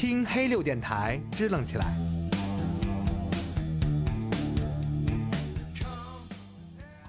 [0.00, 1.84] 听黑六电台，支棱起来。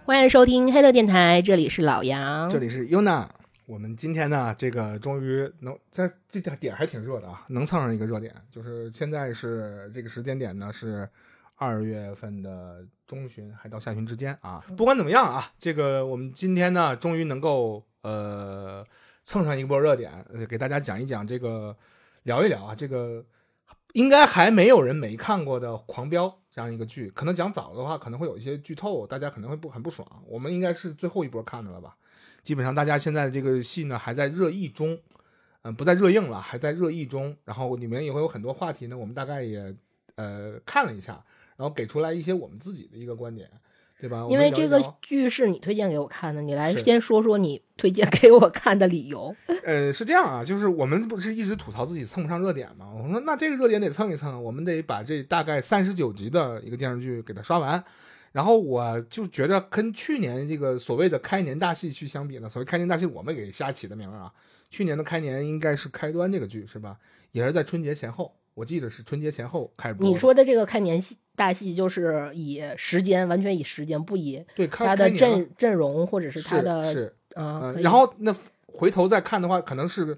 [0.03, 3.27] 欢迎收听黑六电台，这里是老杨，这里是 Yuna。
[3.67, 11.07] 我们今天呢，这个终于能在这点点还挺热的啊，能蹭上一个热点，就是现在是这个时间点呢是
[11.57, 14.65] 二月份的中旬还到下旬之间啊。
[14.75, 18.83] 不管怎么样啊，这个我们今天呢终于能够呃
[19.23, 21.77] 蹭上一波热点，呃给大家讲一讲这个
[22.29, 23.25] 聊一聊啊，这个
[23.93, 30.07] 应该还没有人没看过的《狂飙》这样一个剧，可能讲早的话可能会有一些剧透，大家可能会不很不爽。
[30.27, 31.97] 我们应该是最后一波看的了吧？
[32.43, 34.95] 基本上大家现在这个戏呢还在热议中，
[35.63, 37.35] 嗯、不在热映了，还在热议中。
[37.45, 39.75] 然后里面也会有很多话题呢，我们大概也
[40.13, 41.23] 呃看了一下，
[41.57, 43.49] 然后给出来一些我们自己的一个观点，
[43.99, 44.25] 对吧？
[44.29, 49.35] 因为这个剧是你推荐给我看的，你来先说说你推荐给我看的理由。
[49.63, 52.87] 呃，是这样啊，就是我们不是一直吐槽自己蹭不上热点吗？
[52.93, 57.83] 我说那这个热点得蹭一蹭，我们得把这大概三十九集的一个电视剧给它刷完。
[58.31, 64.31] 然后我就觉得跟去年这个所谓的开年大戏去相比呢，所谓开年大戏我们给瞎起的名儿啊，
[64.69, 66.97] 去年的开年应该是开端这个剧是吧？
[67.31, 70.05] 也是在春节前后，我记得是春节前后开播。
[70.05, 78.35] 你说的这个开年戏大戏，就是以时间完全以时间，不以对开他的阵阵容或者是他的是啊、嗯，然后那
[78.67, 80.17] 回头再看的话，可能是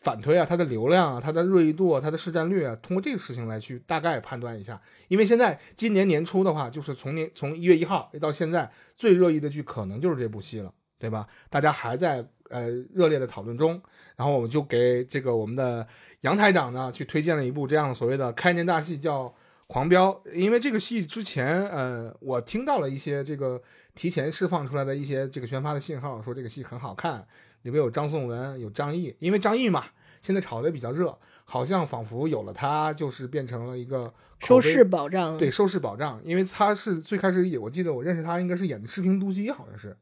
[0.00, 4.80] 反推啊，它的流量啊，它的热议度啊，它的市占率啊，通过这个事情来去大概判断一下。
[5.08, 11.26] 因为现在今年年初的话，就是从年从一月一号到现在最热议的剧，可能就是这部戏了，对吧？
[11.50, 13.80] 大家还在呃热烈的讨论中，
[14.14, 15.84] 然后我们就给这个我们的
[16.20, 19.24] 杨台长呢去推荐了一部这样所谓的开年大戏，叫
[19.66, 20.10] 《狂飙》。
[20.32, 23.60] 因为这个戏之前，呃，我听到了一些这个
[23.94, 27.26] 提前释放出来的一些这个宣发的信号，说这个戏很好看，
[27.62, 29.86] 里面有张颂文，有张译，因为张译嘛，
[30.20, 35.38] 现在炒的比较热，好像仿佛有了他，就是变成了一个收视保障。
[35.38, 39.96] 对收视保障，因为他是最开始也，我记得我认识他应该是演的《士兵突击》，好像是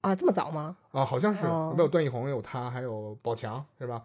[0.00, 0.76] 啊，这么早吗？
[0.92, 4.02] 啊，好像是，哦里面有段奕宏，有他，还有宝强，是吧？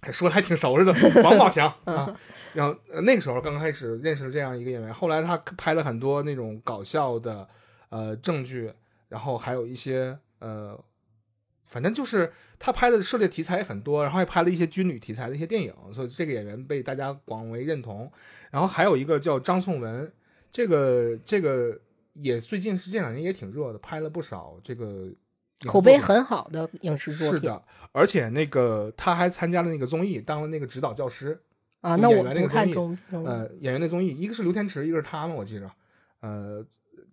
[0.00, 2.14] 哎说的还挺熟似的，王宝强啊。
[2.52, 7.48] 然后、呃那个时候刚开始认识了这样一个演员，后来他拍了很多那种搞笑的
[7.88, 8.72] 呃正剧，
[9.08, 10.78] 然后还有一些呃，
[11.64, 18.10] 反正就是他拍的涉猎题材也很多，然后还拍了一些军旅题材的一些电影，所以这个演员被大家广为认同。
[18.50, 20.12] 然后还有一个叫张颂文，
[20.52, 21.80] 这个这个
[22.12, 25.10] 也最近是这两年也挺热的，拍了不少这个
[25.66, 31.40] 口碑很好的影视作品是的，而且那个他还参加了那个综艺，当了那个指导教师。
[31.80, 35.70] 啊，那我不看员那个综艺呃，演员的综艺，一个是刘天池，一个是他嘛，我记着，
[36.20, 36.64] 呃，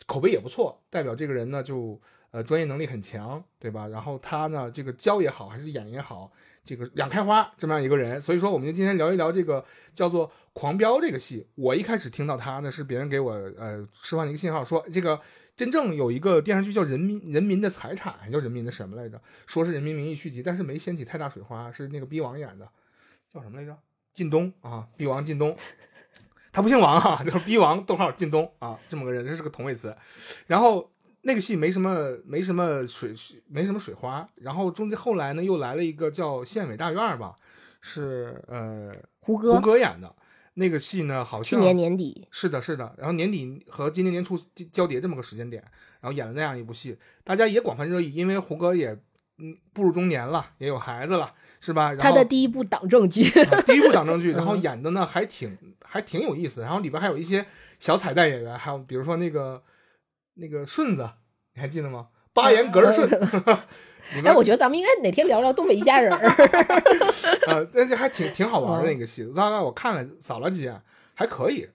[0.05, 1.99] 口碑也不错，代表这个人呢就
[2.31, 3.87] 呃专业能力很强，对吧？
[3.87, 6.31] 然后他呢这个教也好，还是演也好，
[6.63, 11.45] 这个两开花这么样一个人，所以说我们就今天聊一聊这个叫做《狂飙》这个戏。
[11.55, 15.19] 我一开始听到他呢是别人给我呃释放的一个信号，说这个。
[15.55, 19.21] 真正有一个电视剧叫《人民人民的财产》，还叫人民的什么来着？
[19.45, 22.67] 说是《人民名义》续集，但是没掀起太大水花，是那个逼王演的，
[23.29, 23.77] 叫什么来着？
[24.13, 25.55] 靳东啊，逼王靳东，
[26.51, 29.95] 他不姓王啊，就是逼王逗号靳东啊，这么个人，这是个同位词。
[30.47, 30.91] 然后
[31.21, 33.13] 那个戏没什么没什么水
[33.47, 37.35] 没什么水花，然后中间后来呢又来了一个叫《县委大院》吧，
[37.79, 40.13] 是呃胡歌胡歌演的
[40.55, 42.93] 那个戏呢，好像去年年底是的，是的。
[42.97, 44.37] 然后年底和今年年初
[44.71, 45.63] 交叠这么个时间点，
[46.01, 48.91] 然后演了那样一部戏，大家也广泛热议，因为胡歌也
[49.37, 51.93] 嗯步入中年了，也有孩子了，是吧？
[51.93, 57.45] 然后他的第一部党政剧，啊第一部党政剧， 然后嗯演的呢还挺还挺有意思，然后里边还有一些
[57.79, 59.63] 小彩蛋演员，还有比如说那个
[60.33, 61.09] 那个顺子，
[61.55, 62.09] 你还记得吗？
[62.33, 63.09] 八言格儿顺，
[64.15, 66.27] 里哎，我觉得咱们应该哪天聊聊东北一家人儿。
[67.47, 70.81] 呃，但是还挺挺好玩嗯的那个戏，大概我看了扫了几眼，
[71.13, 71.67] 还可以。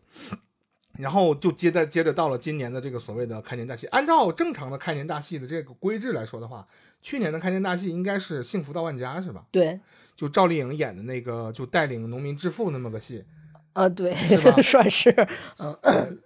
[0.99, 6.67] 然后就接着接着到了今年的这个所谓的开年大戏，按照正常的开年大戏的这个规制来说的话，
[7.03, 9.45] 去年的开年大戏应该是《幸福到万家》是吧？
[9.51, 9.79] 对，
[10.17, 13.23] 就赵丽颖演的那个，就带领农民致富那么个戏，
[13.77, 14.15] 啊，对，
[14.63, 15.15] 算是，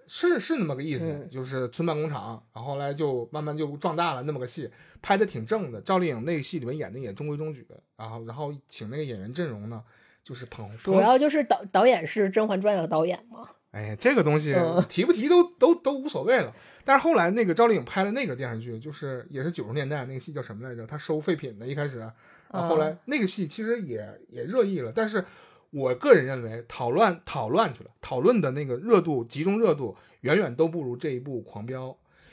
[0.07, 4.71] 是是那么个意思，嗯就是村办工厂，然后后来就慢慢就壮大了那么个戏，
[5.03, 5.81] 拍的挺正的。
[5.81, 7.67] 赵丽颖那个戏里面演的也中规中矩，
[7.97, 9.83] 然后然后请那个演员阵容呢，
[10.23, 13.49] 就是捧主要就是导导演是《甄嬛传》的导演嘛。
[13.73, 16.55] 哎，这个东西嗯提不提都都都无所谓了。
[16.85, 20.87] 但是后来那个赵丽颖拍了那个电视剧，就是也是九十年代那个戏叫什么来着？
[20.87, 24.93] 她收废品的，一开始，然后后来那个戏其实也也热议了。
[24.95, 25.25] 但是
[25.71, 31.89] 我个人认为，讨论讨论去了，讨论的那个热度集中热度远远都不如这一部《狂飙》，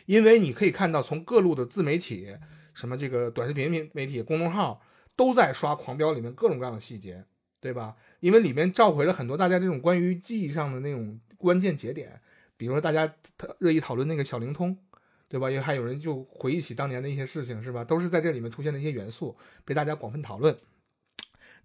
[0.05, 2.35] 因为你可以看到从各路的自媒体，
[2.73, 4.81] 什么这个短视频媒媒体、公众号
[5.15, 7.25] 都在刷《狂飙》里面各种各样的细节。
[7.59, 7.95] 对吧？
[8.19, 12.21] 因为里面召回了很多大家这种关于记忆上的那种关键节点，
[12.55, 13.11] 比如说大家
[13.57, 14.77] 热议讨论那个小灵通，
[15.27, 15.49] 对吧？
[15.49, 17.83] 因为还有人就回忆起当年的一些事情，是吧？
[17.83, 19.35] 都是在这里面出现的一些元素，
[19.65, 20.55] 被大家广泛讨论。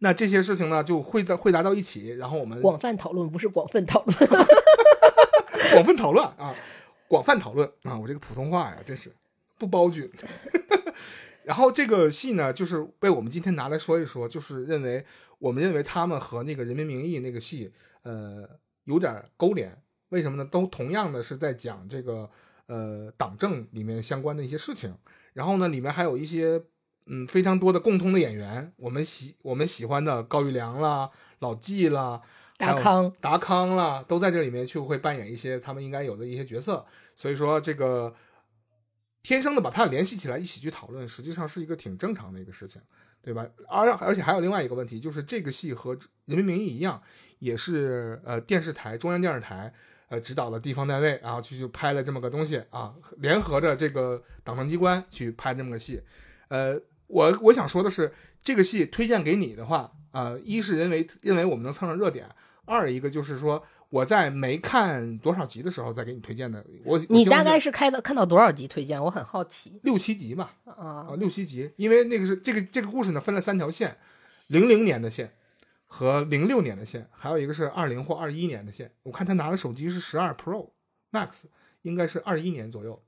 [0.04, 4.16] 那这些事情呢，就会到会达到一起，然后我们广泛讨论不是广泛讨论，
[5.72, 6.52] 广泛讨论啊，
[7.06, 9.12] 广泛讨论啊，我这个普通话呀，真是
[9.56, 10.10] 不包君。
[11.46, 15.06] 然后这个戏呢，就是被我们今天拿来说一说，就是认为
[15.38, 17.72] 我们认为他们和那个《人民名义》那个戏，
[18.02, 18.48] 呃，
[18.84, 19.80] 有点勾连。
[20.08, 20.44] 为什么呢？
[20.50, 22.28] 都同样的是在讲这个
[22.66, 24.92] 呃党政里面相关的一些事情。
[25.32, 26.60] 然后呢，里面还有一些
[27.06, 32.20] 嗯非常多的共通的演员，我们喜我们喜欢的高育良啦、老纪啦、
[32.56, 36.84] 达康、达康啦，都在这里面去会扮演一些他们应该有的一些角色。
[37.14, 38.14] 所以说这个。
[39.24, 42.82] 天生的把它联系起来一起去讨论，实际上是一个挺正常的一个事情，
[43.22, 43.46] 对吧？
[43.68, 45.94] 而而且还有另外一个问题，就是这个戏和
[46.24, 47.00] 《人民名义》一样，
[47.38, 49.72] 也是呃电视台中央电视台
[50.08, 56.02] 呃指导的地方单位，然后去去拍了这么个东西啊，联合着这个党政机关去拍这么个戏。
[56.48, 56.76] 呃，
[57.12, 58.12] 我我想说的是，
[58.42, 62.26] 这个戏推荐给你的话，呃，一是认为认为我们能蹭上热点，
[62.64, 63.62] 二一个就是说。
[63.92, 68.98] 我在没看多少集的时候再给你推荐的，我你大概是看到看到多少集推荐？
[69.04, 69.78] 我很好奇。
[69.82, 73.98] 六七集吧，啊，六七集，因为那个是这个这个故事呢分了三条线，
[74.46, 75.34] 零零年的线
[75.84, 78.90] 和零六年的线，还有一个是二零或二一年的线。
[79.02, 80.70] 我看他拿的手机是十二 Pro
[81.10, 81.42] Max，
[81.82, 82.98] 应该是二一年左右，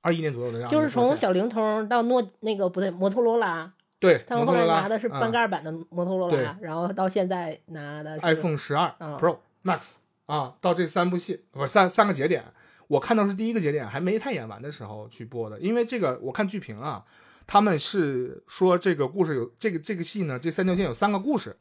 [0.00, 0.74] 二一年左右的样子。
[0.74, 9.38] 就是从小灵通到诺那个不对摩托罗拉，对，他们后来拿的是翻盖版的摩托罗拉，然后到现在拿的 iPhone 十二 Pro。
[9.64, 9.96] Max
[10.26, 12.44] 啊，到这三部戏不是三三个节点，
[12.86, 17.04] 我看到是第一个节点还没太演完的时候去播的，因为这个我看剧评啊，
[17.46, 21.56] 他们是说这个故事有这个这个戏呢，这三条线有三个故事，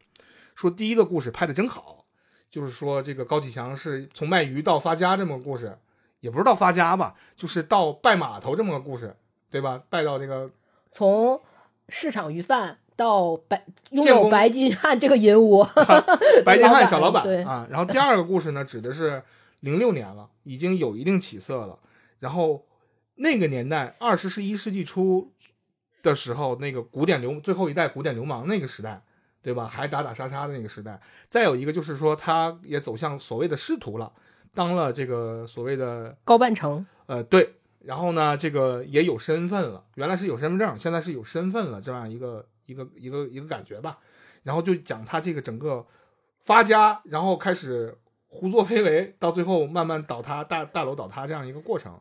[0.56, 2.06] 说第一个故事拍的真好，
[2.52, 5.78] 就是说这个高启强是从卖鱼到发家这么个故事，
[6.20, 9.16] 也不是到发家吧，就是到拜码头这么个故事，
[9.50, 9.82] 对吧？
[9.90, 10.50] 拜到这个
[10.92, 11.42] 从
[11.90, 12.78] 市场鱼贩。
[12.98, 15.64] 到白拥有白金汉这个银窝
[16.44, 17.68] 白金汉小老板啊。
[17.70, 19.22] 然后第二个故事呢，指的是
[19.60, 21.78] 零六年了，已经有一定起色了。
[22.18, 22.66] 然后
[23.18, 25.32] 那个年代，二十一世纪初
[26.02, 29.00] 的时候，那个古典流最后一代古典流氓那个时代，
[29.44, 29.68] 对吧？
[29.68, 31.00] 还打打杀杀的那个时代。
[31.30, 34.12] 再有一个就是说，他也走向所谓的仕途了，
[34.58, 36.86] 当了这个所谓的高半城。
[37.06, 37.54] 呃，对。
[37.86, 42.46] 然后呢，这个也有身份了，原来是有身份证，现在是有身份了，这样一个。
[42.68, 43.98] 一个一个一个感觉吧，
[44.44, 45.86] 然后就讲他这个整个
[46.44, 51.98] 发家，然后开始胡作非为，到最后慢慢倒塌，大大楼倒塌这样一个过程，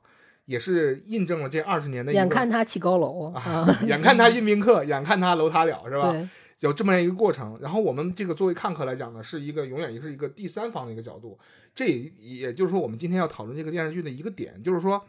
[0.47, 2.13] 也是印证了这二十年的。
[2.13, 6.13] 眼看他起高楼啊，眼看他印宾客，眼看他楼塌了，是吧？
[6.59, 7.57] 有这么样一个过程。
[7.63, 11.39] 然后我们这个作为看客来讲呢，是一个永远也是一个第三方的一个角度。
[11.77, 15.07] 这也就是说，我们今天要讨论这个电视剧的一个点，就是说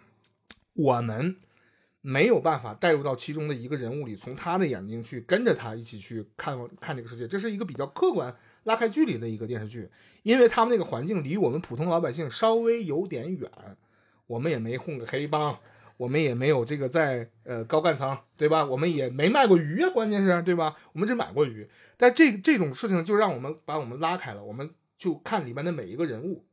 [0.74, 1.38] 我们。
[2.00, 8.34] 没有办法带入到其中的一个人物里，从他的眼睛去跟着他一起去看看这个世界，这是一个比较客观
[8.64, 9.90] 拉开距离的一个电视剧，
[10.24, 13.52] 因为他们那个环境离我们普通老百姓稍微有点远，
[14.28, 15.60] 我们也没混个黑帮，
[15.98, 18.64] 我们也没有这个在呃高干层，对吧？
[18.64, 20.78] 我们也没卖过鱼啊，关键是对吧？
[20.94, 21.68] 我们只买过鱼，
[21.98, 26.46] 但这这种事情就让我们把我们拉开了，我们就看里面的每一个人物，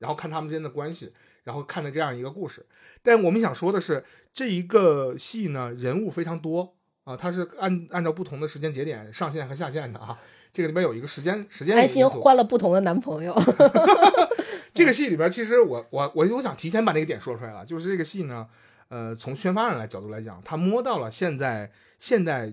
[0.00, 1.12] 然后看他们之间的关系。
[1.42, 2.66] 然后看的这样一个故事，
[3.02, 10.18] 但我们想说的是，这一个戏呢，人物非常多啊，它是按按照不同的时间节点上线和下线的啊。
[10.52, 11.74] 这个里边有一个时间时间。
[11.74, 13.34] 安心换了不同的男朋友。
[14.74, 18.46] 这个戏里边，其实我我我我想提前把那个点说出来了，就是这个戏呢，
[18.88, 22.52] 呃，从宣发上来角度来讲，他摸到了现在现代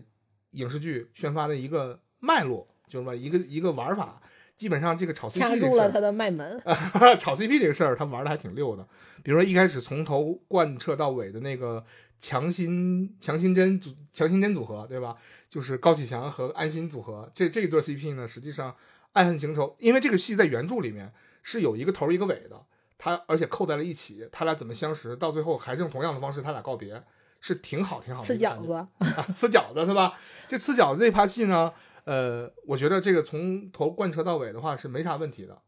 [0.51, 4.21] 影视剧宣发的一个脉络，就是说一个一个玩法。
[4.57, 6.59] 基本上这个炒 CP 掐住了他的卖门，
[7.19, 8.85] 炒 CP 这个事儿他玩的还挺溜的。
[9.23, 11.85] 比如说一开始从头贯彻到尾的那个
[12.19, 15.15] 强心强心针组强心针组合，对吧？
[15.49, 18.75] 就是高启强和安心组合，这这一对 CP 呢，实际上
[19.13, 22.59] 爱恨情仇，因为这个戏在原著里面是有一个头一个尾的，
[22.97, 27.03] 他而且扣在了一起，他俩怎么相识，到最后还是用同样的方式他俩告别，
[27.39, 28.23] 是挺好挺好。
[28.23, 28.87] 吃饺子，
[29.31, 30.13] 吃饺子是吧？
[30.47, 31.71] 这吃饺子这趴戏呢？
[32.07, 35.61] 呃，我觉得这个从头贯彻到尾的话是没啥问题的，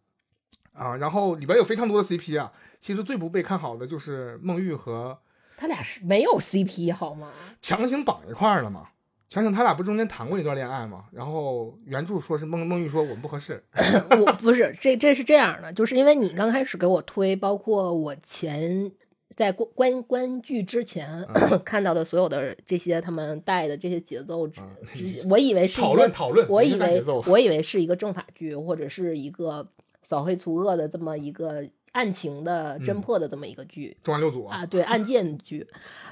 [0.71, 5.19] 啊，然后里边有非常多的 CP 啊，其实最不被看好的就是孟玉和
[5.57, 7.29] 他俩是没有 CP 好吗？
[7.61, 8.87] 强行绑一块儿了嘛，
[9.27, 11.07] 强行他俩不中间谈过一段恋爱吗？
[11.11, 13.61] 然后原著说是孟孟玉说我们不合适，
[14.17, 18.89] 我不是这这是这样的，就是因为你刚开始给我推，包括我前
[19.39, 21.59] 在观观观剧之前、嗯。
[21.63, 24.61] 看到的所有的这些他们带的这些节奏，直
[25.29, 29.65] 我以为是讨论讨论，我以为 我以为是一个政法剧，或者是一个
[30.01, 33.01] 扫黑除恶的这么一个案情的侦嗯。
[33.01, 35.65] 破的这么一个剧、重案六组啊，对案件剧，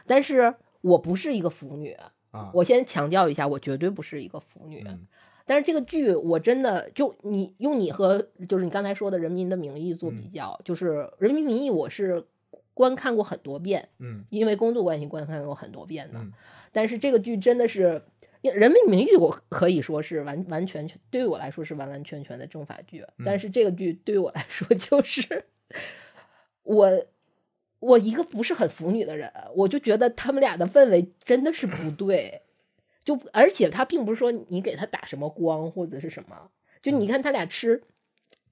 [0.05, 1.91] 但是我不是一个腐女，
[2.31, 4.85] 啊，我先强调一下，我绝对不是一个腐女。
[4.87, 5.05] 嗯。
[5.45, 10.15] 但是这个剧我真的就你用你和就是你刚才说的《人民的名义》做嗯。
[10.15, 12.25] 比较，就是《人民名义》我是
[12.77, 16.19] 观看过很多遍，嗯因为工作关系观看过很多遍的。
[16.19, 16.31] 嗯
[16.71, 18.01] 但是这个剧真的是，
[18.41, 25.45] 人民名义》我可以说是完完全全对于我来说是完完全全的政法剧，嗯但是这个剧对于我来说就是
[26.63, 27.05] 我。
[27.79, 32.41] 我一个不是很腐女的人，我就觉得他们俩的氛围真的是不对，
[33.05, 36.49] 就而且他并不是说你给他打什么光或者是什么，
[36.81, 37.83] 就你看他俩吃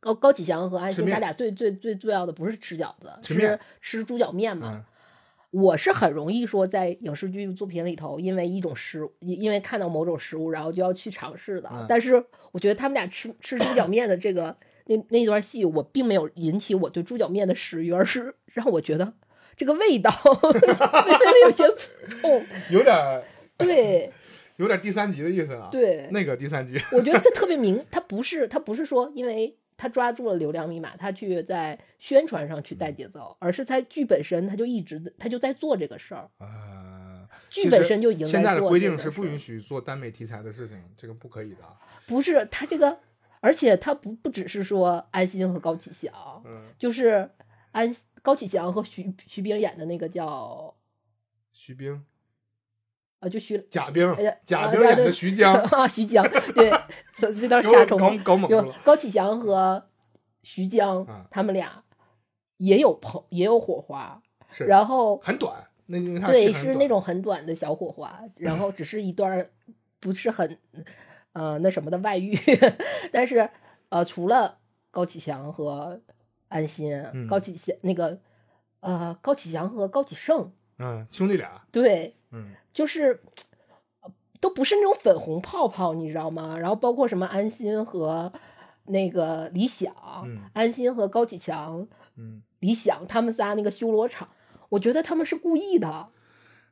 [0.06, 4.72] 高高启强和安心，他俩最最最重要的不是吃饺子，吃面吃猪脚面嘛。
[4.76, 4.86] 嗯
[5.52, 11.70] 我是很容易说在影视剧作品里头，因为一种食，因因为看到某种食物，然后就要去尝试的。
[11.72, 12.22] 嗯但是
[12.52, 14.54] 我觉得他们俩吃吃猪脚面的这个
[14.88, 19.14] 那那段戏，我并没有引起我对猪脚面的食欲，而是让我觉得
[19.56, 20.12] 这个味道
[21.46, 21.64] 有些
[22.10, 22.46] 冲。
[22.70, 23.24] 有点
[23.58, 24.12] 对
[24.58, 41.78] 有点第三集的意思啊。，对，那个第三集，我觉得这特别明，他不是他不是说因为他抓住了流量密码，他去在宣传上去带节奏，而是在剧本身他就一直他就在做这个事儿，呃，剧本身就已经现在的规定是不允许做耽美题材的事情，这个不可以的啊。
[42.08, 43.00] 不是他这个，
[43.42, 47.30] 而且他不不只是说安心和高启强，嗯，就是
[47.72, 50.74] 安高启强和徐徐冰演的那个叫
[51.52, 52.06] 徐冰、
[53.26, 54.16] 啊，就徐贾冰
[54.46, 56.72] 贾冰演的徐江， 啊徐江，对，
[57.16, 58.00] 这这段加重
[58.42, 58.72] 了有。
[58.84, 59.84] 高启强和
[60.44, 61.84] 徐江，啊他们俩
[62.58, 69.50] 也有朋也有火花，是，然后很短，那对是那种很短的小火花，然后只是一段
[70.00, 70.60] 不是很
[71.34, 72.38] 呃那什么的外遇，
[73.12, 73.50] 但是
[73.90, 74.60] 呃除了
[74.92, 76.00] 高启强和
[76.48, 78.20] 安心，嗯高启强那个
[78.82, 83.20] 呃高启强和高启盛，嗯兄弟俩，对，嗯就是
[84.02, 86.58] 呃都不是那种粉红泡泡，你知道吗？
[86.58, 88.32] 然后包括什么安心和
[88.86, 89.94] 那个李想，
[90.26, 94.28] 嗯安心和高启强、嗯李想他们仨那个修罗场，
[94.70, 96.08] 我觉得他们是故意的。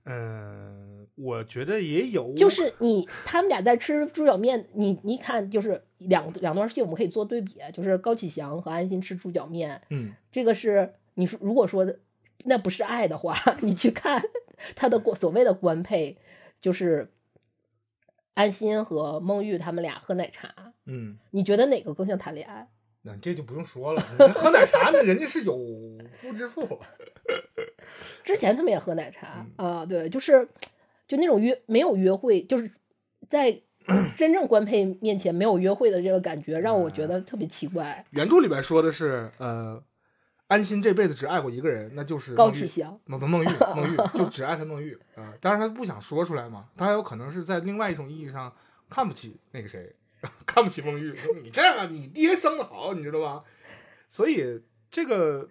[0.06, 12.00] 嗯，我觉得也有，就是你他们俩在吃猪脚面，你你看就是两两段戏，我们可以做对比，就是高启强和安心吃猪脚面，嗯这个是你说如果说的
[12.46, 14.22] 那不是爱的话， 你去看
[14.76, 16.18] 他的所谓的官配，
[16.60, 17.12] 就是
[18.34, 22.68] 安心和孟玉他们俩喝奶茶，嗯，你觉得哪个更像谈恋爱？
[23.06, 24.02] 那这就不用说了，
[24.34, 25.58] 喝奶茶那人家是有
[26.14, 26.80] 夫之妇，
[28.24, 30.48] 之前他们也喝奶茶嗯啊、对，就是
[31.06, 32.72] 就那种约没有约会，就是
[33.30, 33.62] 在
[34.16, 38.06] 真正官配面前没有约会的这个感觉，让我觉得特别奇怪。
[38.12, 39.84] 原著里边说的是，呃，
[40.54, 48.54] 安心这辈子只爱过一个人，那就是高启祥，孟不孟玉， 孟玉就只爱他孟玉啊、当然他不想说出来嘛，他有可能是在另外一种意义上
[48.88, 49.96] 看不起那个谁，
[50.46, 53.44] 看不起孟玉，说你这个你爹生的好，你知道吧？
[54.08, 55.50] 所以这个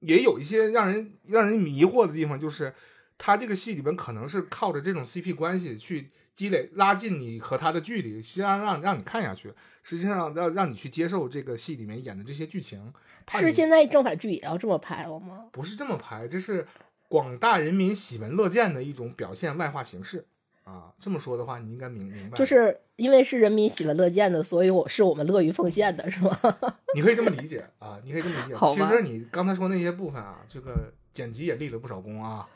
[0.00, 2.74] 也有一些让人让人迷惑的地方，就是
[3.16, 12.92] 他这个戏里边可能是靠着这种 CP 关系去积累拉近你和他的距离，实际上让让你看下去，实际上让让你去接受这个戏里面演的这些剧情。
[13.30, 15.44] 是现在正法剧也要这么拍了吗？
[15.52, 16.66] 不是这么拍，这是
[17.08, 20.26] 广大人民喜闻乐见的一种表现外化形式
[20.64, 20.92] 啊。
[20.98, 26.36] 这么说的话，你应该明明白，就是因为是人民喜闻乐见的，所以我是我们乐于奉献的，是吗？
[26.96, 28.58] 你可以这么理解啊，你可以这么理解。
[28.74, 32.48] 其实你刚才说那些部分啊，这个剪辑也立了不少功啊，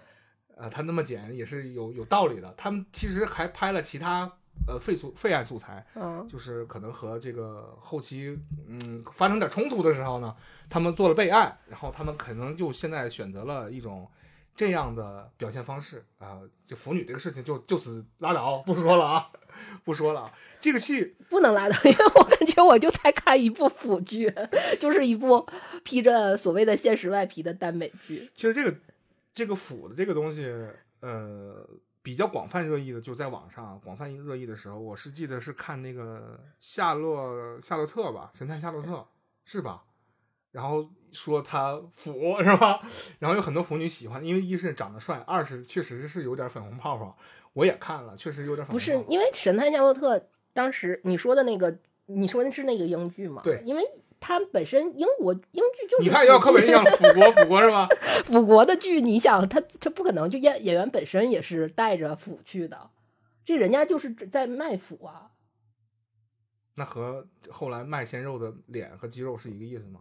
[0.57, 2.53] 呃，他那么剪也是有有道理的。
[2.57, 4.31] 他们其实还拍了其他
[4.67, 10.35] 呃废素废案素材，嗯，就是可能和这个后期嗯发生点冲突的时候呢，
[10.69, 14.11] 他们做了备案，然后他们可能就现在选择了一种
[14.57, 19.31] 这样的表现方式啊、就腐女这个事情就就此拉倒，不说了啊，
[19.85, 20.33] 不说了啊。
[20.59, 24.33] 这个戏不能拉倒，因为我感觉我就在看一部腐剧，
[24.81, 25.47] 就是一部
[25.85, 28.31] 披着所谓的现实外皮的耽美剧。
[28.35, 28.75] 其实这个
[29.37, 30.51] 这个腐的这个东西，
[31.01, 31.69] 呃，
[32.01, 39.07] 比较广泛热议的，就在网上广泛热议的时候，我是记得是看那个夏洛夏洛特吧，神探夏洛特
[39.45, 39.85] 是吧？
[40.53, 42.81] 然后说他腐是吧？
[43.19, 47.15] 然后有很多腐女喜欢，因为一是长得帅，二是确实是有点粉红泡泡。
[47.53, 48.73] 我也看了，确实有点粉红泡泡。
[48.73, 50.17] 不是因为《神探夏洛特》
[50.55, 53.43] 当时你说的那个，你说的是那个英剧吗？
[53.45, 53.83] 对因为
[54.21, 55.41] 它本身英国英
[55.79, 57.89] 剧就是你看，要课本一样，腐国腐国是吧？
[58.25, 62.91] 腐国的剧，你想他他不可能就演演员本身也是带着腐去的，
[63.45, 65.33] 这人家就是在卖腐啊。
[66.75, 70.01] 那和后来卖鲜肉的脸和肌肉是一个意思吗？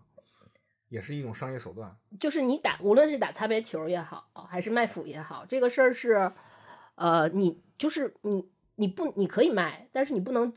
[0.89, 1.97] 也是一种商业手段。
[2.19, 6.31] 就是你打，无论是打擦边球也好，还是卖腐也好，这个事儿是，
[6.95, 10.53] 呃，你就是你你不你可以卖，但是你不能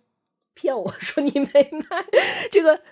[0.54, 2.04] 骗我说你没卖。
[2.52, 2.82] 这个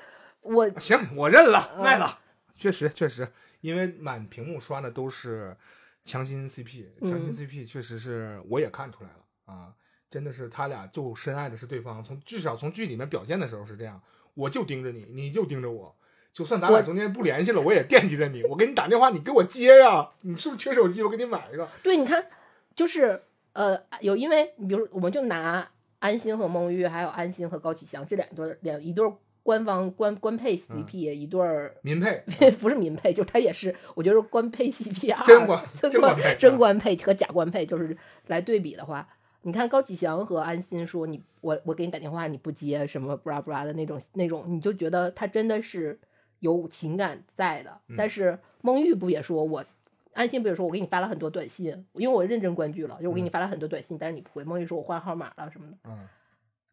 [0.46, 2.18] 我行，我认了，嗯卖了。
[2.56, 3.28] 确实确实，
[3.60, 5.56] 因为满屏幕刷的都是
[6.04, 9.74] 强心 CP，强心嗯 CP 确实是我也看出来了啊，
[10.10, 14.00] 真的是他俩就深爱的是对方，从至少从剧里面表现的时候是这样，
[14.34, 15.94] 我就盯着你，你就盯着我。
[16.32, 18.42] 就算咱俩中间不联系了，我也惦记着你。
[18.44, 20.10] 我给你打电话，你给我接呀！
[20.20, 21.02] 你是不是缺手机？
[21.02, 21.66] 我给你买一个。
[21.82, 22.26] 对，你看，
[22.74, 23.22] 就是
[23.54, 25.66] 呃，有因为你比如我们就拿
[25.98, 29.14] 安心和孟玉，还有安心和高启祥这两对儿两一对儿
[29.46, 32.20] 官方官官配 CP，、一对儿民配，
[32.60, 39.08] 不是民配，就他也是，我觉得官配 CP 啊， 真官真真官配啊真官配和假官配，就是来对比的话，
[39.42, 45.96] 你看高启祥和安心说你我我给你打电话你不接什么布拉布拉的那种那种，你就觉得他真的是
[46.40, 47.80] 有情感在的。
[47.86, 49.64] 嗯但是孟玉不也说我
[50.12, 54.42] 安心不也说我给你发了很多短信，因为我认真关注了，就我给你发了很多短信，但是你不回。
[54.42, 56.08] 孟玉说我换号码了什么的，嗯，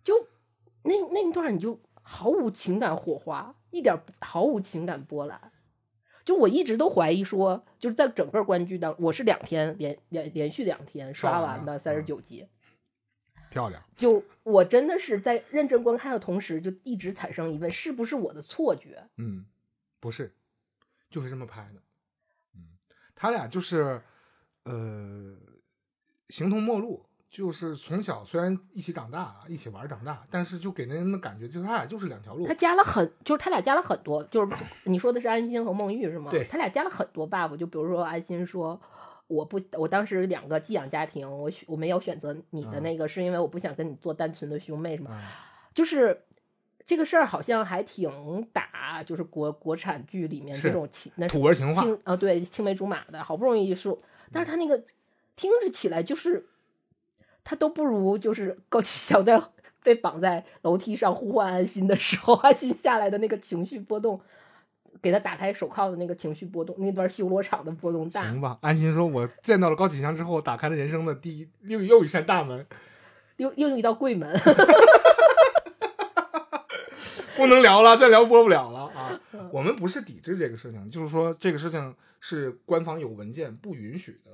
[0.04, 0.16] 就
[0.84, 5.52] 那那一段你就毫无情感火花，一点毫无情感波澜。
[6.24, 12.48] 就我一直都怀疑说，就是在整个观剧当，我是两天连连连续两天刷刷完的三十嗯九集，
[13.50, 13.84] 漂亮。
[13.98, 19.06] 就我真的是在认真观看的同时，就一直产生疑问，是不是我的错觉？
[19.18, 19.46] 嗯，
[20.00, 20.34] 不是，
[21.10, 21.82] 就是这么拍的。
[22.56, 22.70] 嗯，
[23.14, 24.02] 他俩就是
[24.64, 25.36] 呃
[26.30, 32.54] 形同陌路，就是从小虽然一起长大，一起玩长大，但是就给人的感觉就是他俩就是两条路他。
[32.54, 36.30] 加了很，就是他俩加了很多，就是 你说的是安心和孟玉是吗？
[36.30, 38.80] 对他俩加了很多 buff，就比如说安心说。
[39.28, 45.10] 我不，我当时两个寄养家庭，我选我没有选择你的嗯那个，是因为我不想跟你做单纯的兄妹什么。
[45.10, 45.20] 啊，
[45.74, 46.24] 就是
[46.86, 48.12] 这个事儿好像还挺
[48.52, 51.82] 打，就是国国产剧里面这种情那土味情话。
[51.82, 53.98] 青啊对青梅竹马的，好不容易说，
[54.32, 54.78] 但是他那个
[55.38, 56.46] 听着起来就是，
[57.44, 59.42] 他都不如就是高启强在
[59.84, 64.20] 被绑在楼梯上呼唤安心的时候， 安心下来的那个情绪波动，
[65.02, 68.40] 给他打开手铐的那个情绪波动，那段修罗场的波动大行。
[68.40, 72.66] 吧，安心说，我见到了高启强之后，打开了人生的第一又又一扇大门，
[73.38, 74.34] 又又一道柜门，
[77.36, 79.20] 不能聊了，再聊播不了了啊！
[79.34, 84.32] 嗯我们不是抵制这个事情，就是说这个事情是官方有文件不允许的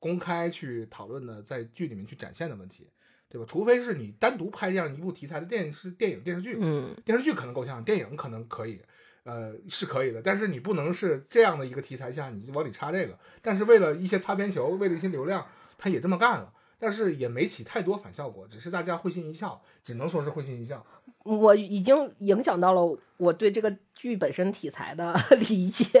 [0.00, 2.88] 公开去讨论的，在剧里面去展现的问题，
[3.28, 3.46] 对吧？
[3.46, 8.80] 除非是你单独拍这样一部题材的电视、电影、电视剧，嗯，电视剧可能够呛，电影可能可以，
[9.24, 13.16] 呃，是可以的，但是你不能是这样的一个题材下，你就往里插这个。
[13.42, 15.46] 但是为了一些擦边球，为了一些流量，
[15.78, 20.84] 他也这么干了，但是也没起太多反效果，只是大家会心一笑，只能说是会心一笑。
[21.24, 26.00] 我已经影响到了我对这个剧本身题材的 理解。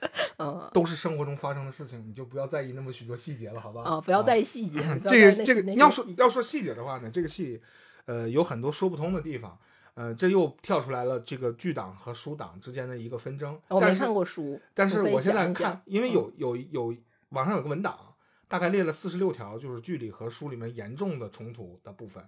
[0.38, 3.82] 嗯都是生活中发生的事情，你就不要在意那么许多细节了，好吧？
[3.82, 4.80] 啊，不要在意细节。
[5.04, 7.60] 这个这个，你要说要说细节的话呢，这个戏，
[8.04, 9.58] 呃，有很多说不通的地方，
[9.94, 13.58] 呃，这又跳出来了这个剧党和书党之间的一个纷争。
[13.68, 16.96] 但是我没看过书，但是我现在看，因为嗯有有有
[17.30, 18.14] 网上有个文档，
[18.48, 22.22] 大概列了四十六条，就是剧里和书里面严重的冲突的部分，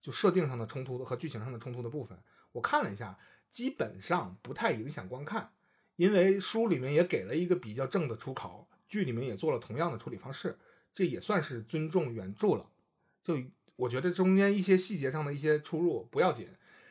[0.00, 2.18] 就设定上的冲突和剧情上的冲突的部分，
[2.50, 3.16] 我看了一下，
[3.48, 5.50] 基本上不太影响观看，
[5.96, 10.58] 因为书里面也给了一个比较正的出口，剧里面也做了同样的处理方式，
[10.94, 12.66] 这也算是尊重原著了。
[13.22, 13.38] 就
[13.76, 16.48] 我觉得中间一些细节上的一些出入不要紧。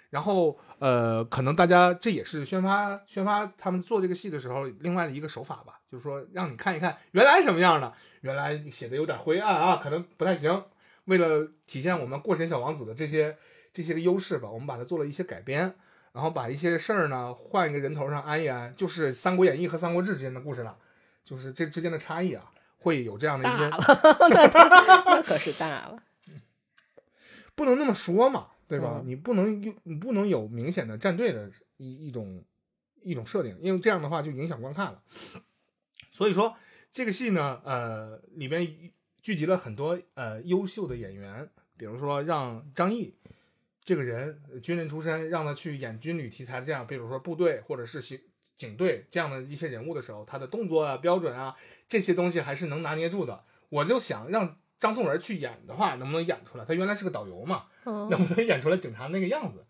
[0.09, 10.65] 然后，呃，可能大家这也是宣发宣发他们做这个戏的时候另外的一个手法吧，就是说让你看一看原来什么样的，原来写的有点灰暗啊，可能不太行。
[11.05, 13.37] 为了体现我们过神小王子的这些
[13.71, 15.73] 这些个优势吧，我们把它做了一些改编，
[16.13, 20.77] 然后把一些事儿呢换一个人头上安一安，就是《三国演义》和《三国志》之间的故事了，
[21.23, 24.47] 就是这之间的差异啊，会有这样的一些大了，那
[25.15, 26.03] 那可是大了。
[27.53, 28.95] 不能那么说嘛，对吧？
[28.97, 32.43] 嗯你不能有你不能有明显的站队的一一种
[33.01, 35.01] 一种设定，因为这样的话就影响观看了。
[36.09, 36.55] 所以说
[36.91, 43.15] 这个戏呢，呃，里面聚集了很多呃优秀的演员，比如说让张译
[43.83, 48.19] 这个人呃军人出身，让他去演军旅题材的这样，比如说部队或者是警
[48.55, 51.55] 警队这样的一些人物的时候，他的动作啊、标准啊
[51.89, 53.43] 这些东西还是能拿捏住的。
[53.69, 56.65] 我就想让张颂文去演的话，能不能演出来？
[56.65, 59.65] 他原来是个导游嘛，嗯能不能演出来警察那个样子？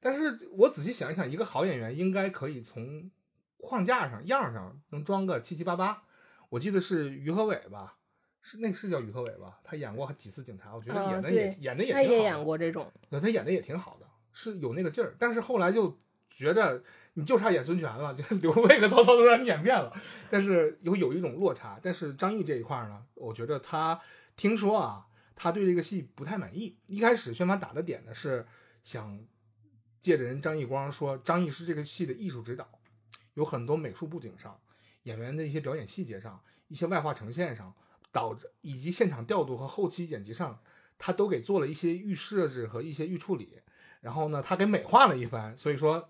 [0.00, 3.10] 但是我仔细想一想，一个好演员应该可以从
[3.56, 6.02] 框架上、样上能装个七七八八。
[6.50, 7.96] 我记得是于和伟吧，
[8.46, 9.58] 是那个是叫于和伟吧？
[9.64, 12.22] 他演过几次警察，我觉得啊演的也、对演的也挺他也。
[12.22, 15.16] 演过这种，对，他演的也挺好的，是有那个劲儿。
[15.18, 16.82] 但是后来就觉着
[17.14, 19.90] 你就差演孙权了， 就刘备和曹操都让你演遍了，
[20.30, 21.80] 但是有有一种落差。
[21.82, 23.98] 但是张译这一块儿呢，我觉得他
[24.36, 26.76] 听说啊，他对这个戏不太满意。
[26.86, 28.46] 一开始宣发打的点呢是
[28.82, 29.18] 想
[30.00, 32.68] 借着人张艺光说，张译是这个戏的艺术指导，
[33.32, 34.60] 有很多美术布景上、
[35.04, 37.74] 演员的一些表演细节上、一些外化呈现上，
[38.14, 40.60] 导致以及现场调度和后期剪辑上，
[40.96, 43.58] 他都给做了一些预设置和一些预处理。
[44.00, 46.08] 然后呢，他给美化了一番，所以说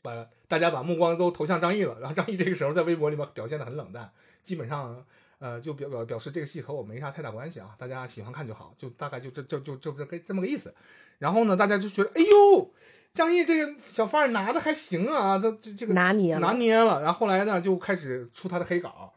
[0.00, 1.98] 把大家把目光都投向张译了。
[1.98, 4.12] 然后张译这个时候在微博里面表现的很冷淡，
[4.44, 5.04] 基本上
[5.40, 10.72] 呃就表表表示这个戏和我没啥太大关系啊，大家喜欢看就好，就大概就这就就就这个这么个意思。
[11.18, 12.72] 然后呢，大家就觉得哎呦，
[13.12, 17.02] 张译这个小范儿拿的还行啊，这这这个拿捏了拿捏了。
[17.02, 19.12] 然后后来呢，就开始出他的黑稿，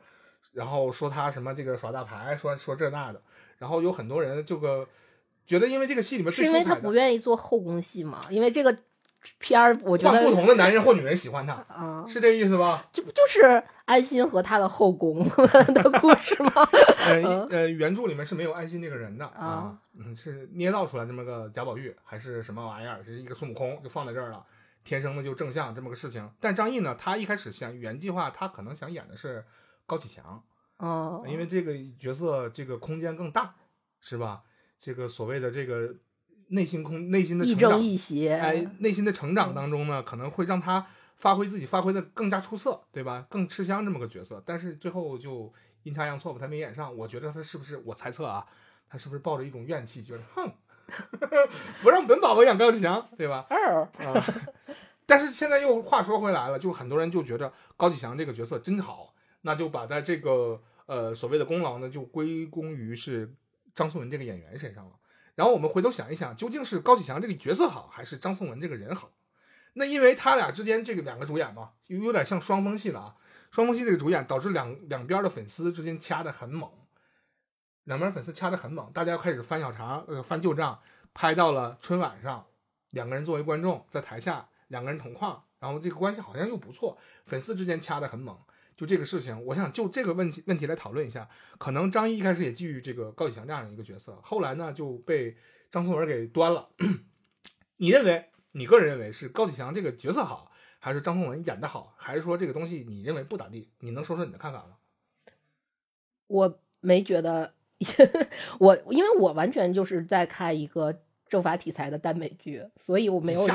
[0.57, 3.21] 然后说他什么这个耍大牌，说说这那的。
[3.59, 4.87] 然后有很多人这个
[5.45, 8.19] 觉得，因为这个戏里面是因为他不愿意做后宫戏嘛？
[8.31, 8.75] 因为这个
[9.37, 12.87] 片儿，我觉得不同的男人或女人喜欢他，啊，是这意思吧？
[12.91, 15.23] 这不就是安心和他的后宫
[15.73, 16.51] 的故事吗？
[17.05, 23.03] 呃呃，原著里面是没有安心这个人的啊啊，嗯，是捏造出来这么个贾宝玉还是什么玩意儿？
[23.03, 24.43] 是一个孙悟空就放在这儿了，
[24.83, 26.29] 天生的就正向这么个事情。
[26.39, 29.43] 但张译呢，他一开始想原计划，他可能想演的是
[29.87, 30.43] 高启强，
[30.77, 33.55] 哦，因为这个角色这个空间更大，
[33.99, 34.43] 是吧？
[34.77, 35.95] 这个所谓的这个
[36.49, 43.25] 内心空内心的亦成长正亦邪，哎，内心的成长当中呢，可能会让他发挥自己，发挥的更加出色，对吧？
[43.29, 45.51] 更吃香这么个角色，但是最后就
[45.83, 46.95] 阴差阳错把他没演上。
[46.95, 48.45] 我觉得他是不是，我猜测啊，
[48.87, 50.51] 他是不是抱着一种怨气，觉得哼，
[51.81, 53.47] 不让本宝宝演高启强，对吧？
[53.49, 54.23] 二啊，
[55.07, 63.33] 但是现在又话说回来了，就很多人就觉得高启强这个角色真好，那就把在这个呃所谓的功劳呢，就归功于是
[63.73, 64.93] 张颂文这个演员身上了。
[65.35, 69.11] 然后我们回头想一想，究竟是高启强这个角色好，还是张颂文这个人好？
[69.73, 73.15] 那因为他俩之间这个两个主演嘛，有有点像双峰戏了啊。
[73.51, 76.69] 双峰戏这个主演导致两两边的粉丝之间掐得很猛，
[77.83, 80.79] 两边粉丝掐得很猛，大家开始翻小肠，呃，翻旧账，
[81.13, 82.45] 拍到了春晚上，
[82.89, 88.37] 两个人作为观众在台下，两个人同框，然后这个关系好像又不错，粉丝之间掐得很猛。
[88.77, 91.27] 就这个事情，我想就这个问题问题来讨论一下。
[91.57, 95.35] 可能张译一开始也觊觎这个高启强这样的一个角色，后来呢就被
[95.71, 96.69] 张颂文给端了。
[97.77, 103.71] 你认为，你个人认为是高启强这个角色好，还是张颂文演的好，还是说这个东西你认为不咋地？
[103.79, 104.77] 你能说说你的看法吗？
[106.27, 107.53] 我没觉得，
[108.59, 113.43] 我因为我完全就是在看一个政法题材的耽美剧，所以我没有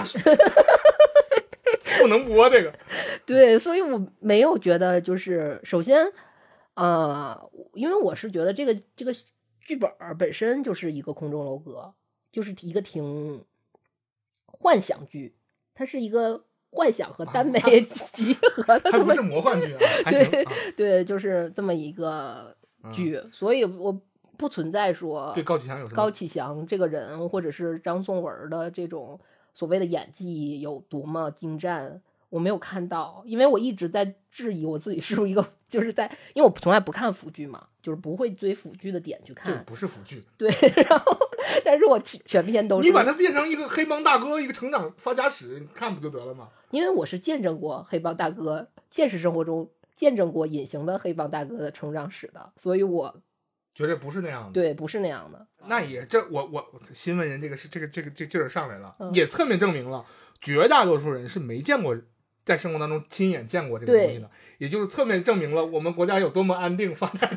[2.02, 2.72] 不能播这个。
[3.24, 6.12] 对，所以我没有觉得就是首先，
[6.74, 9.12] 呃，因为我是觉得这个这个
[9.60, 11.94] 剧本儿本身就是一个空中楼阁，
[12.30, 13.44] 就是一个挺
[14.46, 15.36] 幻想剧，
[15.74, 17.70] 它是一个幻想和耽美啊
[18.12, 20.52] 集合的这么它不是魔幻剧啊，对啊。
[20.76, 24.00] 对，就是这么一个嗯剧，所以我
[24.36, 25.96] 不存在说对高启强有什么？
[25.96, 29.20] 高启强这个人，或者是张颂文的这种
[29.54, 40.50] 所谓的演技有多么精湛，我没有看到，因为我一直在质疑我自己是不是一个， 就是在，因为我从来不看腐剧嘛，就是不会追腐剧的点去这看，不是腐剧，对，
[40.88, 41.16] 然后，
[41.64, 46.48] 但是我全全篇都是，你把它变成一个黑帮大哥，一个成长发家史，你看不就得了吗？
[46.70, 53.14] 因为我是见证过黑帮大哥现实生活中见证过隐形的黑帮大哥的成长史的，所以我
[53.74, 54.52] 绝对不是那样的。
[54.52, 60.04] 对不是那样的，那也这我我新闻人这个是这个这个这劲儿上来了，嗯也侧面证明了
[60.40, 61.96] 绝大多数人是没见过，
[62.44, 67.30] 在生活当中亲眼见过这个东西的，也就是侧面证明了我们国家有多么安定发展。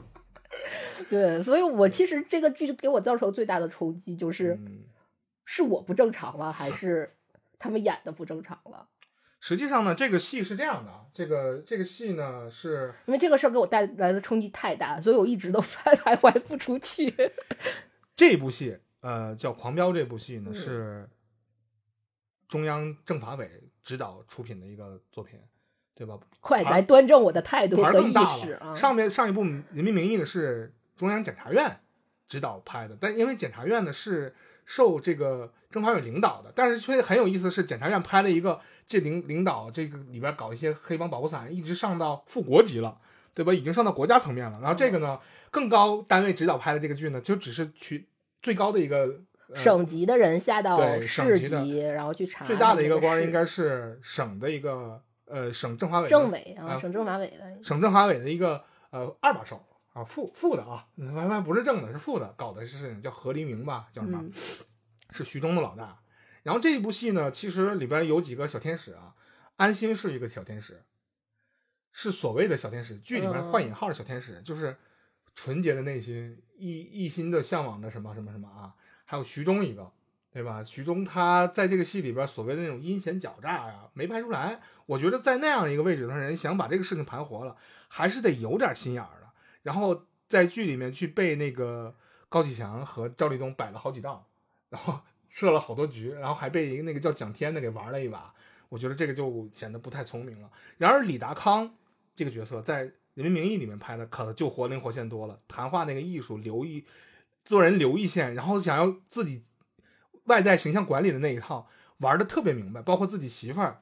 [1.10, 4.58] 对，所以我其实这个剧给我造成最大的冲击就是。
[4.64, 4.84] 嗯
[5.46, 7.14] 是我不正常了，还是
[7.58, 8.88] 他们演的不正常了？
[9.46, 17.14] 实际上呢，这个戏是这样的，啊，这个这个戏呢是因为这个事儿给我带来的冲击太大，所以我一直都徘徘徊不出去。
[18.16, 21.10] 这部戏，呃，叫《狂飙》这部戏呢嗯是
[22.48, 23.50] 中央政法委
[23.82, 25.38] 指导出品的一个作品，
[25.94, 26.18] 对吧？
[26.40, 28.38] 快来端正我的态度和意牌儿更大了。
[28.38, 28.74] 识啊！
[28.74, 31.80] 上面上一部《人民名义》呢是中央检察院
[32.28, 42.98] 指导拍的，但因为检察院呢是受这个政法委领导的，但是却很有意思的是，检察院拍了一个这领领导这个里边搞一些黑帮保护伞，一直上到副国级了。
[43.36, 43.52] 对吧？
[43.52, 44.60] 已经上到国家层面了。
[44.62, 45.18] 然后这个呢，
[45.50, 48.06] 更高单位指导拍的这个剧呢，就只是取
[48.40, 59.60] 最高的一个呃省级的人下到市级然后去查最大的一个官儿应该是省的一个呃省政法委政委啊，啊省政法委的，省政法委的一个呃二把手
[59.94, 64.18] 啊，负负的啊，完完不是正的，是负的，搞的事情叫何黎明吧，叫什么？
[64.22, 64.30] 嗯
[65.10, 66.00] 是徐忠的老大。
[66.42, 69.14] 然后这一部戏呢，其实里边有几个小天使啊，
[69.56, 70.82] 安心是一个小天使，
[71.92, 74.76] 是所谓的小天使，剧里边嗯换引号的小天使，就是
[75.36, 78.74] 纯洁的内心，一一心的向往的什么什么什么啊。
[79.04, 79.92] 还有徐忠一个，
[80.32, 80.64] 对吧？
[80.64, 84.60] 徐忠他在这个戏里边所谓的那种阴险狡诈呀，没拍出来。
[84.86, 89.23] 我觉得在那样一个位置的人，想把这个事情盘活了，还是得有点心眼儿的。
[89.64, 91.92] 然后在剧里面去被那个
[92.28, 94.24] 高启强和赵立东摆了好几道，
[94.68, 98.32] 然后 设了好多局，然后还被一个那个叫蒋天的给玩了一把。
[98.68, 100.50] 我觉得这个就显得不太聪明了。
[100.78, 101.74] 然而李达康
[102.14, 106.84] 这个角色在《人民名义》里面拍的可就活灵活现多了，谈话那个艺术留一
[107.44, 109.44] 做人留一线，然后想要自己
[110.24, 113.80] 外在形象管理的那一套玩的特别明白，包括自己媳妇儿。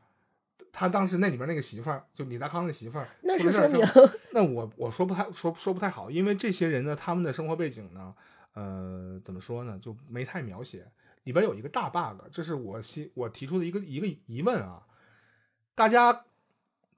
[0.73, 3.87] 他当时那里边那个媳妇儿，就李达康的媳妇儿，那是说明
[4.33, 8.15] 那我我说不太说说不太好，因为这些人呢，他们的生活背景呢，
[8.55, 10.91] 呃，怎么说呢，就没太描写。
[11.25, 14.83] 里边有一个大 bug，这是我希我提出的一个一个疑问啊。
[15.75, 16.25] 大家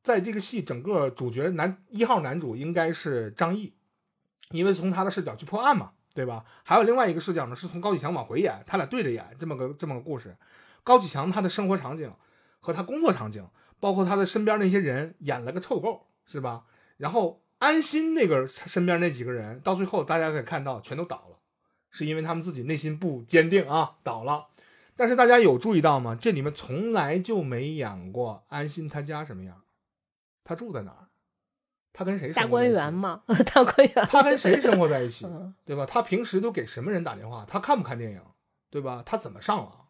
[0.03, 3.75] 在这个戏整个主角男一号男主应该是张译，
[4.51, 6.45] 因为从他的视角去破案嘛，对吧？
[6.63, 10.37] 还有另外一个视角呢，是从高启强往回演，他俩对着演这么个这么个故事。
[10.83, 12.13] 高启强他的生活场景
[12.61, 13.47] 和他工作场景，
[13.81, 16.65] 包括他的身边那些人演了个臭够，是吧？
[16.97, 21.39] 然后安心那个身边那几个人，到最后大家可以看到全都倒了，
[21.91, 24.49] 是因为他们自己内心不坚定啊，倒了。
[24.97, 26.17] 但是大家有注意到吗？
[26.21, 29.63] 这里面从来就没演过安心他家什么样，
[30.45, 31.09] 他住在哪儿，
[31.93, 35.85] 他跟谁生大观活在一起园嘛， 大观园，他跟谁生活在一 起，嗯对吧？
[35.85, 37.45] 他平时都给什么人打电话？
[37.49, 38.21] 他看不看电影，
[38.71, 39.03] 对吧？
[39.05, 39.89] 他怎么上网，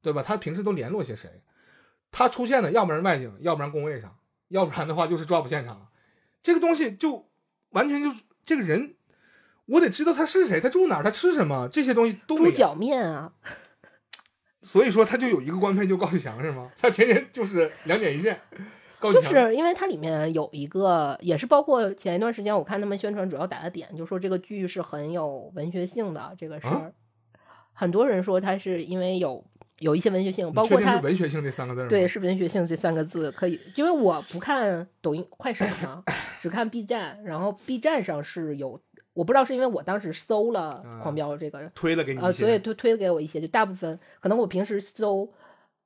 [0.00, 0.22] 对吧？
[0.22, 1.42] 他平时都联络些谁？
[2.10, 4.16] 他出现的，要不然外景，要不然工位上，
[4.48, 5.88] 要不然的话就是抓捕现场。
[6.42, 7.28] 这个东西就
[7.70, 8.94] 完全就是这个人，
[9.66, 12.36] 我得知道他是谁，他住哪儿，他吃什么，这些东西都。
[12.36, 13.32] 猪脚面啊，
[14.62, 16.70] 所以说他就有一个官配，就高启强是吗？
[16.78, 18.40] 他天天就是两点一线。
[19.00, 26.72] 高就是因为它里面有一个，也是包括前一段时间我看他们宣传主要打的点，就说这个剧是很有文学性的这个事儿。
[26.74, 26.90] 啊
[27.72, 29.44] 很多人说他是因为有
[29.78, 31.88] 有一些文学性，包括它文学性这三个字？
[31.88, 36.02] 对，是文学性这三个字可以，因为我不看抖音、快手嘛，
[36.40, 38.80] 只看 B 站，然后 B 站上是有，
[39.14, 45.32] 我不知道是因为我当时搜了啊狂飙这个，推了给你呃，一些所以推推给我一些，就大部分可能我平时搜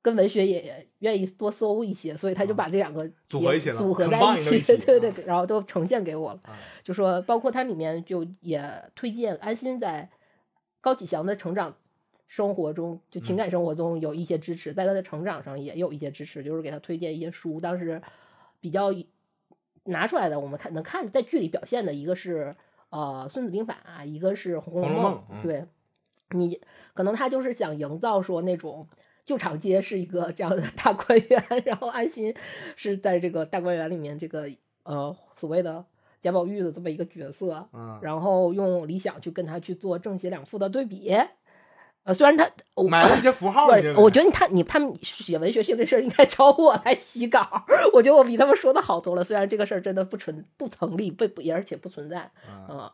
[0.01, 6.39] 跟文学也愿意多搜一些，所以他就啊把这两个结组合一起了组合在一起 对对啊，然后都呈现给我了。
[6.43, 8.61] 啊就说包括它里面就也
[8.95, 10.09] 推荐安心在
[10.81, 11.73] 高启强的成长
[12.27, 17.59] 生活中，就情感生活中有一些支持，在他的成长上也有一些支持，就是给他推荐一些书。
[17.59, 18.01] 当时
[18.59, 18.93] 比较
[19.83, 22.55] 拿出来的，我们看能看在剧里表现的一个是
[22.89, 25.65] 呃《孙子兵法》，一个是《红楼梦》嗯对，
[26.31, 26.59] 你
[26.93, 28.87] 可能他就是想营造说那种。
[29.25, 32.35] 旧厂街是一个这样的大观园， 然后安心
[32.75, 34.49] 是在这个大观园里面这个
[34.83, 35.85] 呃所谓的
[36.21, 41.09] 贾宝玉的这么一个角色，嗯，然后用理想去跟他去做正邪两副的对比。
[42.03, 47.41] 呃，虽然他我买了一些符号，我我觉得他你他们写文学性这事儿应该找我来洗稿，
[47.93, 49.23] 我觉得我比他们说的好多了。
[49.23, 52.91] 虽然这个事儿真的不存不成立，不不也而且不存在，啊，嗯，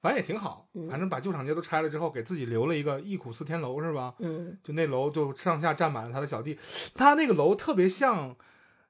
[0.00, 4.14] 反正也挺好，嗯反正把旧厂街都拆了之后，给自己留了一个忆苦思天楼，是吧？
[4.18, 6.58] 嗯，就那楼就上下站满了他的小弟，
[6.96, 8.34] 他那个楼特别像，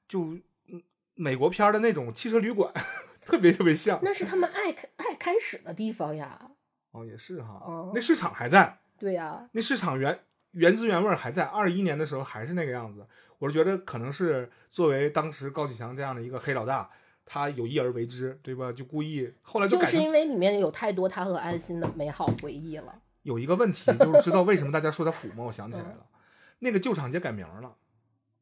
[0.07, 0.33] 就
[0.67, 0.81] 嗯
[1.13, 2.73] 美国片儿的那种汽车旅馆，
[3.23, 3.99] 特别特别像。
[4.01, 6.49] 那是他们爱开爱开始的地方呀，
[6.91, 10.19] 哦，也是哈，哦那市场还在，对呀，那市场原
[10.51, 13.05] 原汁原味儿还在，二一年的时候还是那个样子。
[13.39, 16.89] 我是觉得可能是作为当时高启强这样的一个黑老大，
[17.23, 18.71] 他有意而为之，对吧？
[18.71, 22.95] 就故意后来就改成就是因为里面有太多他和安心的美好回忆了。
[23.21, 25.43] 有一个问题，就是知道为什么大家说他腐吗？
[25.43, 26.07] 我想起来了，
[26.59, 27.75] 那个旧厂街改名了，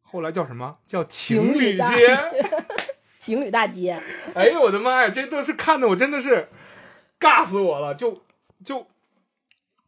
[0.01, 0.77] 后来叫什么？
[0.87, 2.17] 叫情侣街。
[3.19, 4.01] 情侣大街，
[4.33, 6.47] 哎呦我的妈呀，这都是看的我真的是
[7.19, 8.21] 尬死我了，就
[8.63, 8.87] 就。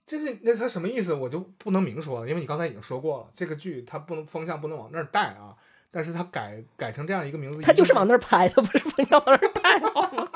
[0.07, 1.13] 真的，那他什么意思？
[1.13, 5.55] 我就不能明说了，因为你刚才已经说过了，这个剧它不能风向不能往那儿带啊。
[5.89, 10.29] 但是他改改成这样一个名字，他就是往那那儿拍的，不是不想往那儿拍好吗？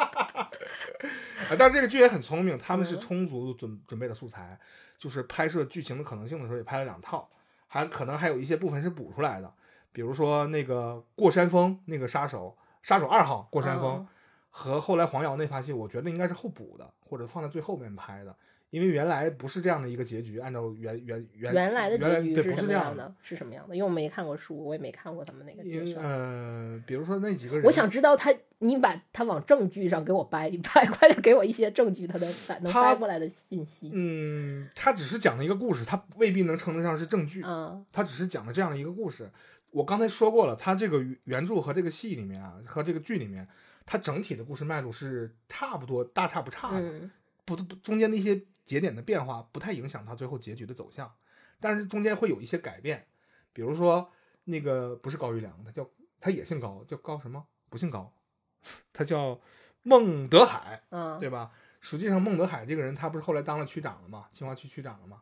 [1.49, 4.59] 啊，但是这个剧也很聪明，他们是嗯充足准准备的素材，
[4.97, 7.29] 就是拍摄剧情的可能性的时候也拍了两套，
[7.67, 9.53] 还可能还有一些部分是补出来的，
[9.91, 14.07] 比如说那个过山峰那个杀手，杀手二号过山峰、嗯
[14.53, 18.35] 和后来黄瑶那发戏，我觉得应该是后补的，或者放在最后面拍的，
[18.71, 23.15] 因为原来不是这样的一个结局，按照原原原原来的结局是不是这样什么样的？
[23.21, 23.75] 是什么样的？
[23.75, 26.01] 因为我没看过书，我也没看过他们那个因为介绍。
[26.01, 33.91] 呃，比如说那几个人，我想知道他，你把他往证据上给我掰一掰，快点给我一些证据，他能能掰过来的信息。
[33.93, 39.29] 嗯，他只是讲了一个故事，他未必能称得上是证据，嗯他只是讲了这样的一个故事。
[39.71, 43.47] 我刚才说过了，他这个原著和这个戏里面啊，和这个剧里面，
[43.85, 46.79] 它整体的故事脉络是差不多，大差不差的。
[46.79, 47.11] 嗯
[47.45, 51.13] 不不中间的一些节点的变化不太影响它最后结局的走向，
[51.59, 53.07] 但是中间会有一些改变，
[53.53, 54.11] 比如说
[54.45, 57.45] 那个不是高育良，他叫他也姓高，叫高什么？
[57.69, 58.13] 不姓高，
[58.93, 59.39] 他叫
[59.83, 61.51] 孟德海，嗯，对吧？
[61.79, 65.21] 实际上孟德海这个人，他不是后来当了区长了嘛，清华区区长了嘛。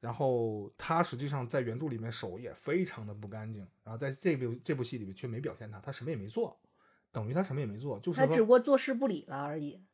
[0.00, 6.58] 然后他实际上在原著里面手也非常的不干净，然后在这部这部戏里面却没表现他，他什么也没做，
[7.12, 9.84] 等于他什么也没做，就是说他只不过坐视不理了而已。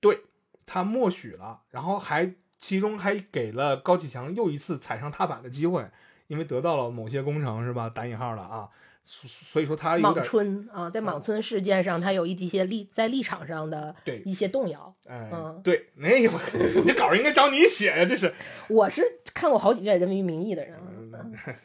[0.00, 0.24] 对
[0.66, 5.88] 他默许了，然后还其中还给了高启强又一次踩上踏板的机会，
[6.26, 7.88] 因为得到了某些工程是吧？
[7.88, 8.68] 打引号了啊，
[9.04, 14.92] 所所以说他有莽点村啊，在莽村事件上，他有一些立在立场上的对一些动摇。
[15.06, 16.40] 哎嗯，对，那我
[16.84, 18.34] 这稿应该找你写呀，这是。
[18.68, 19.02] 我是
[19.32, 20.76] 看过好几遍《人民名义》的人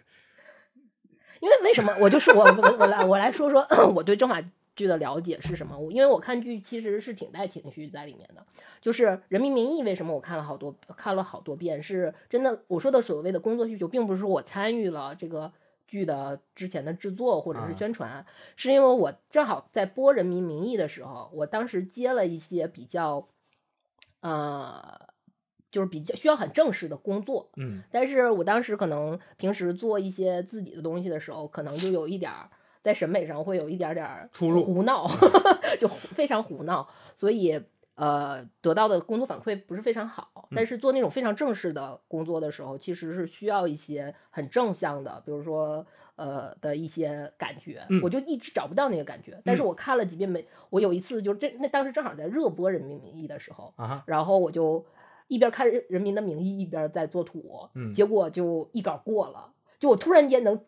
[1.42, 1.92] 因为为什么？
[2.00, 4.40] 我就说我我我来我来说说 我对政法
[4.76, 5.78] 剧的了解是什么？
[5.78, 8.46] 我因为我看剧其实是挺带情绪在里面的。
[8.82, 11.84] 就是《人民名义》，为什么我看了好多看了好多遍？
[11.84, 15.52] 是真的，我说的所谓的工作需求，并不是说我参与了这个
[15.88, 23.28] 剧的之前的制作或者是啊宣传，是因为我正好在播《人民名义》的时候，我当时接了一些比较，
[24.22, 24.82] 呃，
[25.70, 32.50] 就是比较需要很正式的工作，嗯但是我当时可能平时做一些自己的东西的时候，可能就有一点儿
[32.84, 35.08] 在审美上会有一点点儿出入胡闹，
[35.80, 37.62] 就非常胡闹，所以
[37.96, 40.32] 呃得到的工作反馈不是非常好。
[40.50, 40.56] 嗯。
[40.56, 48.02] 但是做那种非常正式的工作的时候，其实是需要一些很正向的，比如说呃的一些感觉，嗯。
[48.04, 49.40] 我就一直找不到那个感觉。
[49.46, 53.74] 但是我看了几遍没，我有一次就这那当时正好在热播《人民名义》的时候，
[54.06, 54.84] 然后我就
[55.28, 57.94] 一边看人《人民的名义》，一边在做图，嗯。
[57.94, 60.60] 结果就一稿过了，就我突然间能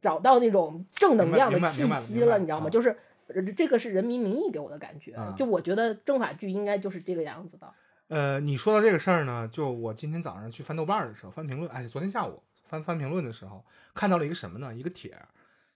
[0.00, 2.70] 找到那种正能量的气息了，你知道吗？
[2.70, 7.72] 就是呃这个是《人民名义》给我的感觉，啊就我觉得政法剧应该就是这个样子的。
[8.08, 13.62] 呃，你说到这个事儿呢，就我今天早上去翻豆瓣的时候，翻评论，哎，昨天下午翻翻评论的时候，
[13.94, 14.74] 看到了一个什么呢？
[14.74, 15.14] 一个帖，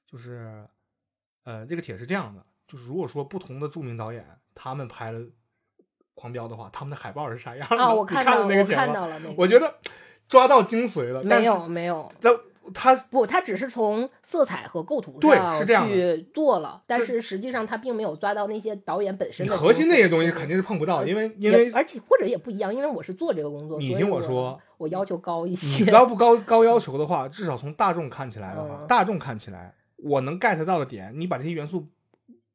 [0.06, 0.64] 就是，
[1.44, 5.20] 呃，这个帖是这样的，就是如果说不同的著名导演他们拍了
[6.14, 7.76] 《狂飙》的话，他们的海报是啥样的？
[7.76, 8.84] 啊，我看看到了，我了那个帖吗？
[8.86, 9.74] 看到了那个，我觉得
[10.26, 12.10] 抓到精髓了，没有没有。
[12.22, 12.30] 那
[12.72, 25.90] 他不，他只是从色彩和构图对上是这样去做了，但是实际上他并没有抓到那些导演本身的核心那些东西肯定是碰不到，呃因为因为而且或者也不一样，因为我是做这个工作，你听我说，我要求高一你些。
[25.90, 31.88] 高不高高要求的话，至少从大众看起来的话，嗯大众看起来我能 get 到的点，你把这些元素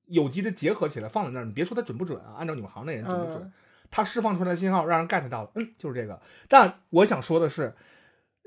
[0.06, 3.52] 有机的结合起来放在那儿，你别说它准不准啊，按照你们行内人准不准，嗯
[3.90, 6.20] 它释放出来的信号让人 get 到了，嗯，就是这个。
[6.50, 7.74] 但我想说的是，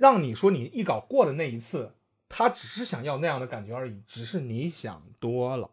[0.01, 1.93] 让你说你一稿过了那一次，
[2.27, 5.71] 他只是想要那样的感觉而已，只是你想多了。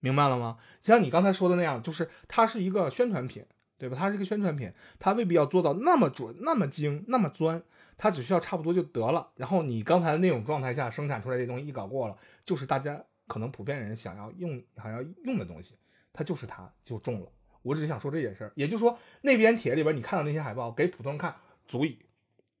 [0.00, 0.56] 明白了吗？
[0.82, 3.44] 像你刚才说的那样，就是它是一个宣传品，
[3.76, 3.96] 对吧？
[3.98, 7.62] 它是一个宣传品，它未必要做到那么准、那么精、那么钻，
[7.98, 9.32] 它只需要差不多就得了。
[9.36, 15.74] 然后你刚才那种状态下生产出来这东西一搞过了，就是大家可能普遍人想要用、想要用的东西，
[16.14, 17.30] 它就是它就中了。
[17.60, 21.98] 我只是想说这件事儿，也就是说，那边帖里边你看到那些海报，给普通人看足以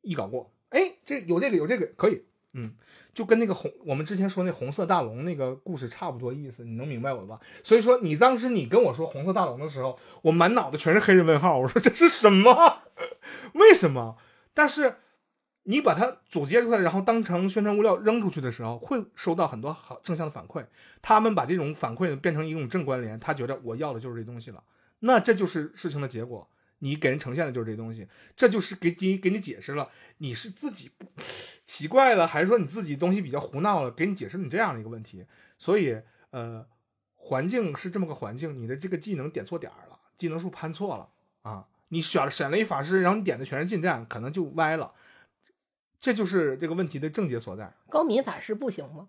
[0.08, 0.50] 一搞过。
[0.70, 2.74] 哎，这有这个有这个可以，嗯，
[3.14, 7.38] 就跟那个红我们之前说那红色大龙那个故事差不多意思，你能明白我吧？
[7.62, 12.82] 所以说你当时你跟我说红色大龙的时候，我满脑子全是黑人问号，我说这是什么？
[13.54, 14.16] 为什么？
[14.54, 14.96] 但是
[15.64, 20.64] 你把它组接出来，然后当成宣传物料扔出去的时候，会收到很多好正向的反馈。
[21.00, 24.62] 他们把这种反馈变成一种正关联，他觉得我要的就是这东西了，
[25.00, 26.48] 那这就是事情的结果。
[26.80, 31.06] 你给人呈现的就是这东西，这就是给给给你解释了，你是自己不
[31.64, 33.90] 奇怪了，还是说你自己东西比较胡闹了？
[33.90, 35.26] 给你解释你这样的一个问题。
[35.58, 36.66] 所以，呃，
[37.16, 41.08] 环境是这么个环境，你的这个技能点错点儿了，技能树攀错了
[41.42, 41.66] 啊！
[41.88, 44.92] 你选了选了一法师，然后你点的全是近战，可能就歪了。
[45.98, 47.72] 这就是这个问题的症结所在。
[47.90, 49.08] 高敏法师不行吗？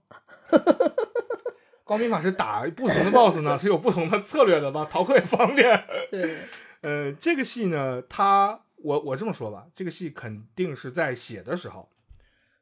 [1.86, 4.86] 高敏法师打不同的 BOSS 呢，是有不同的策略的吧？
[4.86, 5.86] 逃课也方便。
[6.10, 6.38] 对，
[6.82, 11.90] 呃，这个戏呢，他我我这么说吧，这个戏肯定是在写的时候，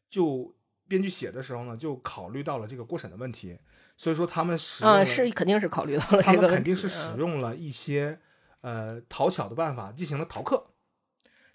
[0.10, 0.56] 就
[0.88, 3.60] 编剧写的时候呢，就考虑到了这个过审的问题，
[3.96, 8.20] 所以说他们使啊，是肯定是考虑到了这个问题，肯定是使嗯用了一些
[8.62, 10.68] 呃讨巧的办法进行了逃课。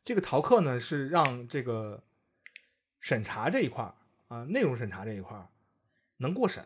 [0.04, 2.02] 这个逃课呢是让这个
[3.00, 3.94] 审查这一块儿
[4.28, 5.48] 啊，内容审查这一块儿
[6.18, 6.64] 能过审，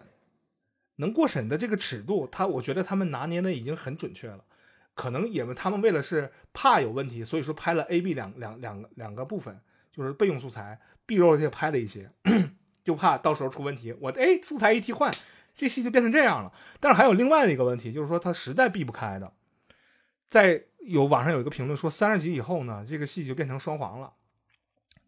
[0.96, 4.44] 能过审的这个尺度，他我觉得他们拿捏的已经很准确了。
[4.96, 9.60] 可能也他们为了是怕有问题，所以说拍了 A、B 两两两两个部分，
[9.92, 12.10] 就是备用素材，B 肉也拍了一些，
[12.82, 13.94] 就怕到时候出问题。
[14.00, 15.12] 我哎，素材一替换，
[15.54, 16.50] 这戏就变成这样了。
[16.80, 19.30] 但是还有另外的一个问题，就是说他实在避不开的，
[20.28, 24.14] 在有网上有一个评论说，三十集以后呢，这个戏就变成双簧了，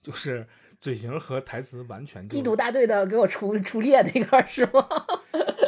[0.03, 0.47] 就是
[0.79, 4.87] 嘴型和台词完全就缉毒大队的给我出出列那个是吗？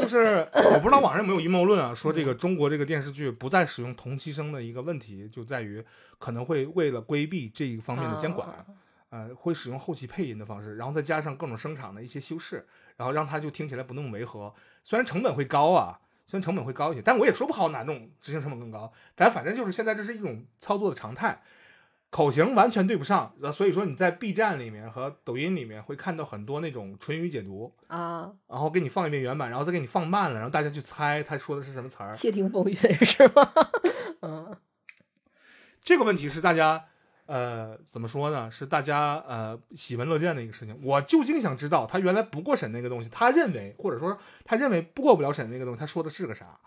[0.01, 5.85] 就是我不知道网上有没有阴谋论啊，说这个中国这个电视剧不再使用同期声的一个问题，就在于
[6.19, 8.65] 可能会为了规避这一方面的监管，啊
[9.11, 14.55] 呃，会使用后期配音的方式，然后再加上各种声场的一些修饰，然后让它就听起来不那么违和。
[14.85, 18.93] 虽然成本会高啊，虽然成本会高一些，但我也说不好哪种执行成本更高。
[19.17, 21.43] 咱反正就是现在这是一种操作的常态，
[22.11, 32.13] 口型完全对不上，呃所以说你在 B 站里面和抖音里面会看到很多那种唇语解读，啊，然后给你放一遍原版，然后再给你放慢了，然后大家去猜他说的是什么词儿。
[32.17, 33.49] 窃听风云是吗？
[34.23, 34.57] 嗯
[35.83, 36.85] 这个问题是大家
[37.27, 38.51] 呃怎么说呢？
[38.51, 40.79] 是大家呃喜闻乐见的一个事情。
[40.83, 46.59] 我究竟想知道他原来不过审那个东西，他认为或者说他认为过不了审那个东西，他说的是个啥？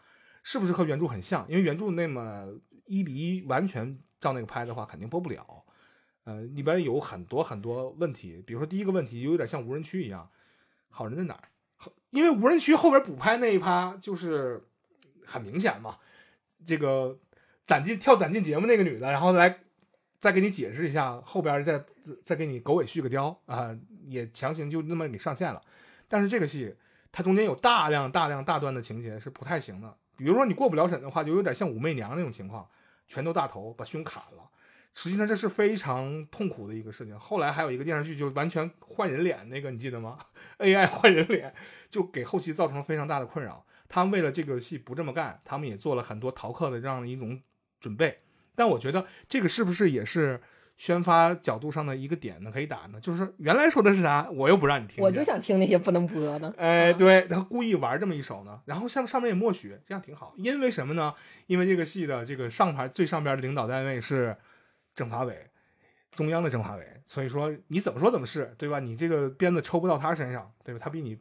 [0.41, 1.45] 是不是和原著很像？
[1.49, 2.47] 因为原著那么
[2.85, 5.45] 一比一完全照那个拍的话，肯定播不了。
[6.23, 10.29] 呃，里边有很多很多问题，比如说第一个问题有点像无人区一样，
[10.89, 11.43] 好人在哪儿？
[12.11, 14.63] 因为无人区后边补拍那一趴就是
[15.25, 15.97] 很明显嘛，
[16.65, 17.19] 这个
[17.65, 19.59] 攒进跳攒进节目那个女的，然后来
[20.19, 21.83] 再给你解释一下，后边再
[22.23, 25.61] 再给你狗尾续个貂啊、也强行就那么给上线了。
[26.07, 26.73] 但是这个戏
[27.11, 32.65] 它中间有大量大量大段的情节是不太行的，比如说你过不了审的话，就有点像武媚娘那种情况，
[33.13, 34.49] 拳头大头把胸砍了。
[34.95, 37.19] 实际上这是非常痛苦的一个事情。
[37.19, 40.17] 后来还有一个电视剧就完全换人脸，那个你记得吗？
[40.59, 41.53] AI 换人脸
[41.89, 43.65] 就给后期造成了非常大的困扰。
[43.87, 47.39] 他们为了这个戏不这么干，他们也做了很多逃课的这样的一种
[47.79, 48.21] 准备。
[48.55, 50.41] 但我觉得这个是不是也是
[50.83, 52.51] 宣发角度上的一个点呢？
[52.51, 52.99] 可以打呢？
[52.99, 56.53] 就是原来说的是啥，我又不让你听，我就想听那些不能播的。
[56.57, 60.33] 哎，啊，对他故意玩这么一手呢，然后上上面也默许，这样挺好。
[60.35, 61.13] 因为什么呢？
[61.47, 64.35] 因为这个戏的这个上排最上边的领导单位是
[64.93, 65.47] 政法委，
[66.11, 68.81] 中央的政法委，所以说你怎么说怎么是，对吧？
[68.81, 70.81] 你这个鞭子抽不到他身上，对吧？
[70.83, 71.17] 他比你，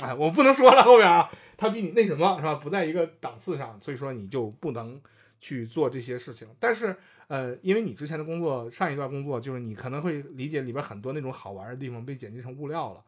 [0.00, 2.54] 哎，我不能说了后边啊， 他比你那什么是吧？
[2.54, 5.02] 不在一个档次上，所以说你就不能
[5.40, 6.46] 去做这些事情。
[6.60, 6.94] 但是
[7.30, 13.04] 呃，因为你之前的工作，上一段工作就是你可能会理解里边很多那种好玩的地方被剪辑成物料了。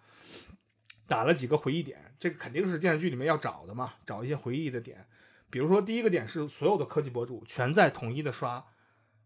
[1.08, 5.04] 打了几个回忆点，这个肯定是电视剧里面要找的嘛，找一些回忆的点。
[5.50, 8.64] 比如说，第一个点是所有的科技博主全在统一的刷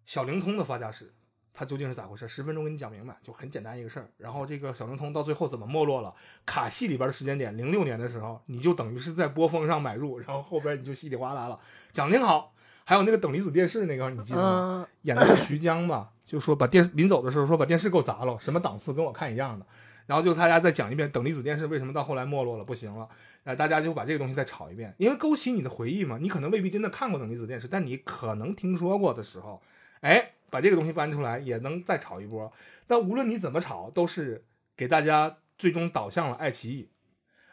[0.06, 1.12] 小灵通的发家史，
[1.52, 2.26] 它究竟是咋回事？
[2.26, 4.10] 十分钟给你讲明白，就很简单一个事儿。
[4.16, 6.14] 然后这个小灵通到最后怎么没落了？
[6.46, 11.60] 卡戏里边的时间点，零六年的时候，你就等于是在波峰上买入，然后后边你就稀里哗啦了，
[11.92, 12.54] 讲挺好。
[12.88, 14.86] 还有那个等离子电视那个，你记得吗？
[14.86, 19.66] 嗯，演的是徐江吧，就说把电临走的时候说把电视给我砸了，什么档次跟我看一样的。
[20.06, 23.08] 然后就大家再讲一遍等离子电视为什么到后来没落了不行了，
[23.42, 26.16] 哎，大家就把这个东西再炒一遍，因为勾起你的回忆嘛。
[26.16, 29.60] 你可能未必真的看过等离子电视，但你可能听说过的时候，
[30.02, 32.52] 哎，把这个东西搬出来也能再炒一波。
[32.86, 34.44] 但无论你怎么炒，都是
[34.76, 36.88] 给大家最终导向了爱奇艺。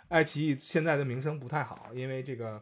[0.10, 2.62] 爱奇艺现在的名声不太好，因为这个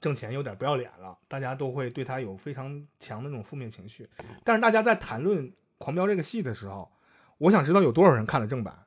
[0.00, 4.08] 挣钱有点不要脸了，大家都会对他有非常强的那种负面情绪。
[4.44, 6.90] 但是大家在谈论《狂飙》这个戏的时候，
[7.38, 8.86] 我想知道有多少人看了正版。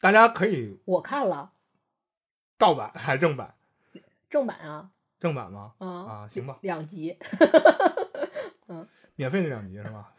[0.00, 1.52] 大家可以我看了
[2.58, 3.54] 盗版还是正版？
[4.28, 5.74] 正版啊正版吗？
[5.78, 7.16] 啊啊，行吧，两集，
[8.66, 10.12] 嗯 免费的两集是吧？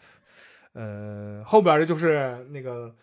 [0.71, 2.95] 呃，后边的就是那个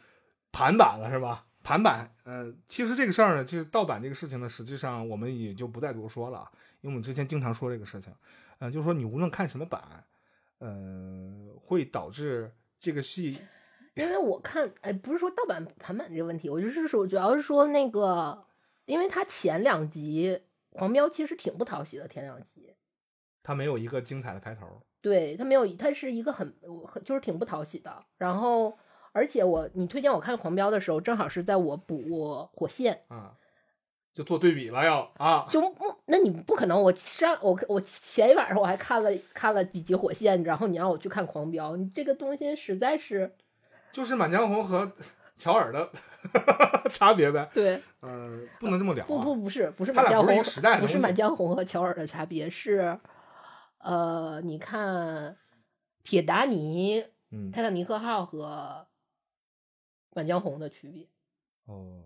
[0.51, 1.45] 盘版了是吧？
[1.63, 6.51] 盘版，呃，其实这个事儿呢，就是盗版这个事情呢，实际上我们也就不再多说了，
[6.81, 8.13] 因为我们之前经常说这个事情，
[8.59, 10.05] 呃，就是说你无论看什么版，
[10.59, 13.37] 呃，会导致这个戏
[13.95, 18.47] 因为我看，哎，不是说盗版盘版这个问题，我就是说，主要是说那个，
[18.87, 20.41] 因为他前两集
[20.79, 22.75] 《狂飙》其实挺不讨喜的，前两集，
[23.43, 24.81] 他没有一个精彩的开头。
[25.03, 26.55] 对他没有，他是一个很
[26.87, 28.05] 很就是挺不讨喜的。
[28.17, 28.79] 然后，
[29.13, 32.03] 而且我你推荐我看《狂飙》的时候，正好是在我补
[32.53, 33.33] 《火线啊，
[34.15, 35.61] 就做对比了要啊》，，就，
[36.07, 43.35] 那你不可能，我上我我前一晚上我还看了看了几集《火线》，然后你让我去看《狂飙》，你这个东西实在是
[43.93, 44.93] 就是《满江红》和
[45.37, 45.91] 乔尔的
[46.93, 47.49] 差别呗。
[47.53, 47.81] 对。
[48.01, 49.09] 呃，不能这么聊、啊。
[49.09, 52.99] 不不不是不是他满江红时代不是满江红和乔尔的差别是，
[53.79, 55.37] 呃，你看
[56.03, 58.87] 铁达尼、嗯，泰坦尼克号和
[60.13, 61.07] 满江红的区别，
[61.67, 62.03] 哦，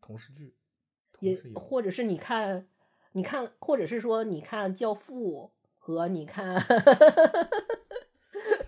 [0.00, 0.54] 同时剧，
[1.12, 2.66] 同也或者是你看，
[3.12, 6.54] 你看，或者是说你看《教父》和你看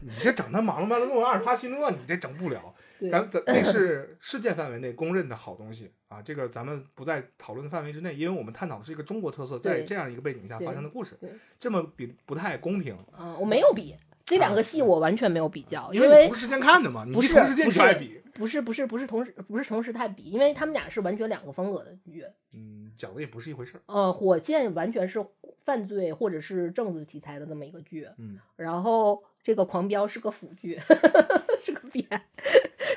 [0.01, 2.75] 你这整的马龙白兰度、阿尔帕西诺，你这整不了。
[3.11, 12.97] 咱咱那是世界范围内公认的好东西啊，这个咱们不在讨论的范围之内，因为我们探讨的是一个中国特色，在这样一个背景下发生的故事对，这么比不太公平。
[13.13, 22.25] 啊，我没有比这两个戏，我完全没有比较，因为因为你同时间看的嘛，不是同时间不是爱比，不是不是不是同时不是同时太比，因为他们俩是完全两个风格的剧。
[22.53, 23.83] 嗯，讲的也不是一回事儿。
[23.87, 25.25] 呃，火箭完全是
[25.63, 30.79] 犯罪或者是政治题材的这么一个剧，嗯，然后这个狂飙是个腐剧，
[31.65, 32.07] 是个编，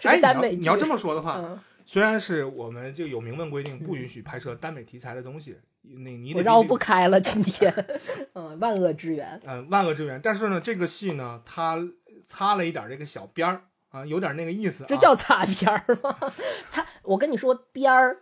[0.01, 7.73] 是耽美你要这么说的话，嗯，虽然是我们这个有明文规定不允许拍摄耽美题材的东西，那你得我绕不开了，今天，
[8.35, 10.19] 嗯，万恶之源，嗯，万恶之源。
[10.21, 11.79] 但是呢，这个戏呢，它
[12.25, 14.87] 擦了一点这个小边儿啊，有点那个意思、啊。
[14.89, 16.33] 这叫擦边儿吗？
[16.69, 18.17] 它，我跟你说，边儿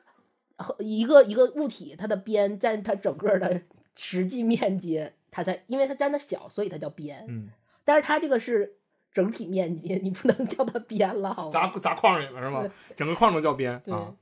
[0.57, 3.63] 和一个一个物体，它的边占它整个的
[3.95, 7.25] 实际面积，它才因为它占的小，所以它叫边。
[7.27, 7.49] 嗯，
[7.83, 8.75] 但是它这个是
[9.15, 11.73] 整体面积，你不能叫它边了，好砸吗？
[11.81, 12.69] 砸框里了是吧？
[12.97, 14.13] 整个框都叫边啊。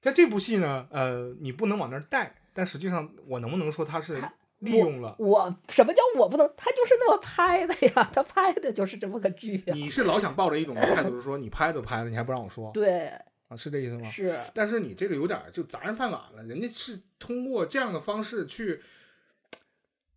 [0.00, 4.18] 在这部戏呢，呃，你不能往那儿带，但实际上我能不能说它是
[4.60, 5.14] 利用了？
[5.18, 6.50] 我什么叫我不能？
[6.56, 9.74] 他就是那么拍的呀，他拍的就是这么个剧呀。
[9.74, 13.08] 你是老想抱着一种态度，是说你拍都拍了，你还不让我说 对，
[13.48, 13.56] 啊？
[13.56, 14.08] 是这意思吗？
[14.08, 18.80] 是但是你这个有点儿就砸人饭碗了，人家是通过这样的方式去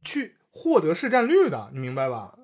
[0.06, 2.36] 去获得市占率的，你明白吧？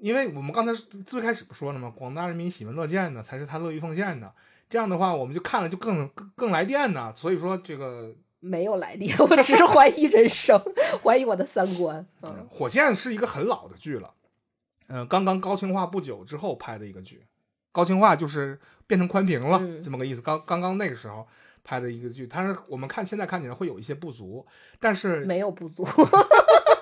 [0.00, 0.72] 因为我们刚才
[1.06, 1.92] 最开始不说了吗？
[1.94, 4.32] 广大人民喜闻乐见的才是他乐于奉献的。
[4.68, 7.12] 这样的话，我们就看了就更更更来电呢。
[7.14, 10.60] 所以说这个没有来电，我只是怀疑人生，
[11.02, 12.06] 怀疑我的三观。
[12.22, 14.14] 嗯，火线是一个很老的剧了，
[14.86, 17.26] 呃，刚刚高清化不久之后拍的一个剧，
[17.72, 20.22] 高清化就是变成宽屏了、嗯这么个意思。
[20.22, 21.26] 刚刚刚那个时候
[21.64, 24.46] 拍的一个剧，但是我们看现在看起来会有一些不足，
[24.78, 25.84] 但是没有不足，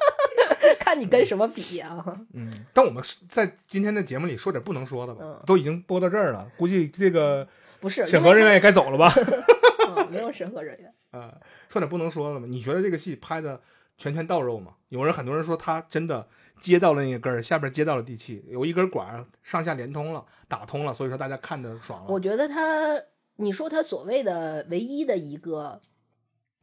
[0.89, 7.47] 看你跟什么比啊、 嗯，但我们在今天的节目里说点不能说的吧，嗯都已经播到这儿了，估计这个
[7.79, 9.13] 不是审核人员也该走了吧？
[9.87, 10.91] 嗯，没有审核人员。
[11.11, 11.31] 呃，
[11.69, 12.47] 说点不能说的吧。
[12.49, 13.61] 你觉得这个戏拍的
[13.99, 14.73] 拳拳到肉吗？
[14.89, 16.27] 有人很多人说他真的
[16.59, 22.07] 接到了那个根儿，下边接到了地气，有一根管上下连通了，打通了，所以说大家看的爽了。
[22.09, 22.99] 我觉得他，
[23.37, 25.79] 你说他所谓的唯一的一个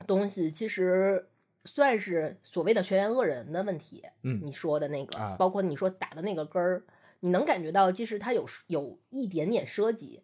[0.08, 1.28] 东西，其实
[1.66, 4.04] 算是所谓的全员恶人的问题。
[4.24, 6.84] 嗯你说的那个，啊包括你说打的那个根儿，
[7.20, 10.22] 你能感觉到，其实他有有一点点涉及，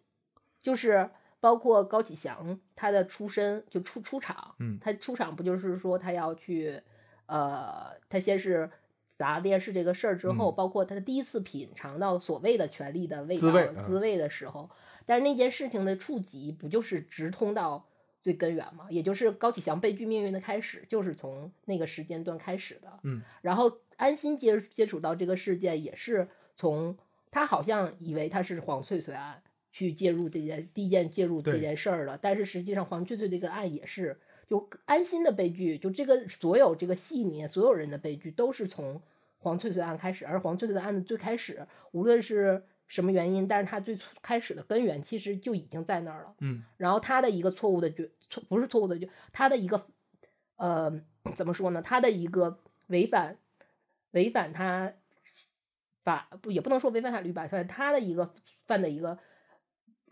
[0.58, 6.80] 就是包括高启强他的出身就出出场，嗯他出场不就是说他要去，
[7.26, 8.70] 呃，他先是。
[9.14, 13.40] 砸电视这个事儿之后，嗯包括他第一次品尝到所谓的权力的味道、
[13.84, 14.68] 滋味的时候，
[15.06, 17.86] 但是那件事情的触及不就是直通到
[18.22, 18.86] 最根源嘛？
[18.88, 23.00] 也就是高启祥悲剧命运的开始，就是从那个时间段开始的。
[23.02, 26.96] 嗯，然后安心接接触到这个事件，也是从
[27.30, 29.42] 他好像以为他是黄翠翠案
[29.72, 34.18] 去介入这件第一件介入这件事儿了，但是实际上黄翠翠这个案也是
[34.48, 39.02] 就安心的悲剧，就这个所有这个戏里面所有人的悲剧都是从
[39.38, 42.62] 黄翠翠案开始，而黄翠翠的案子最开始无论是
[42.92, 46.34] 什么原因，但是他最初开始的根源其实就已经在那儿了。
[46.40, 49.86] 嗯然后他的一个错误的决错不是错误的决，他的一个
[50.56, 50.92] 呃
[51.34, 51.80] 怎么说呢？
[51.80, 53.38] 他的一个违反
[54.10, 54.92] 违反他
[56.04, 58.34] 法不也不能说违反法律吧，反正他的一个
[58.66, 59.18] 犯的一个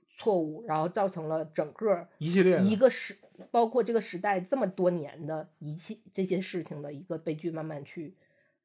[0.09, 3.19] 错误，然后造成了整个一系列一个时
[3.51, 8.15] 包括这个时代这么多年的一切这些事情的一个悲剧，慢慢去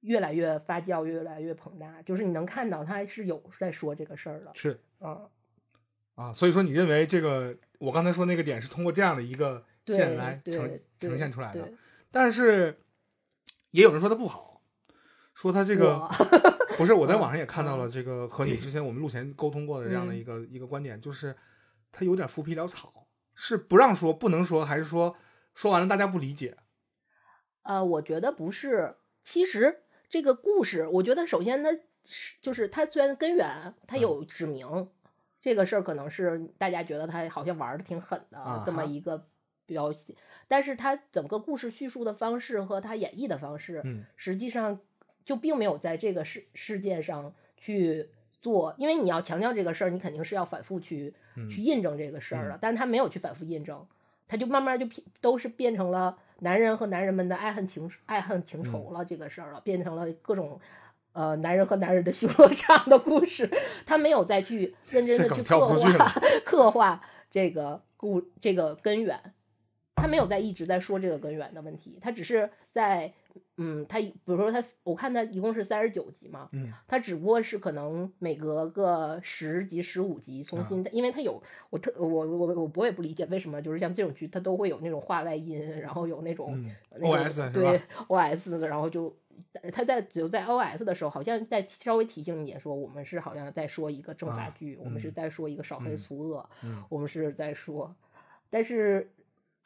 [0.05, 2.01] 越来越发酵，越来越膨大。
[2.03, 5.27] 就是你能看到他是有在说这个事儿的，是嗯，
[6.15, 11.67] 啊，所以说你认为这个我刚才说那个点是通过这样的一个线来呈呈现出来的，
[12.11, 12.79] 但是
[13.71, 14.61] 也有人说他不好，
[15.33, 16.07] 说他这个
[16.77, 21.35] 不是我在嗯网上也看到了这个和你之前我们录前沟通过的这样的嗯一个、一个观点，就是
[21.91, 25.15] 他有点浮皮潦草，是不让说不能说，还是说
[25.53, 26.55] 说完了大家不理解？
[27.63, 28.95] 呃，我觉得不是。
[29.23, 31.71] 其实这个故事，我觉得首先它
[32.03, 34.01] 是就是它虽然根源它嗯。
[34.01, 34.89] 有指明、
[35.41, 39.27] 这个事儿，可能是大家觉得它好像玩的挺狠的、啊这么一个
[39.65, 40.15] 标题，
[40.47, 44.05] 但是它整个故事叙述的方式和它演绎的方式，嗯。
[44.15, 44.79] 实际上
[45.25, 48.09] 就并没有在这个事事件上去
[48.41, 51.49] 做，因为你要强调这个事儿，你肯定是要反复去、嗯。
[51.49, 53.87] 去印证这个事儿了，但是他没有去反复印证，
[54.27, 60.59] 他就慢慢就变都是变成了男人和男人们的爱恨情爱恨情仇了、这个事儿了，变成了各种
[61.13, 63.49] 呃男人和男人的修罗场的故事，
[63.86, 66.13] 他没有再去认真的去刻画
[66.43, 69.19] 刻画这个故这个根源，
[69.95, 73.11] 他没有在一直在说这个根源的问题，他只是在
[73.57, 89.13] 嗯，他比如说他我看他一共是三十九集嘛，嗯他只不过是可能每隔个十集、十五集重新的，因为他有我特我我我我也不理解为什么就是像这种剧，它都会有那种话外音，然后有那种、嗯那种 OS 是吧对 OS，然后就
[89.71, 97.93] 他在只有在 OS 的时候，好像在稍微提醒你说，我们是好像在说一个政法啊剧，我们是嗯在说一个扫黑嗯除恶，嗯，我们是在说，
[98.49, 99.09] 但是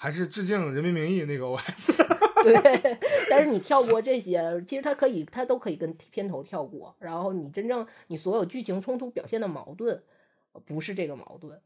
[0.01, 1.91] 还是致敬《人民名义》那个 OS。
[2.41, 2.97] 对，
[3.29, 6.95] 但是你跳过这些，其实它可以，它都可以跟片头跳过。
[6.99, 10.01] 然后你真正你所有剧情冲突表现的矛盾，
[10.53, 11.59] 呃不是这个矛盾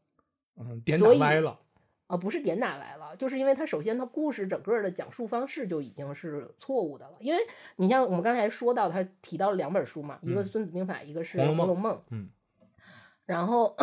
[0.56, 1.60] 嗯，点打歪了。
[2.08, 7.16] 啊，不是点打来了，就是因为它首先它故事整个的讲述方式就已经是错误的了。
[7.20, 7.40] 因为
[7.76, 11.96] 你像我们刚才说到，他提到了两本书嘛，一个孙子兵法》，一个是《红楼梦红楼梦》。
[12.10, 12.28] 嗯，
[13.26, 13.76] 然后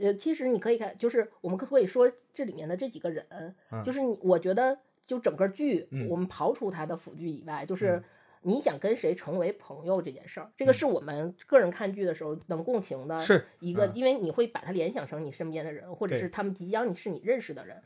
[0.00, 3.26] 呃，其实你可以看，就是我们可以说这里面的这几个人，
[3.70, 8.04] 嗯就是你，我觉得就整个剧，嗯我们刨除他的辅剧以外，就是嗯
[8.42, 17.82] 你想跟谁成为朋友这件事儿，这个是我们个人看剧的时候能共情的，是一个，嗯因为你会把它联想成你身边的人，或者是他们即将你是你认识的人，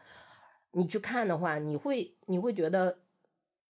[0.72, 2.98] 你去看的话，你会你会觉得。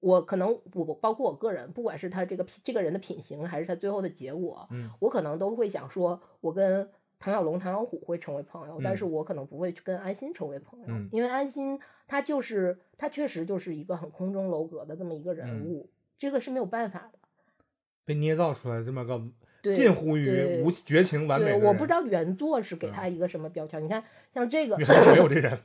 [0.01, 6.91] 我可能我包括我个人，不管是他这个品这个人的品行，还是他最后的结果，嗯我可能都会想说，我跟
[7.24, 17.18] 唐小龙、唐小虎会成为朋友，但是嗯我可能不会去跟安心成为朋友，嗯因为安心他就是他确实就是一个很空中楼阁的这么一个人嗯物，这个是没有办法的。
[18.04, 19.18] 被捏造出来这么个，
[19.74, 23.82] 近乎于无绝情完美我不知道原作是给嗯他一个什么标签。
[23.82, 24.04] 你看，
[24.34, 25.58] 像这个，原作没有这人。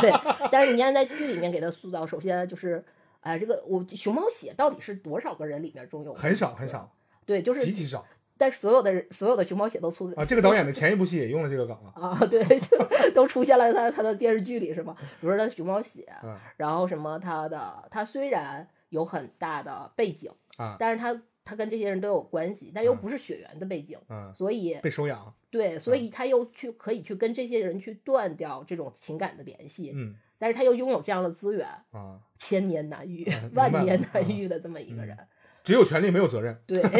[0.00, 0.10] 对，
[0.50, 2.82] 但是你看在剧里面给他塑造，首先就是，
[3.20, 6.90] 哎、这个我熊猫血到底是多少个人里面中有很少很少，
[7.26, 8.06] 对，就是极其少
[8.38, 10.24] 但是所有的人所有的熊猫血都出啊！
[10.24, 11.90] 这个导演的前一部戏也用了这个梗了。
[11.94, 14.96] 啊，对，就都出现了他他的电视剧里是吗？
[15.20, 25.34] 比如说他熊猫血，嗯然后什么他的他虽然有很大的背景，啊但是他他跟这些人都有关系，但又嗯不是血缘的背景，嗯，所以被收养。
[25.50, 35.18] 对，所以他又去可以去跟这些人去断掉这种情感的联系，嗯但是他又拥有这样的资源，啊，千年难遇嗯、 万年难遇的这么一个嗯人，
[35.64, 36.56] 只有权利没有责任。
[36.66, 36.80] 对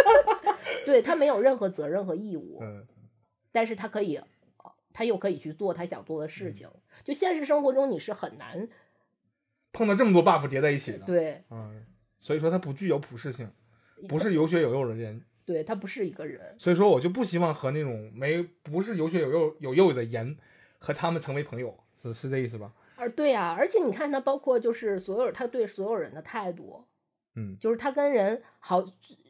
[0.84, 2.86] 对他没有任何责任和义务，嗯
[3.52, 4.26] 但是他可以，呃
[4.92, 6.68] 他又可以去做他想做的嗯事情。
[7.04, 8.68] 就现实生活中你是很难
[9.72, 11.06] 碰到这么多 buff 叠在一起的。
[11.06, 11.84] 对嗯，
[12.18, 13.50] 所以说他不具有普适性，
[14.08, 15.22] 不是有血有肉的人。
[15.44, 16.54] 对，他不是一个人。
[16.58, 20.36] 所以说我就不希望和那种没不是有血有肉有肉的人
[20.78, 22.72] 和他们成为朋友，是是这意思吧？
[22.96, 26.84] 而对啊，而且你看他包括就是所有他对所有人的态度，
[27.36, 27.56] 嗯。
[27.60, 28.84] 就是他跟人好，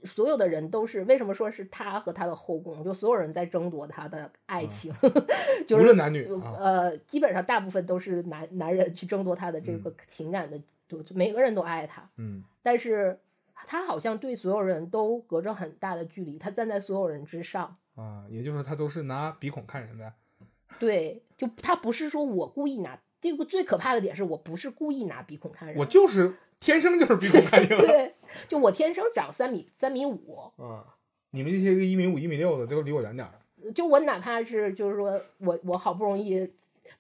[0.05, 4.93] 所有的人都是为什么说是他和他的后宫，就所有人在争夺他的爱情，
[5.67, 6.55] 就是无论男女啊。
[6.59, 12.43] 呃，基本上大部分都是男男人去争夺他的这个情感的，就就每个人都爱他，嗯。
[12.63, 13.19] 但是
[13.55, 17.77] 他好像对所有人都隔着很大的距离，他站在所有人之上。
[17.95, 20.13] 啊，也就是说他都是拿鼻孔看人的。
[20.79, 27.79] 对，就他不是说我故意拿这个最可怕的点是我不是故意拿鼻孔看人，我就是天生就是鼻孔看你了。
[27.87, 28.15] 对，
[28.49, 30.85] 就我天生长三米三米五，嗯，
[31.31, 33.35] 你们这些个一米五、一米六的都离我远点儿。
[33.75, 36.51] 就我哪怕是就是说我我好不容易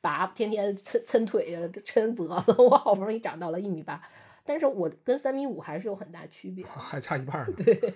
[0.00, 4.02] 拔天天抻抻腿啊抻脖子， 我好不容易长到了一米八，
[4.44, 6.64] 但是我跟三米五还是有很大区别。
[6.66, 7.54] 还差一半呢。
[7.64, 7.94] 对，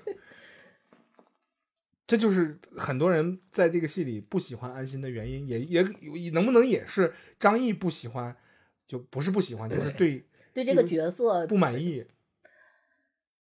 [2.07, 5.83] 这就是很多人在这个戏里不喜欢安心的原因，也也
[6.15, 8.37] 也能不能也是张译不喜欢，
[8.87, 10.25] 就不是不喜欢，就是对
[10.65, 12.05] 对这个角色不满意。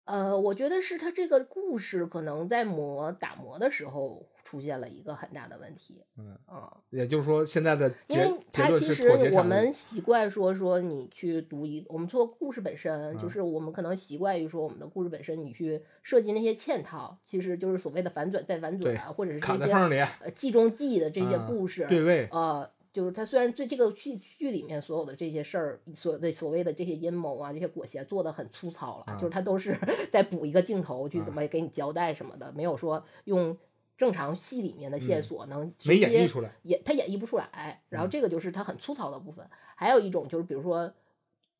[0.04, 6.02] 呃，我觉得是他这个故事可能在磨打磨的时候出现了一个很大的问题。
[6.18, 19.72] 嗯啊，也就是说，现在的结因为结论是它其实我们习惯说说你去读一，我们做故事本身，就嗯是我们可能习惯于说我们的故事本身，你去设计那些嵌套，其实就是所谓的反转再反转啊，或者是这些
[20.22, 29.78] 呃计中计的这些啊故事，对位，呃，就是他虽然这这个剧剧里面所有的这些事儿，所有的所谓的这些阴谋啊，这些裹挟做的很粗糙了，啊就是他都是
[30.10, 33.56] 在补一个镜头去怎么给你交代什么的，没有说用
[33.96, 36.52] 正常戏里面的线嗯索能没直接演绎出来。
[36.62, 39.48] 演他演绎不出来，然后嗯这个就是他很粗糙的部分。
[39.76, 40.92] 还有一种就是比如说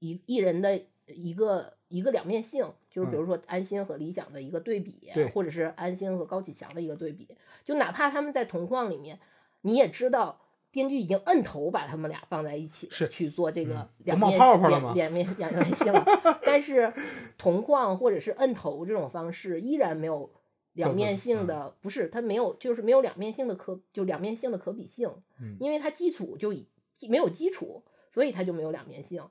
[0.00, 7.28] 一一人的一个一个两面性，就是比如说安心和理想的一个对比，或者是安心和高启强的一个对比。
[7.64, 9.20] 就哪怕他们在同框里面，
[9.60, 10.40] 你也知道。
[10.70, 16.04] 编剧已经摁头把他们俩放在一起，是去做这嗯个两面泡泡两两面两面性了。
[16.44, 16.92] 但是
[17.36, 20.30] 同框或者是摁头这种方式依然没有
[20.72, 25.10] 两面嗯性的，不是它没有，就是没有两面性的可，就两面性的可比性，
[25.40, 26.66] 嗯因为它基础就已
[27.08, 29.24] 没有基础，所以它就没有两面性。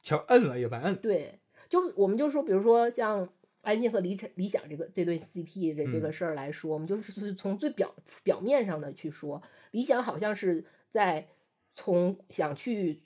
[0.00, 0.96] 瞧摁了也白摁。
[0.96, 3.28] 对，就我们就说，比如说像
[3.60, 11.28] 安心和理想理想这个这对 CP 这这个嗯事儿来说，我们就是从最表表面上的去说，理想好像是在
[11.74, 13.02] 从想去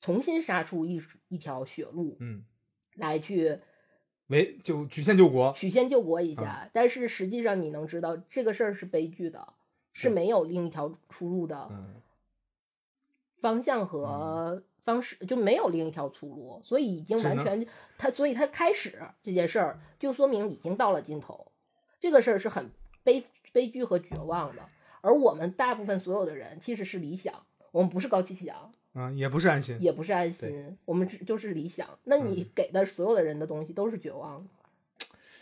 [0.00, 2.44] 重新杀出一一条血路嗯，
[2.96, 3.60] 来去
[4.26, 5.52] 为就曲线救国。
[5.52, 9.54] 曲线救国一啊下，但是实际上你能知道这个事儿是悲剧的，
[9.92, 12.00] 是没有另一条出路的嗯。
[13.40, 17.66] 方向和方式，就没有另一条出路，所以已经完全
[17.98, 21.50] 他，所以他开始这件事儿，就说明已经到了尽头，
[21.98, 22.70] 这个事儿是很
[23.02, 24.68] 悲悲剧和绝望的，
[25.02, 27.34] 而我们大部分所有的人其实是理想，
[27.70, 29.76] 我们不是高启强，啊，也不是安心。
[29.78, 34.48] 也不是安心，我们只就是理想，那你嗯给的所有的人的东西都是绝望的。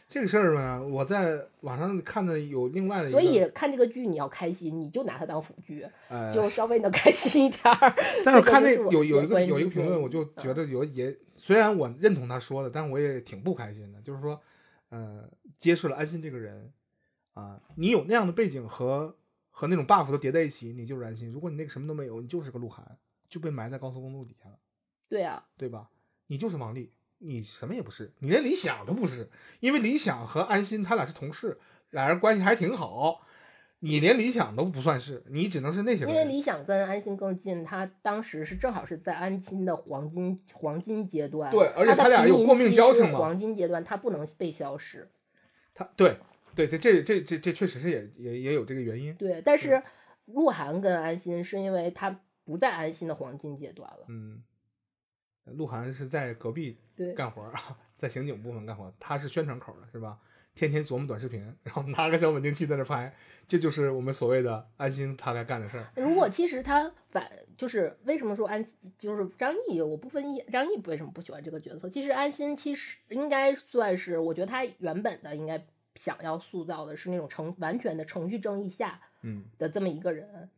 [0.09, 7.95] 这个事儿呢，我在网上看的有另外的，所以看这个剧你要开心，你就拿它当辅剧，呃，就稍微能开心一点儿。
[8.25, 14.01] 但是我看那有有一个有一个评论，我就觉得有也虽然我认同他说的，但我也挺不开心的。
[14.01, 14.41] 就是说，
[14.89, 16.73] 呃，揭示了安心这个人
[17.35, 19.15] 啊，你有那样的背景和
[19.61, 21.31] 和那种 buff 都叠在一起，你就是安心。
[21.31, 22.83] 如果你那个什么都没有，你就是个鹿晗，
[23.29, 24.57] 就被埋在高速公路底下了，
[25.07, 25.91] 对啊，对吧？
[26.29, 29.29] 你就是王丽，你什么也不是，你连理想都不是，
[29.61, 31.59] 因为理想和安心他俩是同事，
[31.91, 33.21] 俩人关系还挺好。
[33.81, 36.09] 你连理想都不算是，你只能是那些人。
[36.09, 45.11] 因为理想跟安心更近，他当时是正好是在安心的黄金黄金阶段，对而且他俩有过命交情嘛黄金阶段他不能被消失。
[45.75, 46.17] 他对
[46.55, 49.14] 对这这这这这确实是也也也有这个原因。
[49.14, 49.82] 对，但是
[50.26, 54.07] 鹿晗跟安心是因为他不在安心的黄金阶段了。
[54.09, 54.42] 嗯，
[55.44, 60.18] 鹿晗是在隔壁对，干活儿啊， 在刑警部门干活，他是宣传口儿的，是吧？
[60.53, 63.14] 天天琢磨短视频，然后拿个小稳定器在那拍，
[63.46, 65.86] 这就是我们所谓的安心他该干的事儿。
[65.94, 68.62] 如果其实他反就是为什么说安
[68.98, 71.88] 就是张译，我不分析张译为什么不喜欢这个角色。
[71.88, 75.64] 其实安心其实应该算是，我觉得他原本的应该
[75.95, 80.49] 想要塑造的是那种程完全的程序正义下嗯，的这么一个人。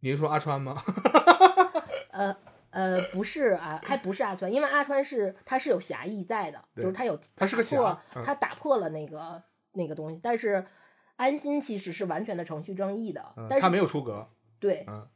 [0.00, 0.82] 你是说阿川吗？
[2.10, 2.36] 呃
[2.70, 9.42] 呃，不是啊，还不是阿川，因为阿川是他是有侠义在的，就是他有他是个打破侠嗯他打破了那个
[9.72, 10.66] 那个东西，但是
[11.16, 14.28] 安心其实是完全的程序正义的，但是嗯他没有出格。
[14.58, 15.06] 对，嗯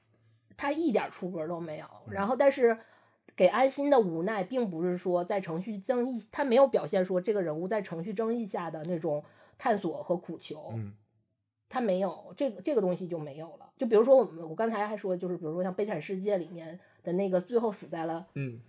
[0.57, 1.86] 他一点出格都没有。
[2.07, 2.78] 嗯然后，但是
[3.36, 9.22] 给安心的无奈，并不是说在程序正义，他没有表现说这个人物在程序正义下的那种
[9.61, 10.94] 探索和苦求，嗯。
[11.68, 13.70] 他没有这个这个东西就没有了。
[13.78, 18.61] 就比如说我们我刚才还说，就是比如说像《悲惨世界》里面的那个最后死在了嗯。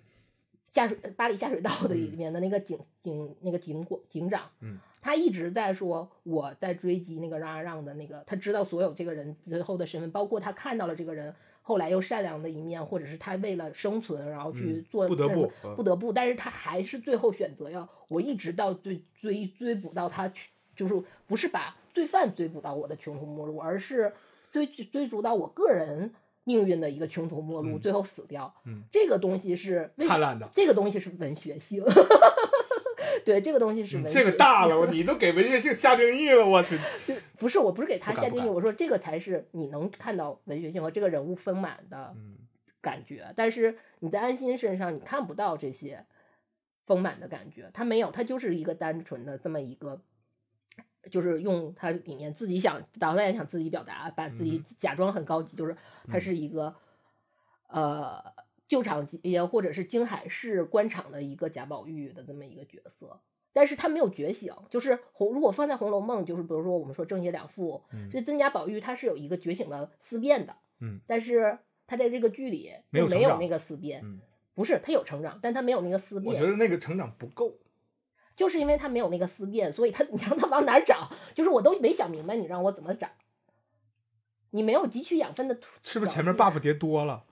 [0.72, 15.76] 下水巴黎下水道的里面的那个警警那个警管警长，嗯，他一直在说我在追击那个让让让的那个，他知道所有这个人最后的身份，包括他看到了这个人后来又善良的一面，或者是他为了生存然后去嗯做不得不嗯。
[15.76, 20.52] 不得不，但是他还是最后选择要我一直到追追追捕到他去，
[20.82, 24.12] 就是不是把罪犯追捕到我的穷途末路，而是
[24.50, 26.12] 追追逐到我个人
[26.44, 28.52] 命运的一个穷途末路，嗯最后死掉。
[28.66, 30.50] 嗯，这个东西是灿烂的。
[30.56, 31.86] 这个东西是文学性，
[33.24, 34.24] 对，这个东西是文学嗯性。
[34.24, 36.80] 这个大了，你都给文学性下定义了，我去。
[37.38, 42.38] 不是，我不是给他下定义，我说这个才是你能看到文学性和这个人物丰满的嗯
[42.82, 43.32] 感觉。
[43.36, 46.06] 但是你在安心身上，你看不到这些
[46.88, 50.02] 丰满的感觉，他没有，他就是一个单纯的这么一个。
[51.10, 55.76] 就是用他里面自己想导演想自己表达，把自己嗯假装很高级，就是
[56.08, 56.76] 他是一个、
[57.68, 58.24] 呃
[58.68, 63.20] 旧场也或者是京海市官场的一个贾宝玉的这么一个角色，
[63.52, 64.54] 但是他没有觉醒。
[64.70, 74.22] 就是红如果放在《红楼梦》，就是比如说我们说正邪两副，嗯这真假宝玉他是有一个觉醒的思辨的，嗯，但是他在这个剧里没有没有那个思辨，嗯，
[74.54, 77.58] 不是他有成长，但他没有那个思辨，我觉得那个成长不够。
[78.42, 83.08] 就是因为他没有那个思辨，所以他 你让他往哪儿长，就是我都没想明白，你让我怎么长？
[84.50, 87.24] 你没有汲取养分的途，是不是前面 buff 叠多了？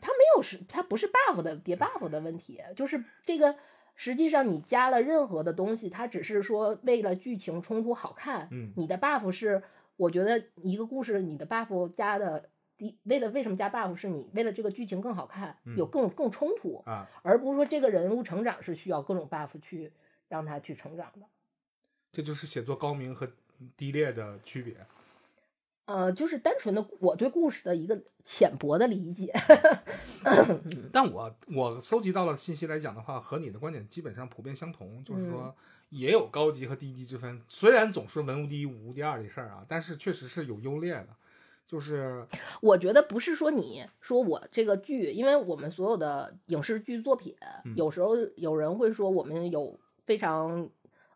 [0.00, 3.54] 他没有是，他不是 buff 的叠 buff 的问题，就是这个
[3.94, 8.48] 实际上你加了任何的东西，它只是说为了剧情冲突好看。
[8.50, 9.62] 嗯你的 buff 是，
[9.96, 19.92] 我觉得一个故事你的 buff 加的第为了为什么加 buff 是你为了这个剧情更好看，嗯有更更冲突，啊，而不是说这个人物成长是需要各种 buff 去
[20.28, 21.26] 让他去成长的。
[22.12, 23.28] 这就是写作高明和
[23.76, 24.74] 低劣的区别。
[25.86, 29.30] 呃，就是单纯的我对故事的一个浅薄的理解。
[30.90, 35.54] 但我我搜集到的信息来讲的话，和你的观点基本上普遍相同，就是说
[35.90, 37.42] 也有高级和低级之分。
[37.48, 41.08] 虽然总说文无第一武无第二这事儿啊，但是确实是有优劣的。
[41.66, 42.26] 就是。
[42.60, 50.68] 我觉得不是说你说我这个剧，因为我们所有的影视剧作品，嗯有时候有人会说我们有非常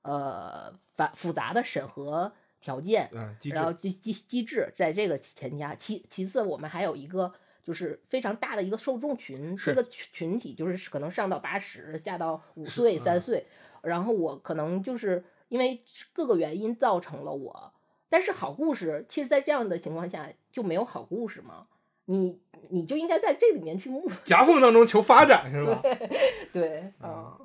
[0.02, 7.32] 呃繁复杂的审核条件，嗯然后机机机制，在这个前提下，其其次我们还有一个
[7.62, 13.46] 就是非常大的一个受众群，这个群群体就是可能上到八十，下到五岁、嗯三岁，
[13.82, 15.82] 然后我可能就是因为
[16.12, 17.72] 各个原因造成了我，
[18.08, 21.66] 但是好故事，其实，在这样的情况下就没有好故事吗，
[22.06, 22.40] 你
[22.70, 25.82] 你就应该在这里面去目 夹缝当中求发展是吧？
[26.52, 27.38] 对啊。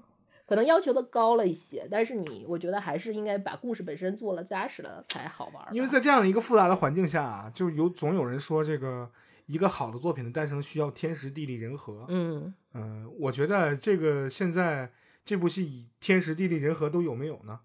[0.45, 5.69] 可能要求的高了一些，但是你，我觉得还是应该把故事本身做了扎实了才好玩儿。
[5.71, 9.09] 因为在这样的一个复杂的环境下啊，就有总有人说这个
[9.45, 12.05] 一个好的作品的诞生需要天时地利人和。
[12.09, 14.91] 嗯，嗯、我觉得这个现在
[15.25, 17.61] 这部戏天时地利人和都有没有呢？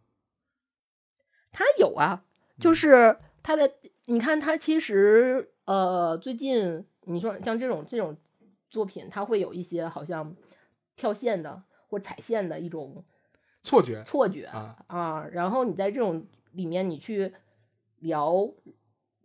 [1.50, 2.27] 他有啊，嗯
[2.58, 3.70] 就是他的，
[4.06, 8.16] 你看他其实呃，最近你说像这种这种
[8.68, 10.36] 作品，他会有一些好像
[10.96, 13.04] 跳线的或者踩线的一种
[13.62, 15.26] 错觉错觉啊。
[15.32, 17.32] 然后你在这种里面，你去
[18.00, 18.52] 聊，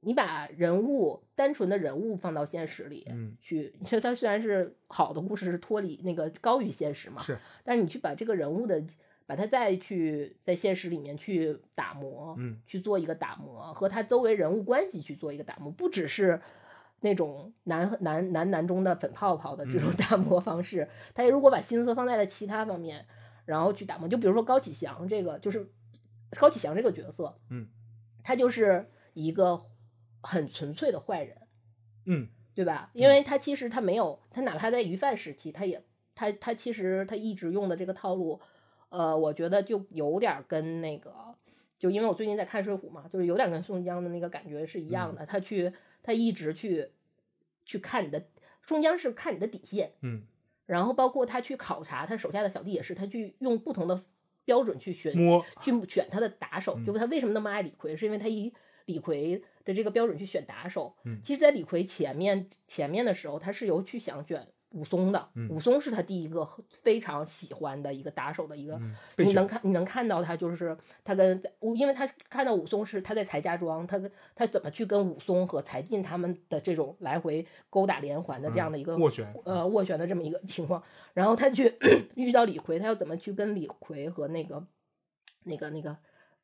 [0.01, 3.36] 你把人物单纯的人物放到现实里，嗯。
[3.41, 8.84] 去，其实它虽然是好的故事是脱离那个高于现实嘛，是，但是你去把这个人物的，
[9.26, 16.41] 把它再去在现实里面去打磨，嗯去做一个打磨，和他周围人物关系去做一个打磨，不只是
[17.01, 23.05] 那种男男男男中的粉泡泡的这种嗯打磨方式，他如果把心思放在了其他方面，
[23.45, 25.69] 然后去打磨，就比如说高启祥这个，就是
[26.39, 27.67] 高启祥这个角色，嗯，
[28.24, 29.61] 他就是一个
[30.21, 31.38] 很纯粹的坏人，
[32.05, 32.28] 嗯。
[32.55, 32.91] 对吧？
[32.93, 38.39] 因为他其实他没有，他哪怕在鱼贩时期，他也他他其实他一直用的这个套路，
[38.93, 41.33] 呃，我觉得就有点儿跟那个，
[41.79, 45.25] 就因为我最近在看《水浒》嘛，就是有点跟宋江的那个感觉是一样的。
[45.25, 45.73] 他去
[46.03, 46.91] 他一直去
[47.65, 48.27] 去看你的，
[48.61, 50.21] 宋江是看你的底线，嗯，
[50.67, 54.03] 然后包括他去考察他手下的小弟也是，他去用不同的
[54.45, 55.11] 标准去选
[55.59, 58.53] 去选他的打手，嗯就是他为什么那么爱李逵，是因为他以
[58.85, 60.95] 李逵的这个标准去选打手。
[61.03, 61.19] 嗯。
[61.23, 65.49] 其实，在李逵前面前面的时候，他是有去想选武松的，嗯。
[65.49, 68.76] 武松是他第一个非常喜欢的一个打手的一个。
[68.76, 71.41] 嗯，你能看，你能看到他就是他跟，
[71.76, 74.01] 因为他看到武松是他在柴家庄，他
[74.36, 81.74] 他怎么去跟武松和柴进他们的这种来回勾打连环的这样的一个嗯斡旋呃斡旋的这么一个情况，然后他去
[82.15, 84.65] 遇到李逵，他要怎么去跟李逵和那个
[85.43, 85.97] 那个那个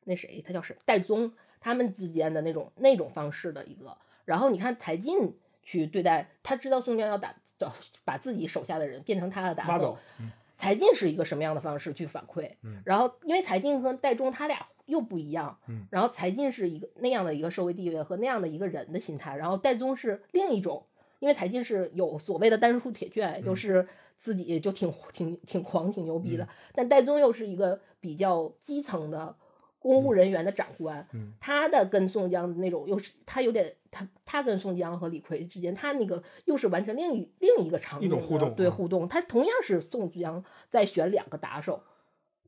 [0.04, 7.38] 那谁，他叫谁戴宗他们之间的那种那种方式的一个，然后你看柴进去对待，他知道宋江要打找
[8.04, 12.50] 把自己手下的人变成他的打手挖走，，嗯柴进是一个什么样的方式去反馈？
[12.62, 20.84] 嗯然后因为柴进和戴宗他俩又不一样，嗯然后柴进是一个那样的一个社会地位和那样的一个人的心态，然后戴宗是另一种，
[21.18, 23.88] 因为柴进是有所谓的单数铁券，又嗯是
[24.18, 29.34] 自己就挺挺挺狂挺牛逼的，嗯但戴宗又是一个比较基层的
[29.80, 31.32] 公务人员的长官，嗯。
[31.40, 38.54] 他的跟宋江的那种又是他有点他他跟宋江和李逵之间，他那个又是完全另一另一个场一景一种互动啊。
[38.56, 41.82] 对互动，他同样是宋江在选两个打手。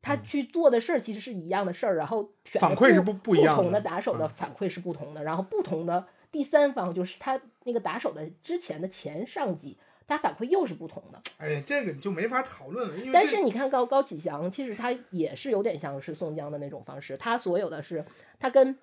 [0.01, 0.23] 他嗯。
[0.25, 4.29] 去做的事儿其实是一样的事儿，然后反馈是不不不一样的同的打手的嗯。
[4.29, 11.23] 反馈是不同的，然后不同的第三方就是他那个打手的之前的前上级，他反馈又是不同的。
[11.39, 18.05] 哎，这个你就没法讨论了，因为但是你看高高启祥，其实他也是有点像是宋江的那种方式，他所有的是
[18.39, 18.79] 他跟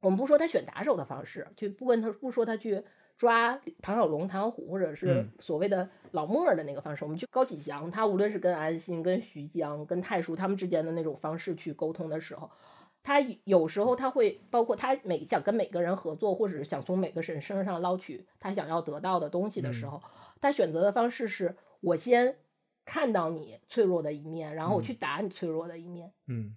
[0.00, 2.82] 我们不说他选打手的方式，就不问他不说他去
[3.16, 12.50] 抓唐小龙、唐小虎，或者是嗯所谓的老莫儿的那个方式，我们就高启祥，他无论是跟安心、跟徐江、跟太叔他们之间的那种方式去沟通的时候。
[13.02, 20.02] 他有时候他会包括他每想跟每个人合作，或者是想从每个人身上捞取他想要得到的东西的时候，
[20.40, 22.38] 他选择的方式是我先
[22.84, 26.12] 看到你脆弱的一面，然后我去打你脆弱的一面。
[26.26, 26.56] 嗯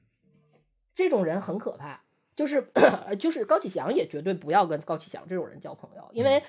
[0.96, 2.02] 这种人很可怕，
[2.36, 2.68] 就是
[3.20, 6.42] 就是高启祥也绝对不要跟高启祥这种人交朋友，因为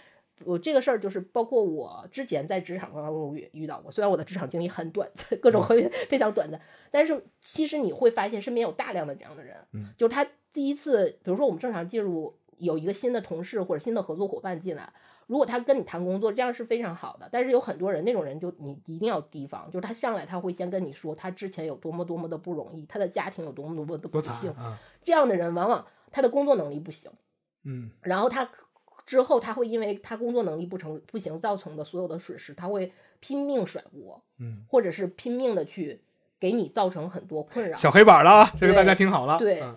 [0.45, 5.11] 我这个事儿就是包括我之前在职场当中也遇到过，虽然我的职场经历很短，
[5.41, 6.61] 各种很非常短暂，
[6.91, 14.93] 但是其实你会发现身边有大量的这样的人，嗯就是他第一次，比如说我们正常进入有一个新的同事或者新的合作伙伴进来。
[15.27, 17.29] 如果他跟你谈工作，这样是非常好的。
[17.33, 24.51] 但是有很多人，那种人就你一定要提防，就是他向来他会先跟你说他之前有多么多么的不容易，他的家庭有多么多么的不多幸。
[24.53, 27.11] 啊，这样的人往往他的工作能力不行，
[27.64, 28.51] 嗯然后他
[29.07, 36.01] 之后他会因为他工作能力不成不行造成的所有的损失，他会拼命甩锅，嗯或者是拼命的去
[36.39, 37.77] 给你造成很多困扰。
[37.77, 39.39] 小黑板了啊，这个大家听好了。
[39.39, 39.77] 对嗯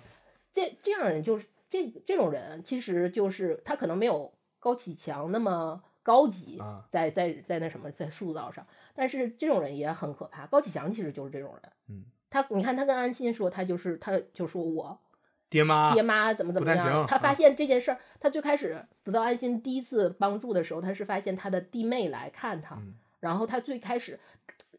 [0.53, 4.33] 这这样人就是这这种人，其实就是他可能没有
[4.67, 10.45] 高启强那么高级，啊在在在那什么在塑造上，但是这种人也很可怕。
[10.47, 14.99] 高启强其实就是这种人，嗯，他你看他跟安心说，他就是他就说我
[15.49, 24.19] 爹妈爹妈怎么怎么样，他啊发现这件事儿，他最开始得到安心第一次帮助的时候，他是发现他的弟妹来看他，嗯然后他最开始，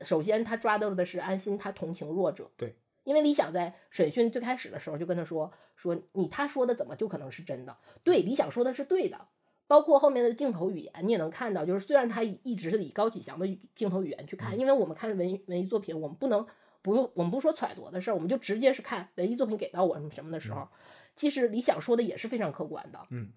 [0.03, 2.51] 首先他抓到的是安心，他同情弱者。
[2.59, 7.79] 对，因为李想在审讯最开始的时候就跟他说说你他说的怎么就可能是真的？
[8.05, 9.29] 对，李想说的是对的。
[9.69, 13.47] 包括后面的镜头语言，你也能看到，就是虽然他一直是以高启强的
[13.77, 14.59] 镜头语言去看，嗯。
[14.59, 16.45] 因为我们看文艺文艺作品，我们不能
[16.83, 20.69] 不用，我们不说揣度的事儿，我们就直接是看文艺作品给到我们什么的时候，
[21.15, 22.99] 其实李想说的也是非常客观的。
[23.11, 23.31] 嗯，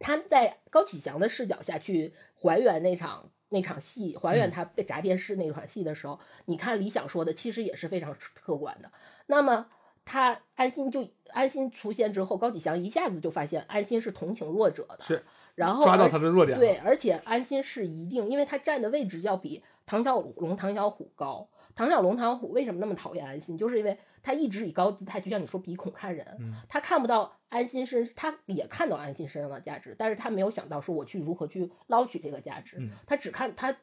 [0.00, 4.50] 他在高启强的视角下去还原那场那场戏，还原嗯。
[4.50, 8.90] 他被砸电视那场戏的时候，你看李想说的其实也是非常客观的。
[9.26, 9.68] 那么
[10.04, 15.22] 他安心就安心出现之后，高启强一下子就发现安心是同情弱者的，是
[15.54, 16.58] 然后抓到他的弱点。
[16.58, 21.48] 对，而且安心是一定，因为他站的位置要比唐小龙、唐小虎高。
[21.74, 23.56] 唐小龙、唐小虎为什么那么讨厌安心？
[23.56, 33.74] 就是因为他一直以高姿态，就像你说鼻孔看人，嗯他看不到安心身，他也看到安心身上的价值，但是他没有想到说我去如何去捞取这个价值，嗯他只看他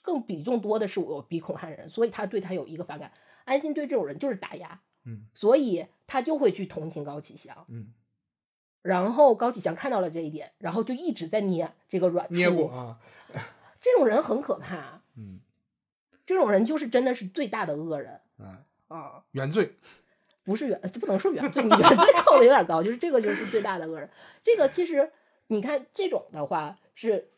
[0.00, 3.12] 更比重多的是我鼻孔看人，所以他对他有一个反感。
[3.44, 7.66] 安心对这种人就是打压，嗯所以他就会去同情高启强。
[7.68, 7.92] 嗯，
[8.84, 12.34] 然后高启强看到了这一点，然后就一直在捏这个软处。
[12.34, 13.00] 捏我啊，
[13.80, 15.40] 这种人很可怕，嗯
[16.26, 19.24] 这种人就是真的是最大的恶人啊，啊！
[19.32, 19.76] 原罪。
[20.42, 24.10] 不是原，不能说原罪，你原罪扣的有点高，就是这个就是最大的恶人。
[24.42, 25.10] 这个其实
[25.46, 27.30] 你看这种的话是，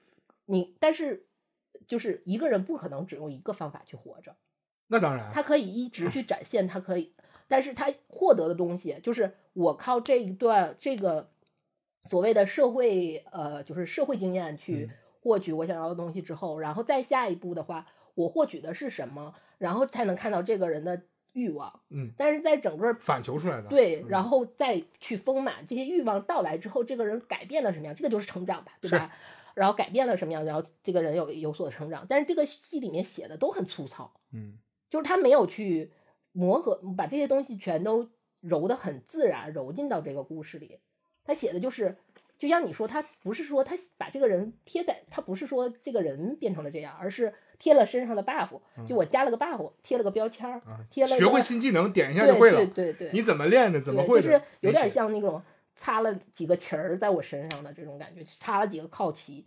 [0.47, 1.25] 你但是
[1.87, 4.35] 就是一个人不可能只用一个方法去活着，
[4.89, 7.13] 那当然，他可以一直去展现，他可以，
[7.47, 11.31] 但是他获得的东西就是我靠这一段这个
[12.07, 21.03] 所谓的社会呃，就是社会经验去嗯获取我想要的东西之后，然后再下一步的话，我获取的是什么，然后才能看到这个人的
[21.33, 21.81] 欲望。
[21.91, 23.69] 嗯，但是在整个反求出来的。
[23.69, 27.95] 对，嗯然后再去丰满这些欲望到来之后，这个人改变了什么样？
[27.95, 29.13] 这个就是成长吧，对吧？
[29.55, 30.45] 然后改变了什么样？
[30.45, 34.59] 然后这个人有有所成长，但是这个戏里面写的都很粗糙，嗯
[34.91, 35.91] 就是他没有去
[36.33, 40.79] 磨合，把这些东西全都揉得很自然，揉进到这个故事里。
[41.27, 41.97] 他写的就是，
[42.39, 52.59] 就像你说，他不是说他把这个人贴在，他不是说这个人变成了这样，而是贴了身上的 buff，就我加了个 buff，贴了个标签儿，啊，贴了一学会新技能，点一下就会了。
[52.67, 53.81] 对对对，你怎么练的？
[53.81, 54.23] 怎么会的？
[54.23, 55.43] 就是有点像那种
[55.75, 59.45] 擦了几个旗儿在我身上的这种感觉，擦了几个靠旗。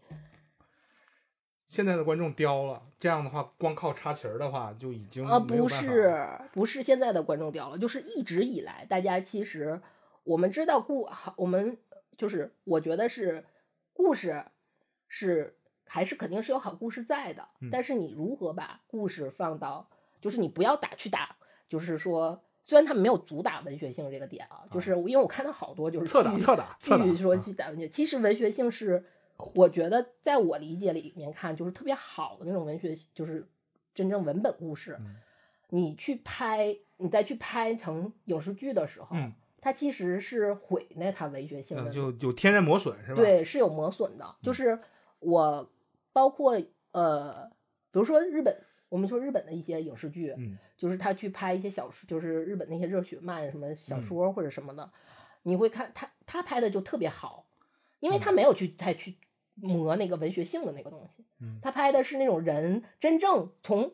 [1.67, 9.79] 现在的观众刁了，这样的话，光靠插旗儿的话，就已经啊，不是，不是现在的观众刁了，就是一直以来，大家其实
[10.29, 11.75] 我们知道故好，我们
[12.15, 13.43] 就是我觉得是
[13.93, 14.45] 故事
[15.07, 19.89] 是还是肯定是有好故事在的，嗯但是你如何把故事放到，
[20.21, 21.35] 就是你不要打去打，
[21.67, 22.43] 就是说。
[22.61, 29.03] 虽然他们没有主打文学性这个点啊，就是因为我看到好多就是据侧打侧打侧打据说啊去打文学，其实文学性是
[29.55, 33.47] 我觉得在我理解里面看，就是特别好的那种文学，就是
[33.95, 34.97] 真正文本故事。
[34.99, 35.15] 嗯
[35.71, 44.35] 你去拍，你再去拍成影视剧的时候，嗯它其实是毁那它文学性的，嗯，就有天然磨损是吧？，对，是有磨损的。
[44.41, 44.79] 就是
[45.19, 45.69] 我
[46.13, 47.47] 包括呃，
[47.91, 54.03] 比如说日本，我们说日本的一些影视剧，嗯就是他去拍一些小说，就是日本那些热血漫什么小嗯。
[54.03, 54.89] 说或者什么的，
[55.43, 57.47] 你会看他他拍的就特别好，
[57.99, 58.19] 因为嗯。
[58.19, 59.17] 他没有去再去
[59.55, 61.59] 磨那个文学性的那个东西，嗯。
[61.61, 63.93] 他拍的是那种人真正从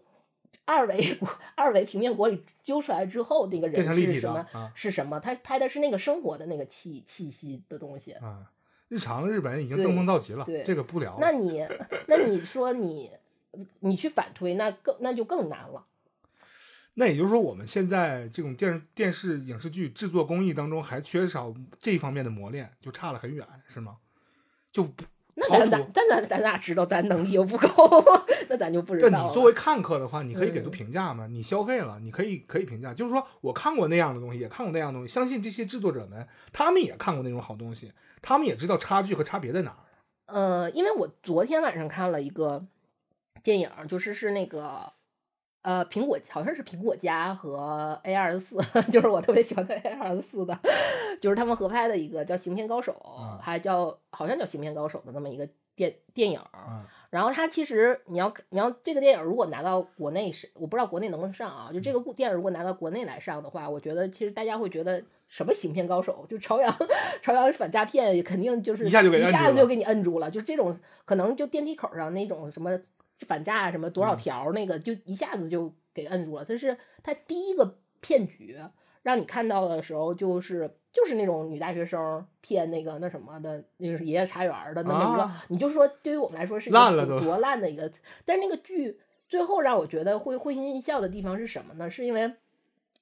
[0.64, 8.14] 二维国二维平面国里揪出来之后，那个人是什么、啊是什么，他拍的是那个生活的那个气气息的东西。
[8.14, 8.51] 啊，
[8.88, 11.18] 日常日本已经登峰造极了，对这个不聊。
[11.20, 11.66] 那你
[12.08, 13.12] 那你说你
[13.80, 15.86] 你去反推，那更那就更难了。
[16.97, 23.97] 那也就是说，我们现在这种电视电视影视剧制作工艺当中还缺少这一方面的磨练，就差了很远，是吗？
[24.72, 25.03] 就不
[25.38, 27.68] 那咱咱咱咱咱哪知道咱能力又不够，
[28.48, 29.28] 那咱就不知道了。
[29.28, 31.28] 你作为看客的话，你可以给出嗯评价嘛？
[31.28, 39.78] 你消费了，你可以可以评价，就是说我看过那样的东西，也看过那样的东西，相信这些制作者们，他们也看过那种好东西，他们也知道差距和差别在哪儿。
[40.28, 42.66] 呃，因为我昨天晚上看了一个
[43.44, 44.92] 电影，就是是那个
[45.66, 48.55] 呃苹果好像是苹果家和 A 二十四，
[48.93, 50.57] 就是我特别喜欢的 A 二十四的，
[51.20, 56.39] 就是他们合拍的一个叫《行骗高手》啊还叫好像叫《行骗高手》的那么一个电电影
[57.09, 66.76] 然后它其实你要你要这个电影如果拿到国内是我不知道国内能不能上啊，就这个故电影如果拿到国内来上的话，我觉得其实大家会觉得什么行骗高手，就朝阳
[67.22, 72.78] 朝阳反诈骗肯定就是一下就给一下子就给你摁住了，就是这种可能就电梯口上那种什么
[73.20, 78.57] 反诈什么多嗯少条那个就一下子就给摁住了，他是他第一个骗局，
[79.03, 80.78] 让你看到的时候就是。
[80.95, 87.91] 就是那种女大学生骗那个那什么的，那个是爷爷茶园儿的那么一个，啊你就说对于我们来说是烂了多烂的一个，
[88.24, 88.97] 但是那个剧
[89.28, 91.89] 最后让我觉得会会心一笑的地方是什么呢？
[91.89, 92.34] 是因为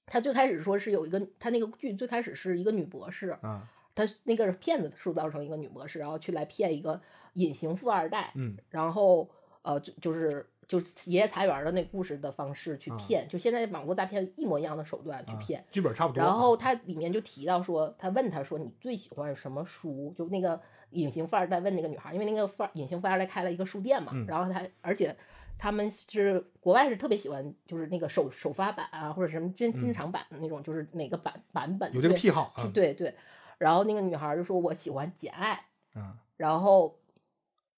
[0.07, 3.61] 他最开始说是有一个，他那个剧最开始是一个女博士，嗯，
[3.93, 6.99] 他那个骗子塑造成一个女博士，然后去来骗一个
[7.33, 9.29] 隐形富二代，嗯然后
[9.63, 15.65] 呃就就是就是爷爷财园的那故事的方式去啊骗，就现在网络诈骗一模一样的手段去啊骗。
[15.71, 16.23] 剧本差不多。
[16.23, 20.13] 然后他里面就提到说，他问他说你最喜欢什么书？
[20.15, 20.61] 就那个
[20.91, 25.15] 隐形富二代问那个女孩，因为那个富二隐形富二代开了一个书店嘛，嗯然后他而且
[25.57, 33.13] 他们是国外是特别喜欢就是那个首首发版啊，或者什么真新厂版的那种，就是哪个版版本嗯有这个对癖好啊，对对。
[33.57, 36.97] 然后那个女孩就说我喜欢简爱，嗯然后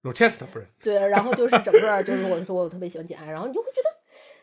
[0.06, 3.90] ，Rochester 夫人，对，然后就是整个就是我说我特别喜欢简爱，然后你就会觉得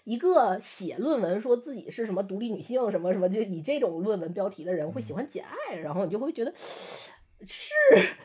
[0.03, 7.73] 一个写论文说自己是什么独立女性什么什么，就以这种论文标题的人会嗯喜欢简爱，然后你就会觉得是，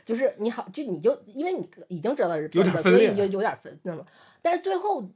[0.05, 4.05] 就是你好，就你就因为你已经知道是有骗子，所以你就有点分那么，
[4.43, 5.09] 但是最后。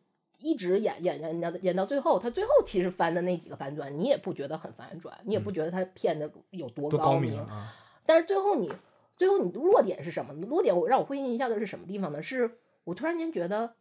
[0.45, 7.33] 一直演演演演到演到最后，他最后其实翻的那几个反转，你也不觉得很反转，你也不觉得他骗的有多高明！
[8.05, 8.69] 但是最后你
[9.23, 10.33] 最后你的落点是什么？
[10.35, 12.21] 落点我让我会心一笑的是什么地方呢？
[12.21, 13.77] 是我突然间觉得，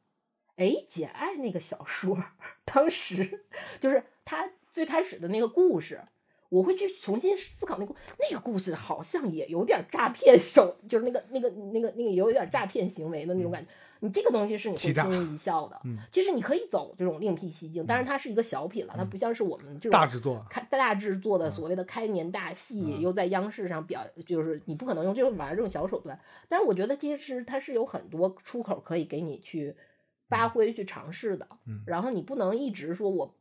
[0.56, 2.16] 哎，简爱那个小说，
[2.64, 3.44] 当时
[3.80, 6.04] 就是他最开始的那个故事，
[6.52, 13.72] 我会去重新思考那个那个故事，好像也有点诈骗手， 就是那个那个那个那个有点诈骗行为的那种感觉。
[14.02, 15.80] 你这个东西是你会心一笑的。
[15.86, 26.20] 嗯其实你可以走这种另辟蹊径，但是它是一个小品了，它不像是我们这种大制作，开大制作的所谓的开年大戏，嗯又在央视上表，就是你不可能用这种玩这种小手段。
[26.50, 29.74] 但是我觉得其实它是有很多出口可以给你去
[30.28, 31.48] 发挥、去尝试的。
[31.66, 33.36] 嗯然后你不能一直说我，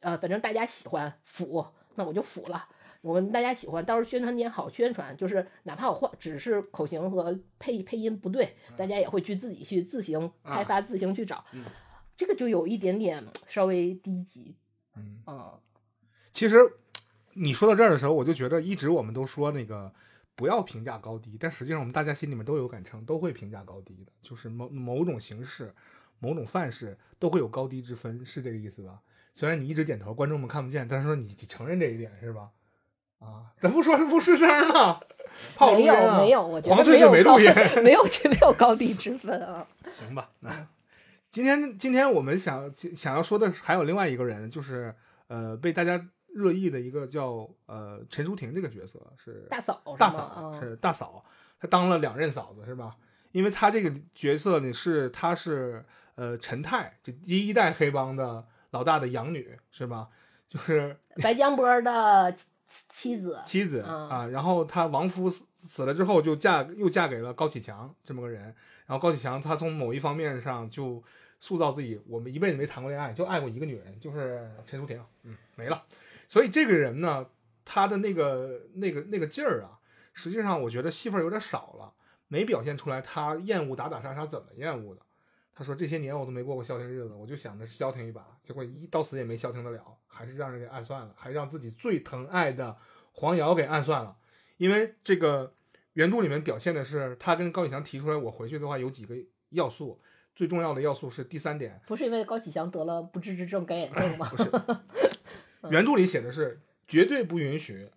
[0.00, 1.64] 呃，反正大家喜欢腐，
[1.94, 2.68] 那我就服了。
[3.00, 11.44] 我们大家喜欢，到时候宣传点好宣传，就是哪怕我换只是口型和配配音不对，大家也会去自己去自行开发、自行去找。
[11.52, 11.64] 嗯
[12.16, 14.54] 这个就有一点点稍微低级，
[14.94, 15.60] 嗯，嗯。
[16.30, 16.58] 其实
[17.32, 19.92] 你说到这儿的时候，我就觉得一直我们都说那个
[20.36, 25.74] 不要评价高低，但实际上我们大家心里面都有杆秤，都会评价高低的，就是某某种形式、
[26.20, 29.02] 某种范式都会有高低之分，是这个意思吧？
[29.34, 32.50] 虽然你一直点头，观众们看不见，但是说你你承认这一点是吧？
[33.18, 35.00] 啊，咱不说是不吱声呢，
[35.56, 37.50] 怕我录没有没有，我觉得黄翠是没录音，
[37.82, 39.66] 没有没有高低之分啊。
[39.98, 40.50] 行吧，那
[41.30, 44.94] 今天今天我们想想要说的还有另外一个人，就是
[45.26, 51.24] 呃被大家热议的一个叫呃陈淑婷这个角色是大嫂大嫂啊是大嫂，
[51.58, 52.94] 她当了两任嫂子是吧？
[53.32, 58.44] 因为她这个角色呢是她是呃陈泰，这第一代黑帮的
[58.74, 60.08] 老大的养女是吧？
[60.48, 68.42] 就是白江波的妻妻子，妻子嗯啊，然后他亡夫死死了之后，就嫁又嫁给了高启强这么个人。
[68.86, 71.02] 然后高启强他从某一方面上就
[71.38, 75.84] 塑造自己，我们一辈子没谈过恋爱，就爱过一个女人，就是陈淑婷，嗯，没了。
[76.28, 77.24] 所以这个人呢，
[77.64, 79.78] 他的那个那个那个劲儿啊，
[80.12, 81.92] 实际上我觉得戏份有点少了，
[82.28, 85.00] 没表现出来他厌恶打打杀杀怎么厌恶的。
[85.54, 92.76] 他说这些年我都没过过消停日子，我就想着消停一把，结果一到死也没消停得了，还是让人给暗算了，还让自己最疼爱的
[93.12, 94.16] 黄瑶给暗算了。
[94.56, 95.54] 因为这个
[95.92, 99.14] 原著里面表现的是，他跟高启强提出来，我回去的话有几个
[99.50, 100.00] 要素，
[100.34, 104.28] 最重要的要素是第三点，不是因为高启强得了不治之症干眼症吗？
[104.28, 104.50] 不是，
[105.70, 107.88] 原著里写的是绝对不允许，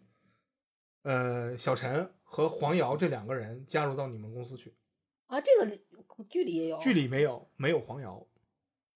[1.02, 4.76] 呃，小陈和黄瑶这两个人加入到你们公司去。
[5.28, 5.78] 啊，这个
[6.24, 8.26] 剧里也有，剧里没有，没有黄瑶，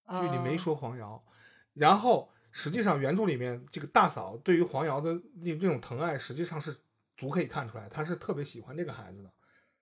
[0.08, 1.24] 剧里没啊说黄瑶。
[1.74, 6.76] 然后实际上原著里面这个大嫂对于黄瑶的那那种疼爱，实际上是
[7.16, 9.32] 足可以看出来，她是特别喜欢这个孩子的。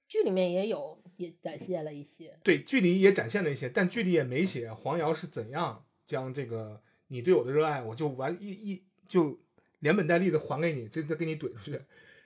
[0.06, 2.38] 剧里面也有，也展现了一些。
[2.42, 9.40] 对，剧里也展现了一些，但剧里也没写黄瑶是怎样将这个你对我的热爱，我就完一一就
[9.78, 11.80] 连本带利的还给你，这再给你怼出去，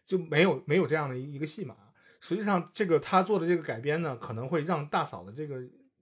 [0.06, 1.76] 就没有没有这样的一一个戏码。
[2.26, 5.56] 实际上，这个他做的这个改编呢，可能会让大嫂的这个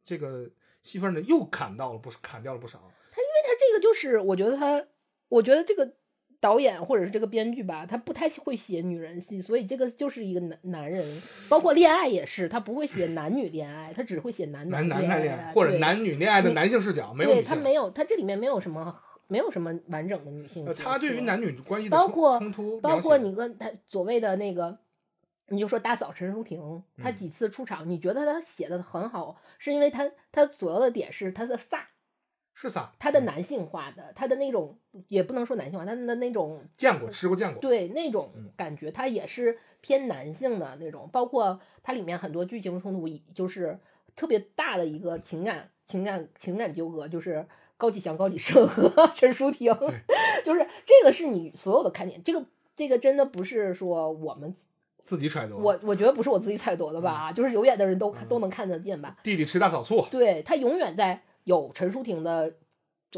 [0.04, 0.48] 这个
[0.80, 2.78] 戏份呢又砍到了不是砍掉了不少。
[3.10, 4.86] 他因为他这个就是，我觉得他，
[5.28, 5.94] 我觉得这个
[6.38, 11.04] 导演或者是这个编剧吧，他不太会写女人戏，所以这个就是一个男男人，
[11.48, 17.42] 包括恋爱也是，他不会写男女恋爱，他只会写男男男恋谈恋爱或者男女恋爱的男性视角，没有对。
[17.42, 18.96] 他没有，他这里面没有什么
[19.26, 24.78] 没有什么完整的女性他对于男女关系的冲包括冲突包括你跟他所谓的那个，
[25.48, 27.16] 你就说大嫂陈淑婷，她嗯。
[27.16, 31.80] 几次出场，你觉得她写的很好，是因为她她主要的点是她的飒，
[32.54, 32.88] 是飒？
[32.98, 34.78] 她的男性化的，她的那种
[35.08, 38.50] 也不能说男性化，她的那种见过吃过见过，对那种嗯。
[38.56, 43.78] 感觉，她也是偏男性的那种，包括它里面很多剧情冲突，就是
[44.14, 47.46] 特别大的一个情感情感情感纠葛，就是
[47.76, 49.74] 高启强、高启盛和 陈淑婷，
[50.44, 52.46] 就是这个是你所有的看点，这个
[52.76, 54.54] 这个真的不是说我们
[55.02, 55.56] 自己揣度。
[55.58, 62.54] 我我觉得不是我自己揣度的吧，就是有眼的人都看都能看得见吧，弟弟吃大扫醋，对他永远在有陈淑婷的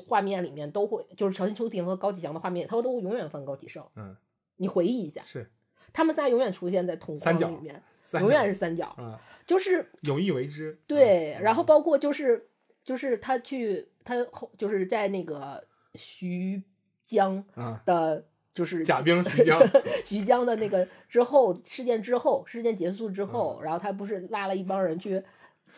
[0.07, 3.85] 画面里面都会，就是陈淑婷和高启强的画面，他都永远放高启盛。
[3.97, 4.17] 嗯，
[4.57, 5.51] 你回忆一下，是
[5.93, 7.83] 他们仨永远出现在同三角框里面，
[8.21, 9.17] 永远是三角，嗯，
[9.47, 10.79] 就是有意为之。
[10.87, 11.35] 对。
[11.35, 12.49] 嗯然后包括就是
[12.83, 16.63] 就是他去他后就是在那个徐
[17.05, 19.61] 江啊，的，就是贾冰、徐江，
[20.07, 25.23] 徐江的那个之后事件之后，事件结束之嗯后，然后他不是拉了一帮人去，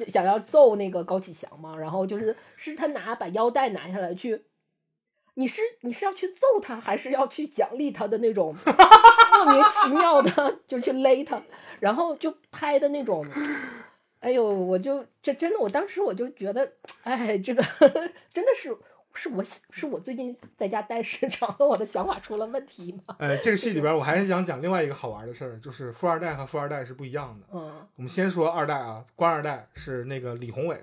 [0.09, 4.45] 想要揍那个高启强嘛，然后就是是他拿把腰带拿下来去，
[5.35, 8.55] 你是你是要去揍他，还是要去奖励他的那种
[9.33, 11.43] 莫名其妙的就去勒他，
[11.81, 13.27] 然后就拍的那种。
[14.19, 16.73] 哎呦，我就这真的，我当时我就觉得，
[17.05, 17.63] 哎，这个
[18.33, 18.77] 真的是
[19.17, 23.17] 是我是我最近在家待时长了， 我的想法出了问题吗？
[23.19, 27.47] 呃，这个戏里边我还是想讲另外一个好玩的事儿，就是富二代和富二代是不一样的。
[27.53, 30.79] 嗯我们先说二代啊，官二代是那个李宏伟，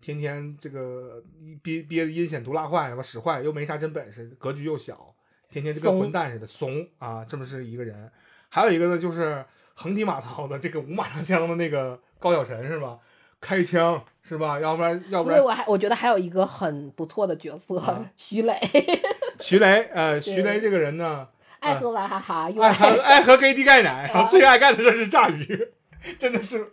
[0.00, 1.22] 天天这个
[1.62, 5.14] 憋憋着阴险毒辣坏，吧使坏又没啥真本事，格局又小，
[5.50, 8.10] 天天就跟混蛋似的，怂啊，这么是一个人。
[8.48, 9.44] 还有一个呢，就是
[9.74, 12.98] 横踢马槽的这个五马长枪的那个高晓晨是吧？
[13.44, 14.58] 开枪是吧？
[14.58, 18.58] 要不然要不然因为我还我觉得还有一个很不错的角色，啊徐磊，
[19.38, 21.28] 徐雷，呃，徐雷这个人呢，
[21.60, 25.68] 爱喝娃哈哈，又爱喝爱喝给地钙奶， 然后啊最爱干的事是炸鱼，
[26.18, 26.72] 真的是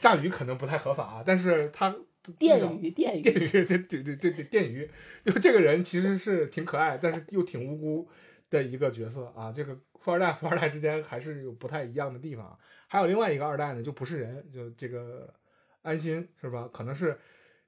[0.00, 1.94] 炸鱼可能不太合法啊，但是他
[2.36, 4.90] 电鱼电鱼，电鱼，对对对对对，电鱼，
[5.24, 8.08] 就这个人其实是挺可爱，但是又挺无辜
[8.50, 9.52] 的一个角色啊。
[9.52, 12.58] 这个富二代富二代之间还是有不太一样的地方啊。
[12.88, 15.32] 还有另外一个二代呢，就不是人，就这个
[15.82, 16.68] 安心是吧？
[16.72, 17.18] 可能是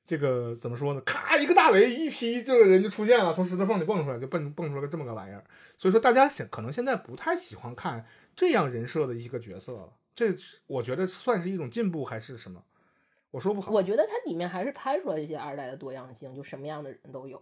[0.04, 1.00] 这个怎么说呢？
[1.02, 5.44] 咔一个大雷，一批这个人就出现了，从石头缝里蹦出来，就蹦蹦出来个这么个玩意儿。
[5.78, 8.04] 所以说大家现可能现在不太喜欢看
[8.34, 12.62] 这样人设的一个角色了，这是我觉得算是一种进步还是什么？
[13.30, 13.72] 我说不好。
[13.72, 17.36] 我觉得它里面还是拍出来这些二代的多样性，就什么样的人都有。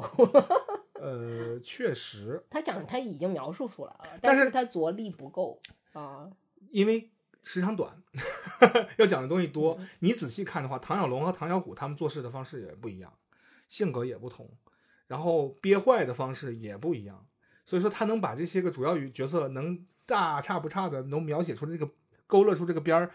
[0.95, 5.61] 呃，确实，他讲他已经描述出来了，但是是他着力不够
[5.93, 6.31] 啊。
[6.71, 7.11] 因为
[7.43, 7.93] 时长短，
[8.99, 9.77] 要讲的东西多。
[9.79, 13.13] 嗯你仔细看的话，唐小龙和唐小虎他们做事的方式也不一样，
[13.69, 14.51] 性格也不同，
[15.09, 17.27] 然后憋坏的方式也不一样。
[17.65, 21.89] 所以说，他能把这些个主要与角色能大差不差的能描写出这个
[22.27, 23.11] 勾勒出这个边儿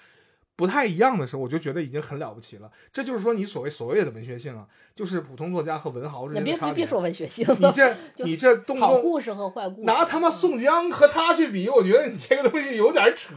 [0.55, 2.71] 不太一样的时候，我就觉得已经很了不起了。
[2.91, 6.73] 这就是说，你所谓所谓的文学性啊，就是普通作家和文豪之间的差别。
[6.73, 13.35] 别别别说文学性你， 这你这动不动好故事和坏故事，拿他妈宋江和他去比，我觉得你这个东西有点扯，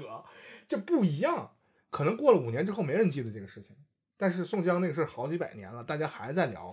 [0.71, 1.51] 这不一样。
[1.91, 3.75] 可能过了五年之后，没人记得这个事情，
[4.17, 6.73] 但是宋江那个事儿好几百年了，大家还在聊，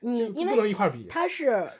[0.00, 1.06] 你因为能一块比。
[1.08, 1.70] 它是，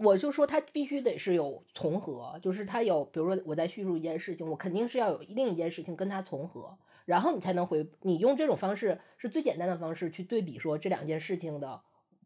[0.00, 11.80] 我就说它必须得是有重合，就是它有，比如说我在叙述一件事情，我肯定是要有另一件事情跟它重合，然后你才能回，你用这种方式是最简单的方式去对比说这两件事情的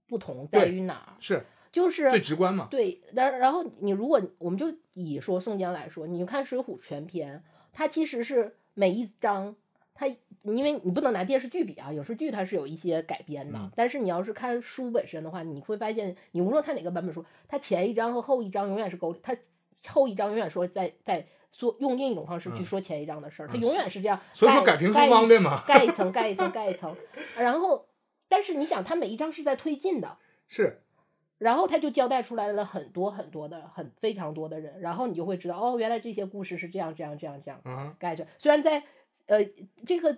[0.07, 1.43] 不同在于哪儿，是
[1.73, 2.69] 就是最直观嘛？
[2.71, 7.39] 对，然然后你如果我们就以说宋江来说，你看《水浒全篇》，
[7.73, 9.55] 它其实是每一章，
[9.95, 10.07] 它
[10.43, 19.37] 因为你不能拿电视剧比啊，影视剧它是有一些改编的，嗯但是你要是看书本身的话，你会发现，你无论看哪个版本书，它前一章和后一章永远是勾，它
[19.89, 25.63] 后一章永远说在在说用另一种方式去嗯说前一章的事儿，它嗯永远是这样，所以说改评书方便嘛？
[25.67, 26.97] 盖一层 盖一层盖一层，
[27.37, 27.87] 然后
[28.29, 30.17] 但是你想，它每一章是在推进的。
[30.49, 30.83] 是
[31.43, 38.27] 然后他就交代出来了很多很多的很非常多的人，然后你就会知道哦，原来这些故事是这样这样这样这样啊，盖着。
[38.39, 38.85] 虽然在
[39.27, 39.45] 呃
[39.85, 40.17] 这个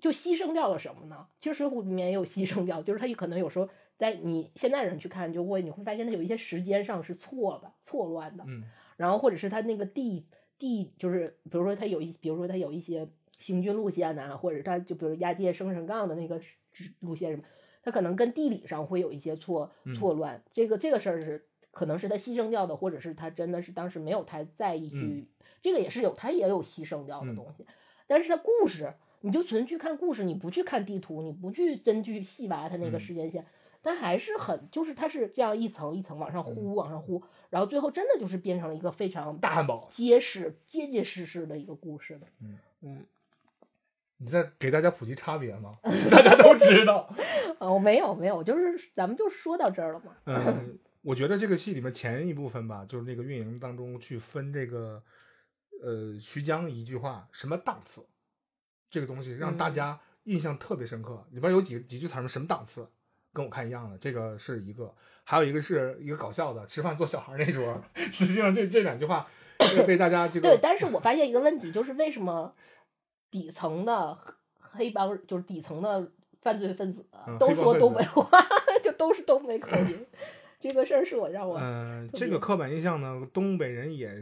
[0.00, 1.26] 就牺牲掉了什么呢？
[1.40, 3.68] 其实《水浒》里面也有牺牲掉，就是他有可能有时候
[3.98, 8.62] 在你现代人去看，就会你会发现他有一些时间上是错的、错乱的，嗯
[8.96, 10.26] 然后或者是他那个地
[10.58, 16.40] 地就是比如说他有一比如说他有一些行军路线呐、或者他就比如押解生辰纲的那个
[17.00, 17.42] 路线什么，
[17.82, 19.92] 他可能跟地理上会有一些错嗯。
[19.92, 20.42] 错乱。
[20.52, 25.26] 这个这个事儿是可能是他牺牲掉的，或者是他真的是当时没有太在意去，嗯
[25.62, 27.34] 这个也是有他也有牺牲掉的嗯。
[27.34, 27.66] 东西，
[28.06, 33.00] 但是他故事你就纯去看故事，你不去看地图，你不去真去细挖他那个嗯。
[33.00, 33.46] 时间线，
[33.82, 36.54] 但还是很就是它是这样一层一层往上嗯。
[36.54, 42.60] 呼往上呼，然后最后真的就是变成了一个非常大汉堡，结实结结实实的一个故事了，嗯。
[42.80, 43.06] 嗯。
[44.22, 45.72] 你在给大家普及差别吗？
[46.10, 47.08] 大家都知道。
[47.58, 50.12] 哦， 没有没有，就是咱们就说到这儿了嘛。
[50.26, 55.02] 嗯，我觉得这个戏里面前一部分吧，就是那个运营当中去分这个，
[55.82, 58.04] 呃，徐江一句话什么档次，
[58.90, 61.26] 这个东西让大嗯家印象特别深刻。
[61.30, 62.86] 里边有几几句词儿什么档次，
[63.32, 64.94] 跟我看一样的，这个是一个，
[65.24, 67.82] 还有一个是一个搞笑的，吃饭做小孩那桌。
[68.12, 69.26] 实际上这这两句话
[69.86, 72.54] 被大家这个对，但是我发现一个问题，就是为什么
[73.30, 74.16] 底层的
[74.58, 76.10] 黑帮，就是底层的
[76.42, 77.06] 犯罪分子
[77.38, 78.28] 都说东北话，
[78.82, 80.06] 就都是东北口音，
[80.58, 84.12] 这个事儿是我让我嗯，这个刻板印象呢，东北人也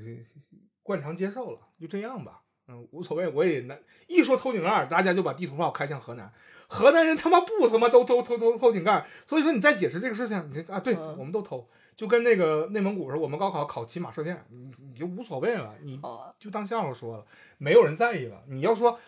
[0.83, 3.29] 惯常接受了，就这样吧，嗯，无所谓。
[3.29, 6.33] 我也难一说偷井盖儿，大家就把地图炮开向河南，
[6.67, 11.69] 河南人他妈不他妈都偷偷偷偷井盖儿，所以说你再解释这个事情，你这啊，对，嗯我们都偷，
[11.99, 17.27] 就跟那个内蒙古似的，我们高考考骑马射箭，你你就无所谓了，你哦，就当笑话说了，
[17.59, 18.41] 没有人在意了。
[18.47, 19.01] 你要说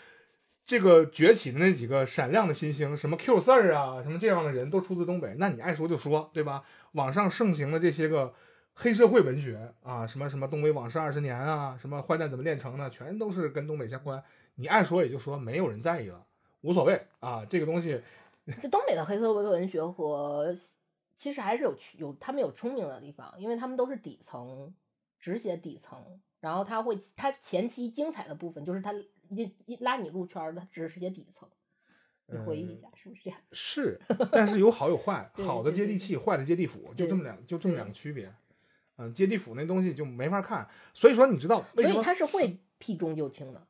[0.65, 6.65] 这个崛起的那几个闪亮的新星，什么 Q 四儿啊，什么这样的人都出自东北，那你爱说就说，对吧？
[6.95, 8.35] 网上盛行的这些个
[8.75, 14.21] 黑社会文学啊，什么什么东北往事二十年啊，什么坏蛋怎么炼成的，全都是跟东北相关。
[14.57, 16.27] 你爱说也就说，没有人在意了，
[16.63, 17.45] 无所谓啊。
[17.49, 18.03] 这个东西，
[18.61, 20.53] 这东北的黑社会文学和
[21.21, 24.73] 其实还是有区有他们有聪明的地方，因为他们都是底层，
[25.19, 28.95] 只写底层，然后他会他前期精彩的部分就是他
[29.29, 31.47] 一一拉你入圈儿的，只是写底层。
[32.25, 33.39] 你回忆一下，是不是这样？
[33.53, 34.01] 是，
[34.33, 38.33] 但是有好有坏，好的接地气，坏的接地府，就这么两，就这么两个区别。
[38.97, 41.63] 嗯，接地府那东西就没法看，所以说你知道？
[41.75, 43.67] 所以他是会避重就轻的。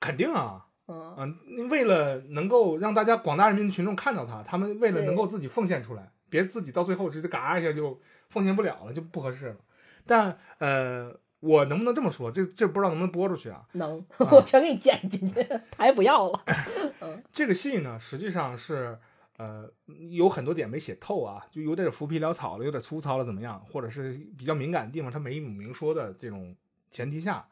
[0.00, 1.14] 肯定啊，嗯，
[1.46, 9.56] 嗯，为了能够让大家广大人民群众看到他，他们为了能够自己奉献出来，别自己到最后直接嘎一下就奉献不了了，就不合适了。
[10.04, 12.30] 但呃，我能不能这么说？
[12.30, 13.66] 这这不知道能不能播出去啊？
[13.72, 15.46] 能， 啊我全给你剪进去，
[15.76, 16.44] 还不要了。
[17.32, 18.98] 这个戏呢，实际上是
[19.36, 19.68] 呃
[20.10, 23.64] 有很多点没写透啊，就有点浮皮潦草了，有点粗糙了，怎么样？
[23.70, 26.54] 或者是比较敏感的地方，他没明说的这种
[26.90, 27.46] 前提下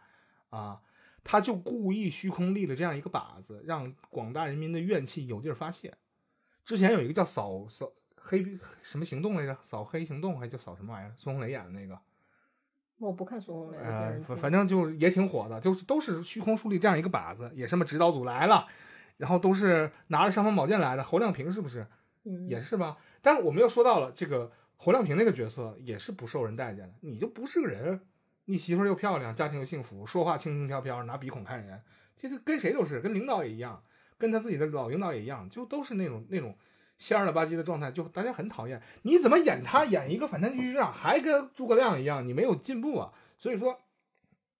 [0.50, 0.80] 啊，
[1.22, 5.92] 他就故意虚空立了这样一个靶子，让广大人民的怨气有地儿发泄。
[6.64, 7.92] 之前有一个叫扫扫
[8.26, 9.56] 黑什么行动来着？
[9.62, 11.12] 扫黑行动还叫扫什么玩意儿？
[11.14, 11.98] 孙红雷演的那个，
[12.98, 13.78] 我不看孙红雷
[14.26, 18.66] 反反正就也挺火的，就是都是虚空树立这样一个靶子，也什么指导组来了，
[19.18, 21.04] 然后都是拿着尚方宝剑来的。
[21.04, 21.86] 侯亮平是不是
[22.24, 22.96] 嗯也是吧？
[23.20, 28.00] 但是我们又说到了这个侯亮平那个角色也是不受人待见的，你就不是个人，
[28.46, 31.82] 你媳妇儿又漂亮，家庭又幸福，说话轻轻飘飘，拿鼻孔看人，
[32.16, 33.82] 其实跟谁都是，跟领导也一样，
[34.16, 36.56] 跟他自己的老领导也一样，就都是那种那种
[37.04, 38.80] 仙儿了吧唧的状态，就大家很讨厌。
[39.02, 43.12] 你怎么演他演一个反贪局局长，还跟诸葛亮一样，你没有进步啊？
[43.36, 43.78] 所以说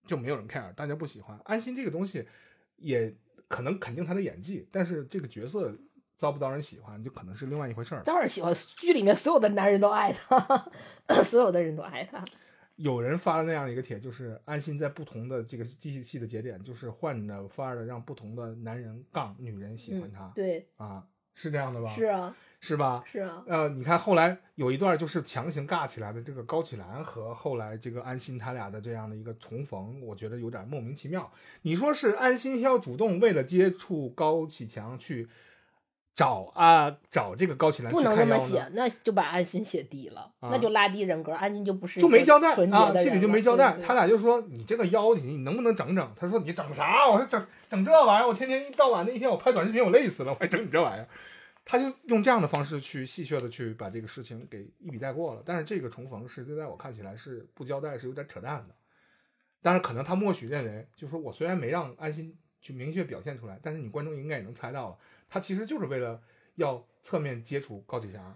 [0.05, 1.39] 就没有人 care，大家不喜欢。
[1.45, 2.27] 安心这个东西
[2.75, 3.11] 也
[3.47, 5.75] 可能肯定他的演技，但是这个角色
[6.15, 8.03] 遭不遭人喜欢，就可能是另外一回事儿。
[8.03, 10.69] 当然喜欢，剧里面所有的男人都爱他，
[11.23, 12.23] 所有的人都爱他。
[12.75, 21.89] 有人发了那样一个帖，就是安心在不同的这个戏戏的节点，就是换着法儿的让不同的男人杠女人喜欢他、对，啊，是这样的吧？
[21.89, 23.03] 是啊，是吧？
[23.05, 31.31] 是啊，呃，你看后来有一段就是强行尬起来的这个高启兰和后来这个安心他俩的这样的一个重逢，我觉得有点莫名其妙。
[31.61, 35.27] 你说是安心要主动为了接触高启强去
[36.15, 43.73] 找啊找这个高启兰不能这么写，那就把安心写低了，啊那就拉低人格，安心就不是就没交代啊，心里就没交代。
[43.73, 46.13] 对对他俩就说你这个妖精你能不能整整？
[46.15, 47.07] 他说你整啥？
[47.09, 51.07] 我说整整这玩意儿，我天天一到晚那一天我拍短视频我累死了，我还整你这玩意儿。
[51.65, 55.41] 他就用这样的方式去戏谑的去把这个事情给一笔带过了。
[55.43, 58.75] 但是这个重逢实际在我看起来是不交代，是有点扯淡的。
[59.63, 64.97] 但是可能他默许认为，就说我虽然没让安心去明确表现出来，但是你观众应该也能猜到了，
[65.29, 66.21] 他其实就是为了
[66.55, 68.35] 要侧面接触高启强。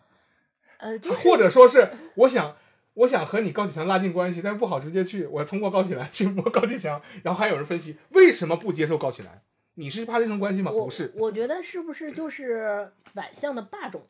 [0.78, 2.56] 呃，就是或者说是我想
[2.94, 9.44] 我想和你高启强拉近关系，但是不好直接去，我通过高启兰去摸高启强，然后还有人分析为什么不接受高启兰？
[9.76, 10.72] 你是怕这层关系吗？
[10.72, 14.06] 不是，我觉得是不是就是反向的霸总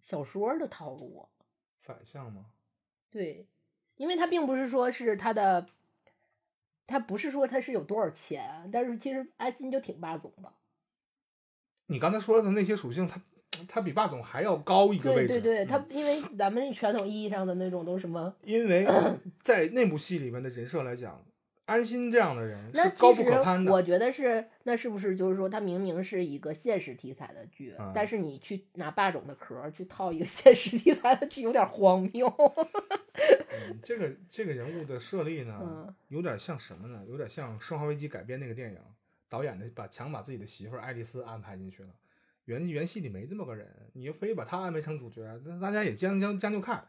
[0.00, 1.28] 小说的套路啊？
[1.82, 2.46] 反向吗？
[3.10, 3.46] 对，
[3.96, 5.66] 因为他并不是说是他的，
[6.86, 10.52] 他不是说他是有多少钱，但是其实阿金就挺霸总的。
[11.86, 13.20] 你刚才说的那些属性，它
[13.68, 15.28] 它比霸总还要高一个位置。
[15.28, 18.34] 对对对，嗯他因为咱们传统意义上的那种都是什么？
[18.42, 18.86] 因为
[19.42, 21.24] 在那部戏里面的人设来讲，
[21.66, 23.72] 安心这样的人是高不可攀的。
[23.72, 32.26] 我觉得是，那是不是就是说，它明明是一个现实题材的剧，嗯但是你去拿霸总的壳儿去套一个 现实题材的剧，有点荒谬。
[33.18, 37.02] 嗯这个这个人物的设立呢， 嗯有点像什么呢？
[37.08, 38.78] 有点像《生化危机》改编那个电影，
[39.28, 41.88] 导演的把强把自己的媳妇儿爱丽丝安排进去了。
[42.44, 46.86] 原原戏里没这么个人，你就非把他安排成主角，那大家也将将将就看。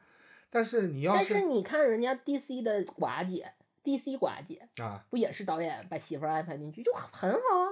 [0.50, 3.52] 但是你要但是你看人家 DC 的寡姐
[3.84, 7.68] ，DC 寡姐啊，不也是导演把媳妇儿安排进去，就很很好啊。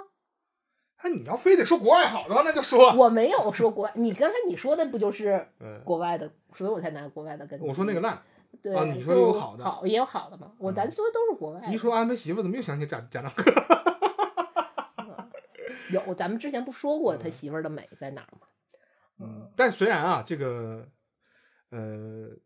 [1.03, 2.91] 那你要非得说国外好的话，那就说。
[2.95, 7.59] 我没有说国，你刚才你说的不就是 嗯，国外的，所以我才拿国外的跟。
[7.61, 8.19] 我说那个烂，
[8.63, 10.51] 对啊你说就有好的好也有好的嘛。
[10.57, 11.71] 我咱嗯说的都是国外的。
[11.71, 13.43] 一说安排媳妇，怎么又想起贾贾樟柯？
[15.89, 18.47] 有，咱们之前不说过他嗯媳妇儿的美在哪儿吗？
[19.19, 20.87] 嗯，但虽然啊，这个
[21.69, 21.79] 呃，《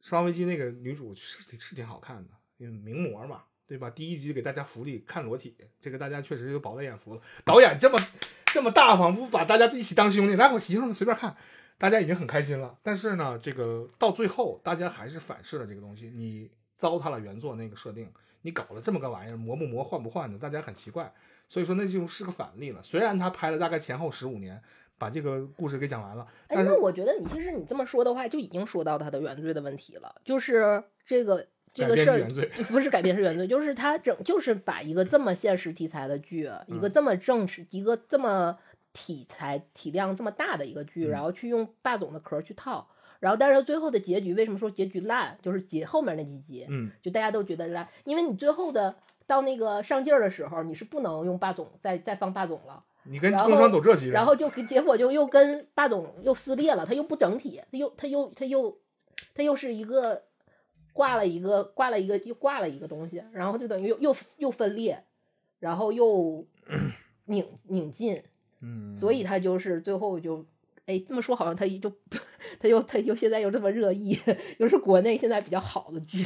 [0.00, 3.88] 生化危机》那个女主是挺是挺好看的，因为名模嘛，对吧？
[3.90, 7.20] 第一集给大家福利看裸体，这个大家确实就饱了眼福了。
[7.44, 7.98] 导演这么
[8.46, 11.36] 这么大方，不把大家一起当兄弟，来我媳妇儿们随便看，
[11.78, 12.76] 大家已经很开心了。
[12.82, 18.12] 但是呢，这个到最后，大家还是反噬了这个东西，你糟蹋了原作那个设定，
[18.42, 21.12] 你搞了这么个玩意儿，磨不磨，换不换的，大家很奇怪。
[21.48, 22.82] 所以说那就是个反例了。
[22.82, 24.60] 虽然他拍了大概前后十五年，
[24.98, 32.28] 把这个故事给讲完了，哎，但是那我觉得你其实你这么说的话，就已经说到他的原罪的问题了，就是这个这个事儿。
[32.70, 38.56] 不是改编是原罪，就是他整就是把一个这么现实题材的剧，一个这么正式，一个这么
[38.94, 42.88] 题材体量这么大的一个剧，嗯然后去用霸总的壳去套，
[43.20, 45.38] 然后但是最后的结局为什么说结局烂？
[45.42, 52.84] 就是结后面那几集，嗯，就大家都觉得烂，因为你最后的到那个上劲儿的时候，你是不能用霸总再再放霸总了。
[53.04, 58.78] 你跟然后工商走这级，然后就结果就又跟霸总又撕裂了，他又不整体，他又他又他又
[59.34, 60.24] 他又是一个
[60.92, 65.04] 挂了一个挂了一个又挂了一个东西，然后就等于又又又分裂，
[65.60, 66.46] 然后又
[67.26, 68.22] 拧拧进，
[68.60, 70.44] 嗯，所以他就是最后就。
[70.86, 71.92] 哎，这么说好像他就
[72.60, 74.16] 他又他又现在又这么热议，
[74.58, 76.24] 又是国内现在比较好的剧。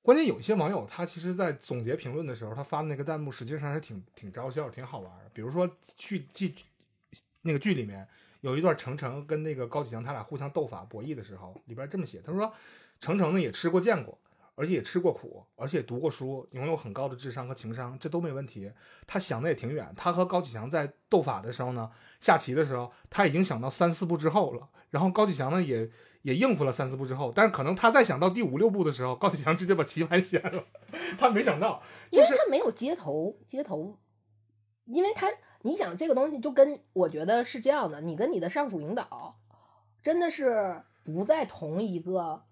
[0.00, 5.30] 关键有一些网友他其实，在总结评论的时候，他发的那个弹幕实际上还挺挺招笑，挺好玩的。
[5.34, 5.68] 比如说
[5.98, 6.54] 剧剧
[7.42, 8.08] 那个剧里面
[8.40, 12.50] 有一段程程跟那个高启强他俩互相斗法博弈的时候，里边这么写，他说
[13.00, 14.18] 程程呢也吃过见过，
[14.54, 18.72] 而且也吃过苦，而且读过书，拥有很高的智商和情商，这都没问题。
[19.06, 25.90] 他想的也挺远，他和高启强在斗法的时候呢，下棋的时候他已经想到三四步之后了，然后高启强呢也。
[26.28, 30.62] 也应付了三四部之后，但是可能他在想到第五六部的时候，高启强直接把棋盘掀了，
[31.18, 33.98] 他没想到，因就是为他没有街头，街头，
[34.84, 35.26] 因为他，
[35.62, 39.38] 你想这个东西就跟我觉得是这样的，你跟你的上属领导
[40.02, 42.44] 真的是不在同一个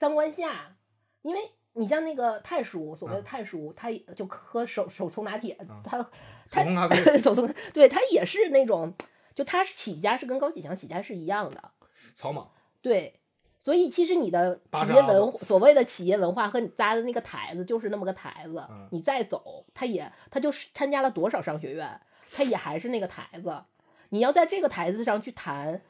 [0.00, 0.76] 三观下，
[1.20, 1.40] 因为
[1.74, 8.94] 你像那个太叔，所谓的啊太叔，他就喝手手冲拿铁，啊他手冲咖啡手冲，对他也是那种，
[9.34, 11.72] 就他起家是跟高启强起家是一样的，
[12.14, 12.50] 草莽，
[12.80, 13.20] 对，
[13.58, 18.88] 所以其实你的企业文所谓的企业文化和你搭的那个台子就是那么个台子，嗯。
[18.92, 22.00] 你再走，他也他就是参加了多少商学院，
[22.32, 23.62] 他也还是那个台子。
[24.10, 25.82] 你要在这个台子上去谈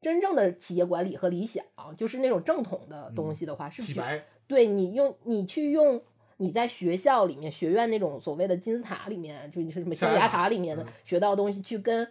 [0.00, 1.62] 真正的企业管理和理想，
[1.96, 6.02] 就是那种正统的东西的话，是绝洗白，对你用你去用
[6.38, 12.10] 你在学校里面学院那种所谓的金字塔里面，就你是什么象牙塔塔里面的嗯学到的东西，去跟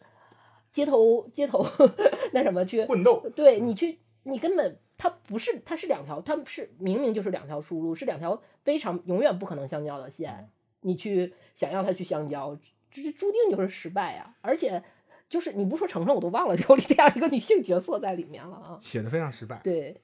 [0.71, 1.65] 街头街头
[2.31, 3.99] 那什么去混斗，对你去，
[4.29, 10.49] 你根本它不是，它是两条，它是明明就是两条出路，是两条非常永远不可能相交的线。
[10.81, 12.57] 你去想要它去相交，
[12.89, 14.81] 这这注定就是失败呀、而且
[15.27, 18.79] 就是你不说程程，我都忘了有这样一个女性角色在里面了啊。
[18.81, 19.59] 写的非常失败。
[19.63, 19.99] 对，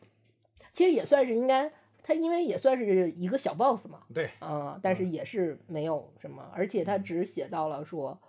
[0.73, 1.71] 其实也算是应该，
[2.03, 8.19] 他因为也算是一个小 boss 嘛，对，啊、但是也是没有什么，而且他只写到了说，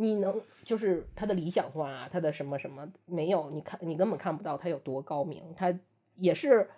[0.00, 5.76] 你能就是他的理想化，他的什么什么没有，你看你根本看不到他有多高明，他
[6.14, 6.70] 也是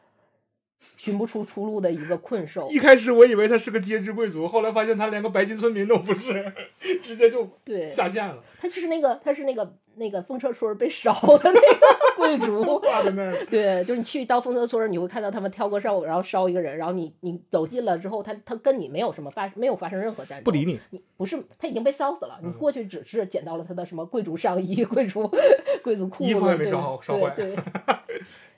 [0.97, 2.79] 寻不出出路的一个困兽一。
[2.79, 6.51] 开始我以为他是个阶级贵族，后来发现他连个白金村民都不是，
[7.03, 11.87] 直接就对，下线了，他就是那个他是那个那个风车村被烧的那个
[12.17, 12.81] 贵族。
[12.81, 13.45] 挂在那儿。
[13.47, 25.31] 对，就是你去到风车村，你会看到他们挑个烧，然后烧一个人，然后你你走近了之后，他他跟你没有什么发没有发生任何战争，不理你，你不是他已经被烧死了，你嗯过去只是捡到了他的什么贵族上衣、 贵族
[25.85, 27.37] 贵族裤子，衣服还没烧好烧坏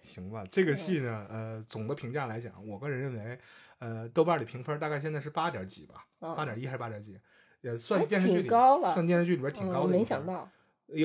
[0.01, 3.39] 行吧，这个戏呢，呃，总的评价来讲，我个人认为，
[3.79, 7.17] 呃，豆瓣的评分大概现在是八点几吧，八嗯，点一还是八点几，
[7.61, 10.27] 也算电视剧里算电视剧里边挺嗯高的、没想。
[10.27, 10.49] 到，有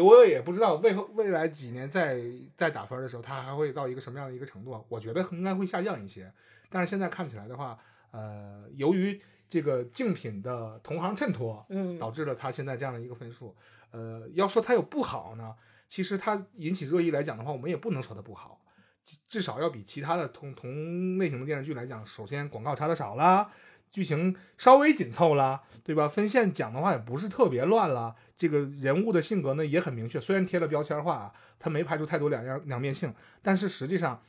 [0.01, 2.19] 我也不知道未后未来几年再
[2.55, 4.81] 再打分的时候，它还会到一个什么样的一个程度啊？
[4.89, 6.31] 我觉得应该会下降一些，
[6.69, 7.77] 但是现在看起来的话，
[8.11, 13.55] 呃，由于这个竞品的同行衬托，嗯导致了它现在这样的一个分数。
[13.91, 15.55] 呃，要说它有不好呢，
[15.88, 18.59] 其实它引起热议来讲的话，我们也不能说它不好，
[19.05, 23.49] 至至少要比其他的同同类型的电视剧来讲，首先广告插的少啦，
[23.89, 26.09] 剧情稍微紧凑啦，对吧？
[26.09, 34.22] 分线讲的话也不是特别乱啦，这个人物的性格呢也很明确，虽然贴了标签化啊，他没拍出太多两样两面性，但是实际上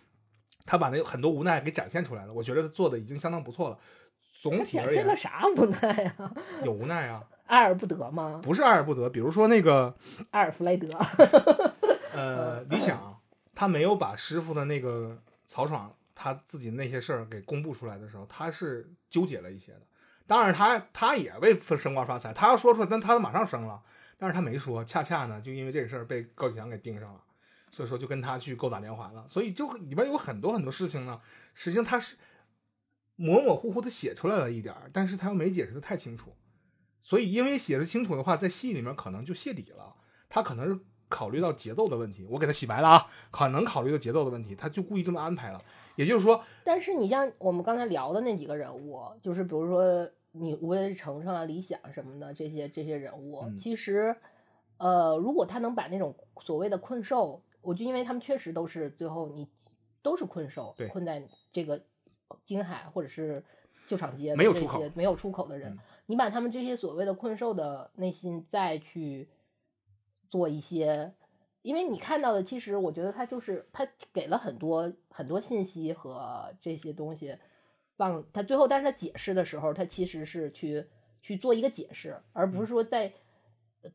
[0.64, 3.78] 他把那很多无奈给展现出来了，我觉得他做的已经相当不错了。
[4.40, 6.32] 总体而言展现了，啥无奈啊？
[6.64, 8.40] 有无奈啊，爱而不得吗？
[8.43, 9.94] 不是爱而不得，比如说那个
[10.30, 10.89] 阿尔弗雷德，
[12.14, 13.20] 呃，理想
[13.55, 19.80] 他没有把师傅的那个曹爽他自己那些事儿给公布出来的时候，他是纠结了一些的。
[20.28, 23.82] 当然他，他也为升官发财，他要说出来，但他马上升了，
[24.18, 24.84] 但是他没说。
[24.84, 27.20] 恰恰呢，就因为这个事儿被高启强给盯上了，
[27.72, 29.26] 所以说就跟他去勾打连环了。
[29.26, 31.18] 所以就里边有很多很多事情呢，
[31.55, 32.18] 实际上他是
[33.16, 36.34] 模模糊糊的写出来了一点儿，但是他又没解释的太清楚。
[37.00, 39.94] 所以因为写的清楚的话，在戏里面可能就泄底了。
[40.28, 40.78] 他可能是
[41.09, 45.64] 考虑到节奏的问题，我给他洗白了啊，可能考虑到节奏的问题，他就故意这么安排了。
[45.96, 50.09] 也就是说，但是你像我们刚才聊的那几个人物，就是比如说
[50.40, 54.16] 你无论是程程啊、李想什么的这些这些人物，嗯其实，
[54.78, 59.48] 呃，如果他能把那种所谓的困兽，我就因为他们确实都是最后你
[60.02, 61.82] 都是困兽对，困在这个
[62.44, 63.44] 京海或者是
[63.86, 69.28] 旧厂街的这没有出口些没有出口的人，嗯你把他们这些所谓的困兽的内心再去
[70.31, 71.12] 做一些。
[71.60, 77.36] 因为你看到的，其实我觉得他就是他给了很多很多信息和这些东西，
[77.99, 80.87] 帮他最后，但是他解释的时候，他其实是去
[81.20, 83.12] 去做一个解释，而不是说在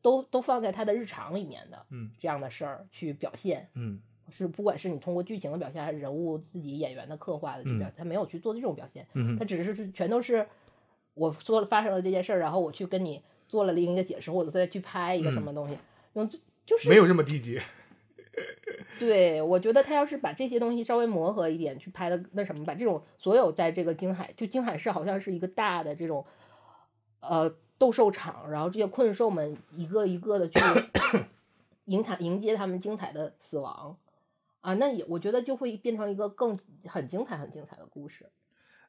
[0.00, 2.12] 都都放在他的日常里面的嗯。
[2.20, 4.00] 这样的事儿去表现，嗯。
[4.30, 7.92] 是不管是你通过剧情的表现，还是人物自己演员的刻画的去表，嗯。
[7.96, 10.46] 他没有去做这种表现，嗯他只是是全都是
[11.14, 15.78] 我做了发生了这件事儿，然后我去跟你做了另一个解释，或者再去拍一个什么东西，
[16.14, 17.60] 用这就是没有这么低级。
[18.98, 26.24] 对，我觉得他要是把这些东西稍微磨合一点，去拍的那什么，把这种所有在这个京海，就京海市好像是一个大的这种
[27.20, 30.60] 呃斗兽场，然后这些困兽们一个一个的去
[31.86, 33.98] 迎彩迎接他们精彩的死亡
[34.60, 38.30] 啊，那也我觉得就会变成一个更很精彩很精彩的故事。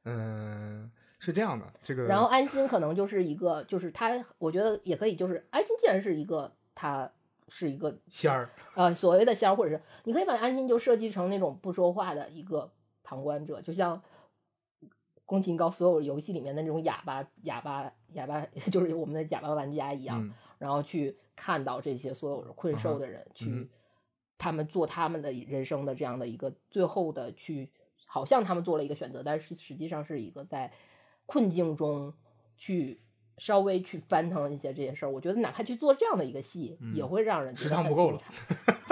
[0.05, 7.11] 嗯，是这样的，这个然后安心可能就是一个，就是他，我觉得也可以，就是安心既然是一个，他
[7.47, 12.71] 是一个仙儿，呃，所谓的仙儿，或者是你可以把安心就设计成那种不说话的一个
[13.03, 14.01] 旁观者，就像
[15.25, 23.69] 宫崎英高所有游戏里面的那种哑巴、哑巴、哑巴， 就是我们的哑巴玩家一样，嗯然后去看到这些所有困兽的人，去、嗯
[24.37, 27.71] 他们做他们的人生的这样的一个最后的去，
[28.05, 30.73] 好像他们做了一个选择，但是实际上是一个在
[31.25, 32.13] 困境中
[32.57, 33.04] 去。
[33.37, 38.21] 稍微去翻腾一些这些事儿，我觉得哪怕去做这样的一个戏，嗯也会让人时长不够了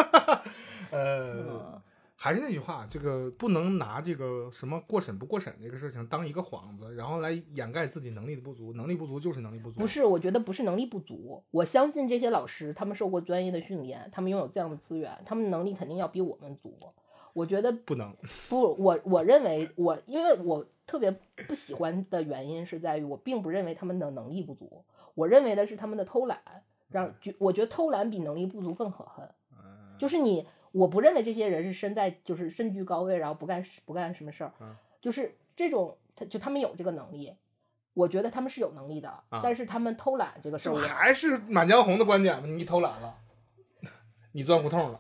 [0.92, 1.82] 呃，嗯
[2.16, 8.72] 还是那句话，这个不能拿这个什么过审不过审这个事情当一个幌子，然后来掩盖自己能力的不足。
[8.74, 9.82] 能力不足就是能力不足。
[9.82, 16.74] 不是，我觉得不是能力不足，我相信这些老师他们受过专业的训练，他们拥有这样的资源，他们能力肯定要比我们足。
[17.34, 18.16] 我觉得不能。
[18.50, 21.12] 不，我我认为我因为我特别
[21.48, 24.86] 不喜欢的原因是在于我并不认为他们的能力不足，
[25.16, 26.40] 我认为的是他们的偷懒，
[26.90, 29.30] 让觉我觉得偷懒比能力不足更可恨。
[29.52, 37.34] 嗯就是你，我不认为这些人是身在就是身居高位，然后不干不干什么事儿嗯，就是这种，他就他们有这个能力，
[37.94, 42.48] 我觉得他们是有能力的，啊但是他们偷懒这个事这儿，还是《满江红》的观点吗？
[42.48, 43.16] 你偷懒了，
[44.34, 45.00] 你钻胡同了，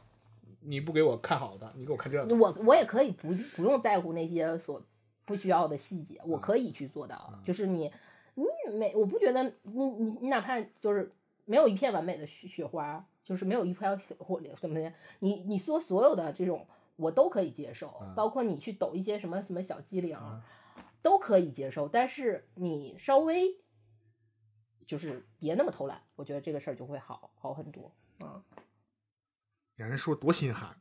[0.66, 2.36] 你不给我看好的，你给我看这个。
[2.36, 4.82] 我我也可以不不用在乎那些所
[5.26, 7.30] 不需要的细节，我可以去做到。
[7.34, 7.92] 嗯就是你
[8.36, 11.12] 你每，我不觉得你你你哪怕就是
[11.46, 16.66] 没有一片完美的雪雪花，就是没有一片或怎么的，你你说所有的这种
[16.96, 20.42] 我都可以接受，嗯包括你去抖一些什么什么小机灵，嗯
[21.02, 21.88] 都可以接受。
[21.88, 23.58] 但是你稍微
[24.86, 27.92] 就是别那么偷懒，我觉得这个事儿就会好好很多。
[28.20, 28.42] 嗯，
[29.76, 30.76] 让人说多心寒。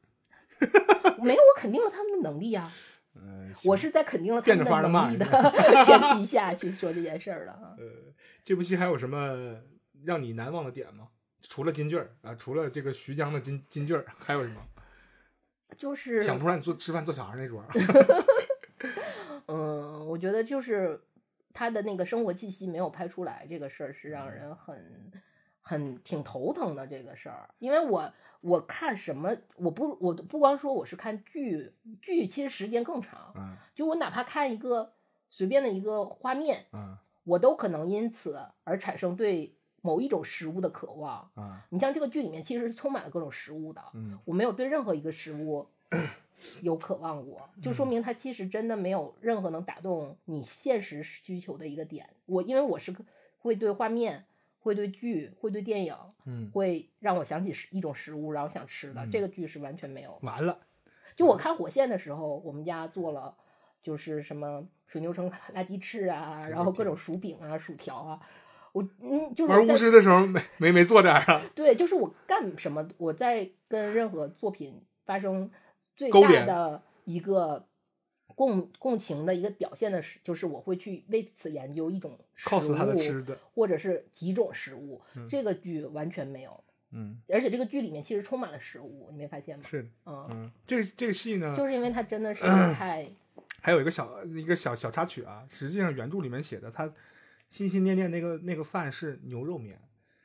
[1.23, 2.73] 没有，我肯定了他们的能力啊。
[3.15, 5.27] 呃，我是在肯定了他变们的着法儿地骂能力的
[5.85, 7.75] 前提下去说这件事儿的啊。
[7.79, 7.85] 呃，
[8.45, 9.61] 这部戏还有什么
[10.05, 11.09] 让你难忘的点吗？
[11.43, 14.63] 除了金句儿啊，除了这个徐江的金金句儿，还有什么？
[15.77, 17.69] 就是想不出来你做吃饭做小孩那桌儿。
[19.47, 21.01] 嗯，我觉得就是
[21.53, 25.11] 他的那个生活气息没有拍出来，这个事儿是让人很
[25.63, 33.57] 很挺头疼的这个事儿，因为我我看什么，我不我不光说我是看剧，剧其实时间更长，嗯。
[33.75, 34.93] 就我哪怕看一个
[35.31, 36.99] 随便的一个画面，嗯。
[37.25, 41.31] 我都可能因此而产生对某一种食物的渴望。
[41.37, 41.57] 嗯。
[41.71, 44.19] 你像这个剧里面其实是充满了各种食物的，嗯。
[44.25, 45.69] 我没有对任何一个食物
[46.61, 52.11] 有渴望过，就说明它其实真的没有任何能打动你现实需求的一个点。
[52.27, 52.93] 我因为我是
[53.39, 54.27] 会对画面、
[54.63, 55.95] 会对剧、会对电影，
[56.25, 59.05] 嗯，会让我想起食一种食物，然后想吃的。
[59.05, 60.19] 嗯这个剧是完全没有。
[60.23, 60.59] 完了，
[61.17, 63.37] 就我看《火线》的时候，我们家做了
[63.83, 68.21] 就是什么水牛城辣鸡翅啊，然后各种薯饼啊、薯条啊。
[68.73, 71.43] 我嗯，就是玩巫师的时候没没没做点儿啊？
[71.55, 75.51] 对，就是我干什么，我在跟任何作品发生
[75.95, 77.67] 最大勾连的一个
[78.35, 85.01] 共共情的一个表现的是，就是我会去为此研究一种食 cos 他的物吃的，或者是几种食物。
[85.17, 89.65] 嗯这个剧完全没有，嗯，而且这个剧里面其实充满了食物，你没发现吗？
[89.67, 92.43] 是，嗯，嗯，这个这个戏呢，就是因为它真的是
[92.75, 93.09] 太
[93.61, 96.93] 还有一个小一个小小插曲啊，实际上原著里面写的，他
[97.49, 99.79] 心心念念那个那个饭是牛肉面，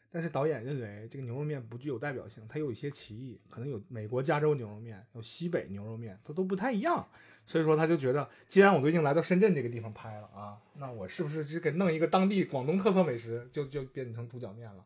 [0.09, 7.07] 但是导演认为这个牛肉面不具有代表性，它有一些歧义，可能有美国加州牛肉面，有西北牛肉面，它都不太一样，
[7.47, 14.85] 所以说他就觉得，既然我都已经来到深圳这个地方拍了啊，那我是不是就给弄一个当地广东特色美食，就就变成猪脚面了？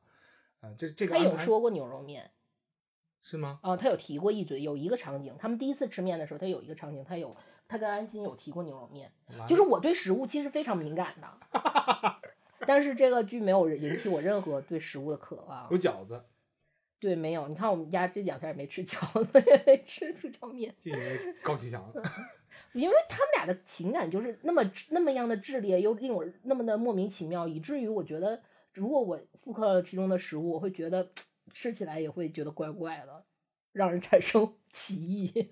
[0.61, 2.31] 啊、这这个他有说过牛肉面
[3.23, 3.59] 是吗？
[3.63, 7.35] 啊、他有提过一嘴，有一个场景，他们第一次吃面的时候，他有一个场景，他有
[7.67, 9.11] 他跟安心有提过牛肉面。
[9.47, 11.27] 就是我对食物其实非常敏感的，
[12.67, 15.77] 但是这个剧没有引起我任何对食物的渴望有。
[15.79, 16.23] 饺子，
[16.99, 17.47] 对，没有。
[17.47, 21.91] 你看我们家这两天也没吃饺子，也 没吃猪脚面，就因为高启强，
[22.73, 28.41] 因为他们俩的情感就是那么那么样的炽烈，又令我那么的莫名其妙，以至于我觉得，
[28.73, 31.11] 如果我复刻了其中的食物，我会觉得
[31.53, 33.25] 吃起来也会觉得怪怪的，
[33.73, 35.49] 让人产生歧义。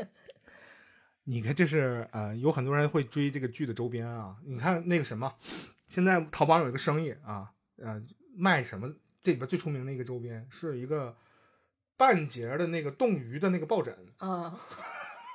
[1.26, 4.38] 你看，这是呃，有很多人会追这个剧的周边啊。
[4.46, 5.36] 你看那个什么，
[5.88, 8.02] 现在淘宝上有一个生意啊，呃，
[8.36, 8.94] 卖什么？
[9.22, 11.14] 这里边最出名的一个周边是一个
[11.98, 14.58] 半截的那个冻鱼的那个抱枕，啊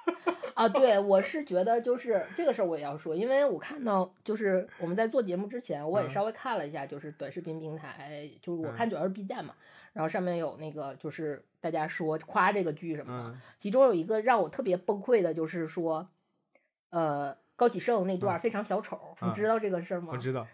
[0.54, 6.10] 啊，对，我是觉得就是这个事儿我也要说，因为我看到就是我们在做节目之前，我也嗯。
[6.10, 8.72] 稍微看了一下，就是短视频平台，就是我嗯。
[8.76, 9.54] 看主要是 B 站嘛，
[9.92, 13.40] 然后上面有那个就是大家说夸这个剧什么的，嗯。
[13.58, 16.08] 其中有一个让我特别崩溃的，就是说，
[16.90, 18.40] 呃，高启盛那段嗯。
[18.40, 19.34] 非常小丑，你嗯。
[19.34, 20.10] 知道这个事儿吗？
[20.12, 20.46] 我知道，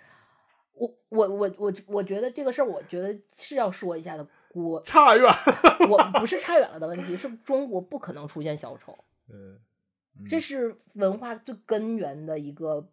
[0.72, 4.26] 我我我我我觉得这个事儿，我觉得是要说一下的。
[4.52, 5.30] 我差远，
[5.88, 8.98] 我不是差远了的问题，是中国不可能出现小丑。
[9.30, 9.56] 呃，
[10.28, 12.88] 这是文化最根源的一个，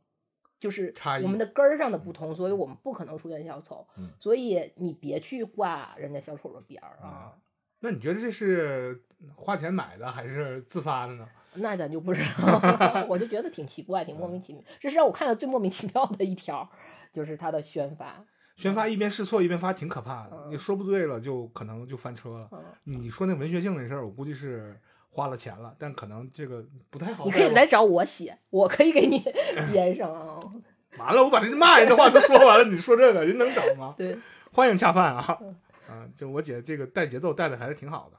[0.60, 3.88] 就是差异我们的根儿上的不同，所以我们不可能出现小丑。
[3.98, 7.34] 嗯所以你别去挂人家小丑的边儿啊啊，
[7.80, 9.03] 那你觉得这是
[9.35, 11.27] 花钱买的还是自发的呢？
[11.60, 13.06] 那咱就不知道了。
[13.10, 14.61] 我就觉得挺奇怪，挺莫名其妙。
[14.80, 16.69] 这是让我看到最莫名其妙的一条，
[17.11, 18.23] 就是他的宣发。
[18.56, 20.35] 宣发一边试错一边发，挺可怕的。
[20.35, 22.49] 嗯你说不对了，就可能就翻车了。
[22.85, 24.80] 嗯，你说那文学性那事儿，我估计是
[25.18, 27.26] 花了钱了，但可能这个不太好。
[27.26, 29.18] 你可以来找我写，我可以给你
[29.73, 30.39] 编上啊。
[30.99, 33.95] 完了，我把这骂人的话都说完了，你说这个人能整吗？
[33.98, 34.15] 对，
[34.52, 35.39] 欢迎恰饭啊！
[35.41, 35.56] 嗯
[35.89, 38.18] 啊，就我姐这个带节奏带的还是挺好的，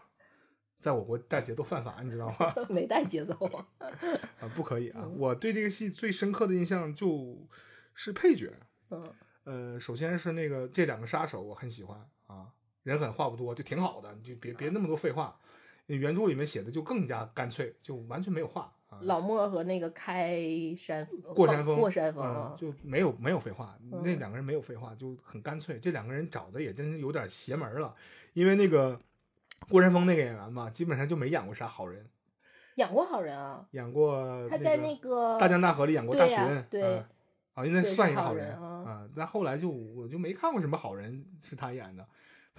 [0.81, 2.53] 在我国带节奏犯法，你知道吗？
[2.69, 3.65] 没带节奏啊。
[4.41, 5.03] 啊，不可以啊！
[5.05, 7.47] 嗯我对这个戏最深刻的印象就
[7.95, 8.53] 是配角，
[8.91, 9.13] 嗯
[9.45, 11.97] 呃，首先是那个这两个杀手，我很喜欢
[12.27, 12.47] 啊，
[12.83, 15.39] 人狠话不多，就挺好的，你就别别那么多废话。
[15.97, 18.99] 原著里面写的就更加干脆，就完全没有话啊。
[19.03, 20.39] 老莫和那个开
[20.77, 25.79] 山过山峰，过山峰就没有没有废话，嗯那两个人没有废话，就很干脆。
[25.79, 27.95] 这两个人找的也真是有点邪门了，
[28.35, 29.01] 因为那个
[29.69, 32.07] 过山峰那个演员吧，基本上就没演过啥好人，
[32.77, 33.67] 演过好人啊。
[33.71, 37.03] 演过他在那个大江大河里演过大群，对
[37.55, 39.09] 好算一个好人啊。
[39.17, 42.07] 但后来就我就没看过什么好人是他演的，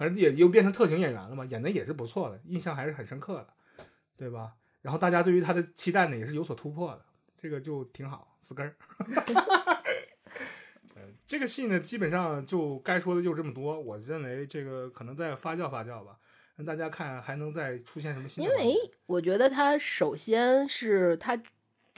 [0.00, 3.84] 反正也又变成特型演员了嘛，演的也是不错的，印象还是很深刻的，
[4.16, 4.54] 对吧？
[4.80, 7.04] 然后大家对于他的期待呢也是有所突破的，
[7.36, 8.74] 这个就挺好，死根儿。
[10.96, 13.78] 呃，这个戏呢，基本上就该说的就这么多。
[13.78, 16.18] 我认为这个可能再发酵发酵吧，
[16.56, 18.48] 让大家看还能再出现什么新因。
[18.48, 18.74] 为
[19.04, 21.38] 我觉得他首先是他，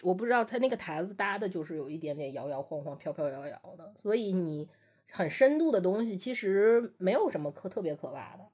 [0.02, 4.68] 我不知道他那个台子搭的就是有一点点摇摇晃晃、飘飘摇摇的，所以你
[5.12, 8.44] 很深度的东西其实没有什么可特别可挖的。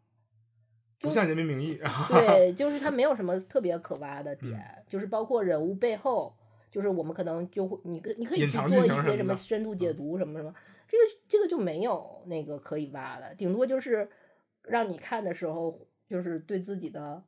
[1.01, 1.78] 不像《人民名义》
[2.09, 4.85] 对，就是它 没有什么特别可挖的点，嗯。
[4.89, 6.35] 就是包括人物背后，
[6.72, 10.52] 就是我们可能就会你可你可以去做一些什么深度解读什么什么，
[10.89, 14.09] 这个这个就没有那个可以挖的，顶多就是
[14.64, 17.22] 让你看的时候，就是对自己的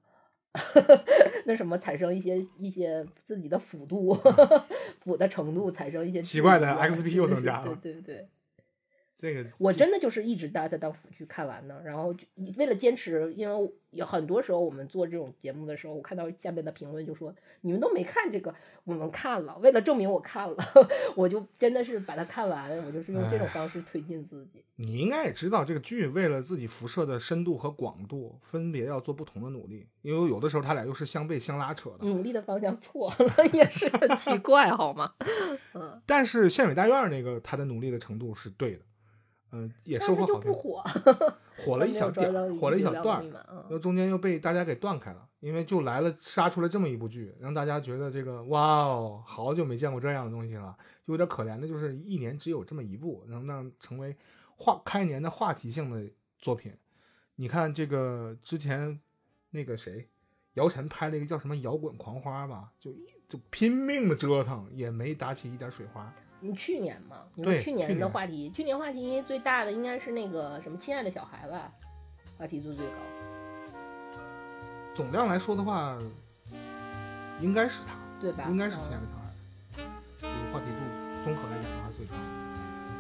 [1.47, 4.13] 那什么产生一些一些自己的辅度
[5.05, 8.29] 辅的程度产生一些奇怪的 XP 又增加了对对对。
[9.21, 12.25] 这个我真的就是一直带它当辅剧看完的，然后就
[12.57, 20.57] 为了坚持，因为有很多时候我们做这种节目的时候，我看到下面的评论就说你们都没看这个，我们看了，为了证明我看了，
[21.15, 24.65] 我就真的是把它看完，我就是用这种方式推进自己。
[24.77, 32.07] 你应该也知道，这个剧为了自己辐射的深度和广度，分别要做不同的努力，因为有的时候它俩又是相背相拉扯的。
[32.07, 35.13] 努力的方向错了， 也是很奇怪，好吗？
[35.75, 38.81] 嗯，但是县委大院那个他的努力的程度是对的，
[39.53, 40.85] 嗯、也收获好评，就 不火，
[41.59, 54.17] 火了一小点，火了一小段儿，儿然后中间又被大家给断开了，因为就来了杀出来这么一部剧，让大家觉得这个哇哦，好久没见过这样的东西了，就有点可怜的，就是一年只有这么一部，能让成为
[54.57, 56.09] 话开年的话题性的
[56.39, 56.73] 作品。
[57.37, 59.01] 你看这个之前
[59.51, 60.09] 那个谁，
[60.55, 62.93] 姚晨拍了一个叫什么《摇滚狂花》吧，就
[63.29, 66.15] 就拼命的折腾，也没打起一点水花。
[66.41, 71.71] 你去年嘛，你对们去年的话题，去年话题最大的应该是那个什么“亲爱的小孩”吧，
[72.39, 72.93] 话题度最高。
[74.95, 75.97] 总量来说的话，
[77.41, 77.95] 应该是他。
[78.21, 78.45] 对吧？
[78.51, 79.33] 应该是嗯亲爱的小孩，
[80.21, 82.15] 就是话题度综合来讲的话最高。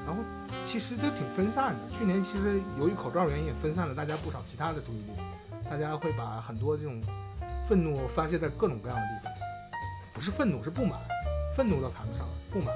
[0.06, 0.22] 然后
[0.64, 5.12] 其实都挺分散的，去年其实由于口罩原因也分散了大家不少其他的注意力，
[5.68, 6.98] 大家会把很多这种
[7.68, 9.32] 愤怒发泄在各种各样的地方，
[10.14, 10.98] 不是愤怒是不满，
[11.54, 12.74] 愤怒倒谈不上，不满，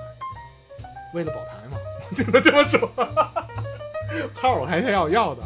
[1.14, 1.78] 为了保台嘛，
[2.10, 2.90] 我 只能这么说，
[4.34, 5.42] 号我还是要要的，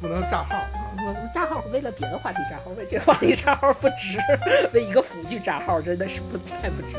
[0.00, 0.56] 不能炸号。
[0.56, 4.16] 啊我炸号为了别的话题炸号，为这个话题炸号不值，
[4.72, 6.96] 为一个辅剧炸号真的是不太不值。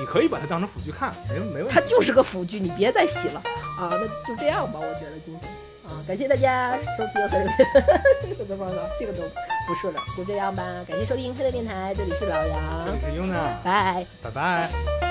[0.00, 1.72] 你可以把它当成辅剧看，没没问题。
[1.72, 3.40] 它就是个辅剧，你别再洗了
[3.78, 3.90] 啊！
[3.92, 5.52] 那就这样吧，我觉得今天
[5.86, 7.38] 啊，感谢大家收听和
[8.22, 9.22] 这个都忘了，这个都
[9.68, 10.64] 不是了，就这样吧。
[10.88, 14.04] 感谢收听黑的电台，这里是老杨这里，是英娜，拜。
[14.20, 15.07] 拜拜。